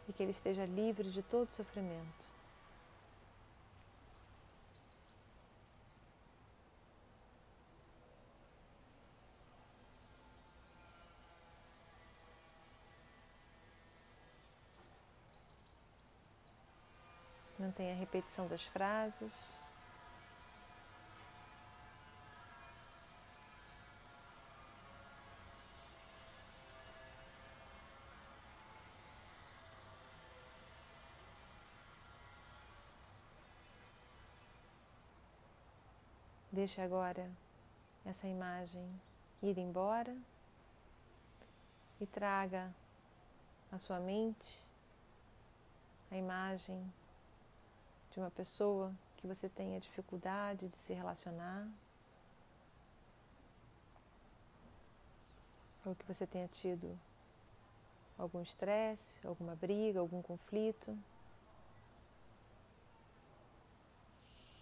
e 0.08 0.14
que 0.14 0.24
ele 0.24 0.32
esteja 0.32 0.66
livre 0.66 1.12
de 1.12 1.22
todo 1.22 1.52
sofrimento. 1.52 2.39
Mantenha 17.60 17.92
a 17.92 17.98
repetição 17.98 18.48
das 18.48 18.64
frases. 18.64 19.34
Deixe 36.50 36.80
agora 36.80 37.30
essa 38.06 38.26
imagem 38.26 38.90
ir 39.44 39.58
embora 39.58 40.16
e 42.00 42.08
traga 42.08 42.74
à 43.70 43.78
sua 43.78 44.00
mente 44.00 44.64
a 46.10 46.16
imagem 46.16 46.92
uma 48.20 48.32
pessoa 48.32 48.94
que 49.18 49.28
você 49.28 49.50
tenha 49.50 49.80
dificuldade 49.80 50.68
de 50.70 50.78
se 50.78 50.94
relacionar, 50.94 51.68
ou 55.86 55.96
que 55.96 56.06
você 56.06 56.26
tenha 56.26 56.48
tido 56.48 56.98
algum 58.18 58.42
estresse, 58.42 59.16
alguma 59.26 59.56
briga, 59.56 60.00
algum 60.00 60.22
conflito. 60.22 60.98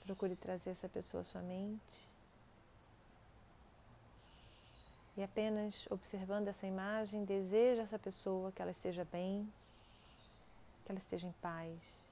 Procure 0.03 0.35
trazer 0.35 0.71
essa 0.71 0.87
pessoa 0.87 1.21
à 1.21 1.23
sua 1.23 1.41
mente. 1.41 2.07
E 5.17 5.23
apenas 5.23 5.87
observando 5.89 6.47
essa 6.47 6.65
imagem, 6.65 7.25
deseja 7.25 7.81
essa 7.81 7.99
pessoa 7.99 8.51
que 8.51 8.61
ela 8.61 8.71
esteja 8.71 9.03
bem, 9.05 9.51
que 10.85 10.91
ela 10.91 10.99
esteja 10.99 11.27
em 11.27 11.31
paz 11.33 12.06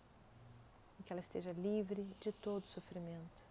que 1.06 1.14
ela 1.14 1.20
esteja 1.20 1.52
livre 1.54 2.04
de 2.20 2.32
todo 2.32 2.66
sofrimento. 2.68 3.46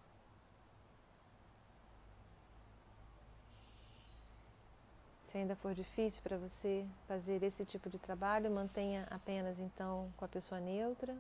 Se 5.27 5.39
ainda 5.39 5.57
for 5.57 5.75
difícil 5.75 6.23
para 6.23 6.37
você 6.37 6.87
fazer 7.09 7.43
esse 7.43 7.65
tipo 7.65 7.89
de 7.91 7.99
trabalho, 7.99 8.51
mantenha 8.51 9.07
apenas 9.11 9.59
então 9.59 10.13
com 10.17 10.25
a 10.25 10.29
pessoa 10.29 10.61
neutra 10.61 11.17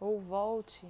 ou 0.00 0.20
volte 0.20 0.86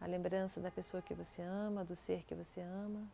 à 0.00 0.06
lembrança 0.06 0.60
da 0.60 0.70
pessoa 0.70 1.02
que 1.02 1.14
você 1.14 1.42
ama, 1.42 1.84
do 1.84 1.94
ser 1.94 2.24
que 2.24 2.34
você 2.34 2.60
ama. 2.60 3.06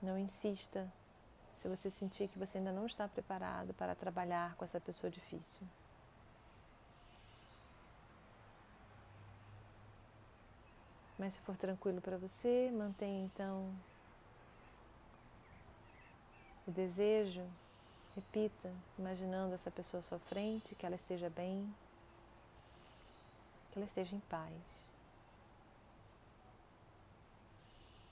Não 0.00 0.18
insista 0.18 0.92
se 1.62 1.68
você 1.68 1.88
sentir 1.88 2.26
que 2.26 2.40
você 2.40 2.58
ainda 2.58 2.72
não 2.72 2.86
está 2.86 3.06
preparado 3.06 3.72
para 3.74 3.94
trabalhar 3.94 4.56
com 4.56 4.64
essa 4.64 4.80
pessoa 4.80 5.08
difícil. 5.08 5.62
Mas 11.16 11.34
se 11.34 11.40
for 11.42 11.56
tranquilo 11.56 12.00
para 12.00 12.18
você, 12.18 12.68
mantenha 12.72 13.24
então 13.24 13.72
o 16.66 16.72
desejo, 16.72 17.48
repita, 18.16 18.74
imaginando 18.98 19.54
essa 19.54 19.70
pessoa 19.70 20.00
à 20.00 20.02
sua 20.02 20.18
frente, 20.18 20.74
que 20.74 20.84
ela 20.84 20.96
esteja 20.96 21.30
bem, 21.30 21.72
que 23.70 23.78
ela 23.78 23.86
esteja 23.86 24.16
em 24.16 24.20
paz, 24.20 24.52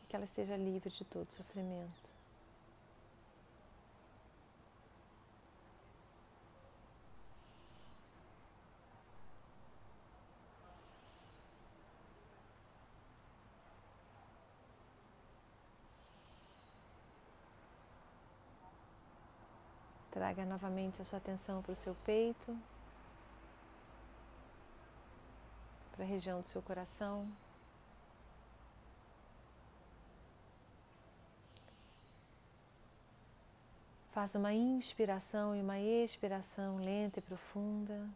que 0.09 0.15
ela 0.15 0.25
esteja 0.25 0.57
livre 0.57 0.89
de 0.89 1.05
todo 1.05 1.33
sofrimento. 1.33 2.10
Traga 20.33 20.47
novamente 20.47 21.03
a 21.03 21.05
sua 21.05 21.19
atenção 21.19 21.61
para 21.61 21.73
o 21.73 21.75
seu 21.75 21.93
peito, 22.05 22.57
para 25.91 26.05
a 26.05 26.07
região 26.07 26.41
do 26.41 26.49
seu 26.49 26.63
coração. 26.63 27.27
Faça 34.13 34.39
uma 34.39 34.53
inspiração 34.53 35.57
e 35.57 35.61
uma 35.61 35.81
expiração 35.81 36.77
lenta 36.77 37.19
e 37.19 37.23
profunda. 37.23 38.09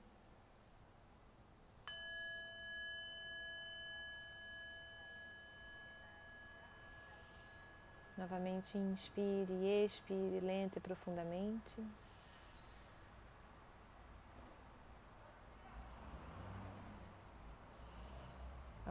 Novamente 8.16 8.78
inspire 8.78 9.52
e 9.52 9.84
expire 9.84 10.38
lenta 10.38 10.78
e 10.78 10.80
profundamente. 10.80 12.03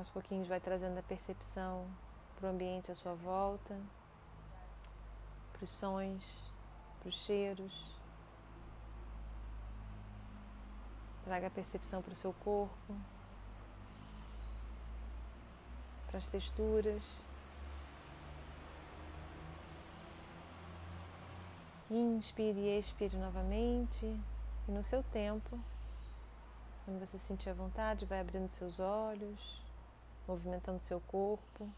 Aos 0.04 0.10
pouquinhos 0.10 0.50
vai 0.50 0.60
trazendo 0.60 0.98
a 0.98 1.02
percepção 1.02 1.88
para 2.36 2.48
o 2.48 2.50
ambiente 2.52 2.92
à 2.92 2.96
sua 2.96 3.14
volta, 3.14 3.80
para 5.54 5.64
os 5.64 5.70
sons, 5.70 6.22
para 7.00 7.08
os 7.08 7.16
cheiros. 7.16 7.98
Traga 11.24 11.48
a 11.48 11.50
percepção 11.50 12.02
para 12.02 12.12
o 12.12 12.16
seu 12.16 12.34
corpo, 12.34 12.94
para 16.08 16.18
as 16.18 16.28
texturas. 16.28 17.06
Inspire 21.90 22.60
e 22.60 22.78
expire 22.78 23.16
novamente. 23.16 24.06
E 24.68 24.72
no 24.72 24.84
seu 24.84 25.02
tempo, 25.02 25.58
quando 26.84 27.00
você 27.00 27.18
sentir 27.18 27.50
a 27.50 27.54
vontade, 27.54 28.06
vai 28.06 28.20
abrindo 28.20 28.52
seus 28.52 28.82
olhos, 28.82 29.63
movimentando 30.28 30.80
seu 30.80 31.00
corpo. 31.02 31.70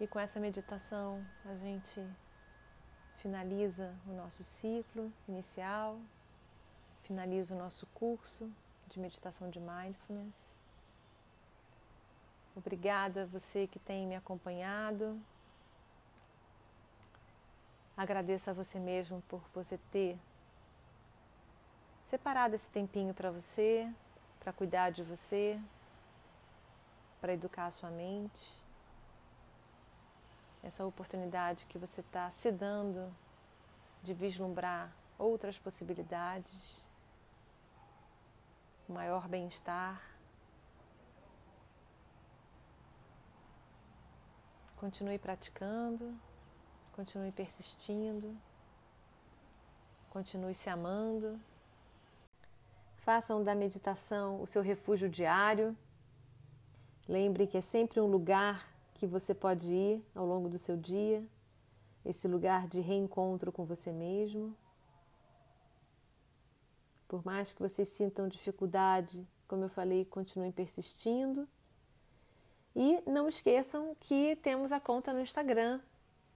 E 0.00 0.06
com 0.06 0.18
essa 0.18 0.38
meditação 0.38 1.24
a 1.46 1.54
gente 1.54 2.04
finaliza 3.16 3.94
o 4.06 4.12
nosso 4.12 4.44
ciclo 4.44 5.10
inicial, 5.26 5.98
finaliza 7.04 7.54
o 7.54 7.58
nosso 7.58 7.86
curso 7.86 8.50
de 8.88 9.00
meditação 9.00 9.48
de 9.48 9.58
mindfulness. 9.58 10.60
Obrigada 12.54 13.26
você 13.26 13.66
que 13.66 13.78
tem 13.78 14.06
me 14.06 14.14
acompanhado. 14.14 15.18
Agradeço 17.96 18.50
a 18.50 18.52
você 18.52 18.78
mesmo 18.78 19.22
por 19.28 19.42
você 19.54 19.78
ter 19.90 20.18
separado 22.06 22.54
esse 22.54 22.70
tempinho 22.70 23.14
para 23.14 23.30
você, 23.30 23.90
para 24.40 24.52
cuidar 24.52 24.90
de 24.90 25.02
você, 25.02 25.60
para 27.20 27.32
educar 27.32 27.66
a 27.66 27.70
sua 27.70 27.90
mente 27.90 28.64
essa 30.64 30.84
oportunidade 30.84 31.66
que 31.66 31.78
você 31.78 32.00
está 32.00 32.30
se 32.30 32.50
dando 32.50 33.14
de 34.02 34.14
vislumbrar 34.14 34.90
outras 35.18 35.58
possibilidades, 35.58 36.82
maior 38.88 39.28
bem-estar. 39.28 40.02
Continue 44.76 45.18
praticando, 45.18 46.18
continue 46.94 47.32
persistindo, 47.32 48.36
continue 50.10 50.54
se 50.54 50.70
amando. 50.70 51.40
Façam 52.96 53.42
da 53.42 53.54
meditação 53.54 54.40
o 54.40 54.46
seu 54.46 54.62
refúgio 54.62 55.08
diário. 55.08 55.76
Lembre 57.08 57.46
que 57.46 57.58
é 57.58 57.60
sempre 57.60 58.00
um 58.00 58.06
lugar 58.06 58.72
que 58.94 59.06
você 59.06 59.34
pode 59.34 59.72
ir 59.72 60.02
ao 60.14 60.24
longo 60.24 60.48
do 60.48 60.56
seu 60.56 60.76
dia, 60.76 61.22
esse 62.04 62.28
lugar 62.28 62.68
de 62.68 62.80
reencontro 62.80 63.50
com 63.50 63.64
você 63.64 63.92
mesmo. 63.92 64.56
Por 67.08 67.24
mais 67.26 67.52
que 67.52 67.60
vocês 67.60 67.88
sintam 67.88 68.28
dificuldade, 68.28 69.26
como 69.48 69.64
eu 69.64 69.68
falei, 69.68 70.04
continuem 70.04 70.52
persistindo. 70.52 71.46
E 72.74 73.02
não 73.06 73.28
esqueçam 73.28 73.96
que 74.00 74.36
temos 74.36 74.72
a 74.72 74.80
conta 74.80 75.12
no 75.12 75.20
Instagram, 75.20 75.80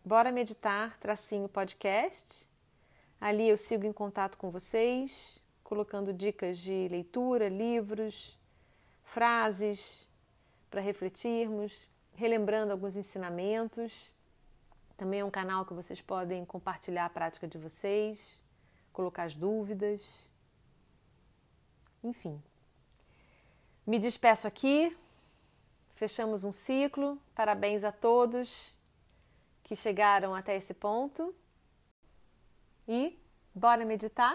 Bora 0.08 0.32
Meditar, 0.32 0.96
tracinho 0.98 1.50
podcast. 1.50 2.48
Ali 3.20 3.46
eu 3.46 3.58
sigo 3.58 3.84
em 3.84 3.92
contato 3.92 4.38
com 4.38 4.50
vocês, 4.50 5.38
colocando 5.62 6.14
dicas 6.14 6.56
de 6.56 6.88
leitura, 6.90 7.50
livros, 7.50 8.34
frases 9.04 10.08
para 10.70 10.80
refletirmos, 10.80 11.86
relembrando 12.14 12.72
alguns 12.72 12.96
ensinamentos. 12.96 13.92
Também 14.96 15.20
é 15.20 15.24
um 15.26 15.30
canal 15.30 15.66
que 15.66 15.74
vocês 15.74 16.00
podem 16.00 16.42
compartilhar 16.42 17.04
a 17.04 17.10
prática 17.10 17.46
de 17.46 17.58
vocês, 17.58 18.18
colocar 18.94 19.24
as 19.24 19.36
dúvidas. 19.36 20.26
Enfim. 22.02 22.42
Me 23.86 23.98
despeço 23.98 24.46
aqui. 24.46 24.96
Fechamos 25.94 26.44
um 26.44 26.50
ciclo. 26.50 27.20
Parabéns 27.34 27.84
a 27.84 27.92
todos 27.92 28.77
que 29.68 29.76
chegaram 29.76 30.34
até 30.34 30.56
esse 30.56 30.72
ponto. 30.72 31.34
E 32.88 33.22
bora 33.54 33.84
meditar? 33.84 34.34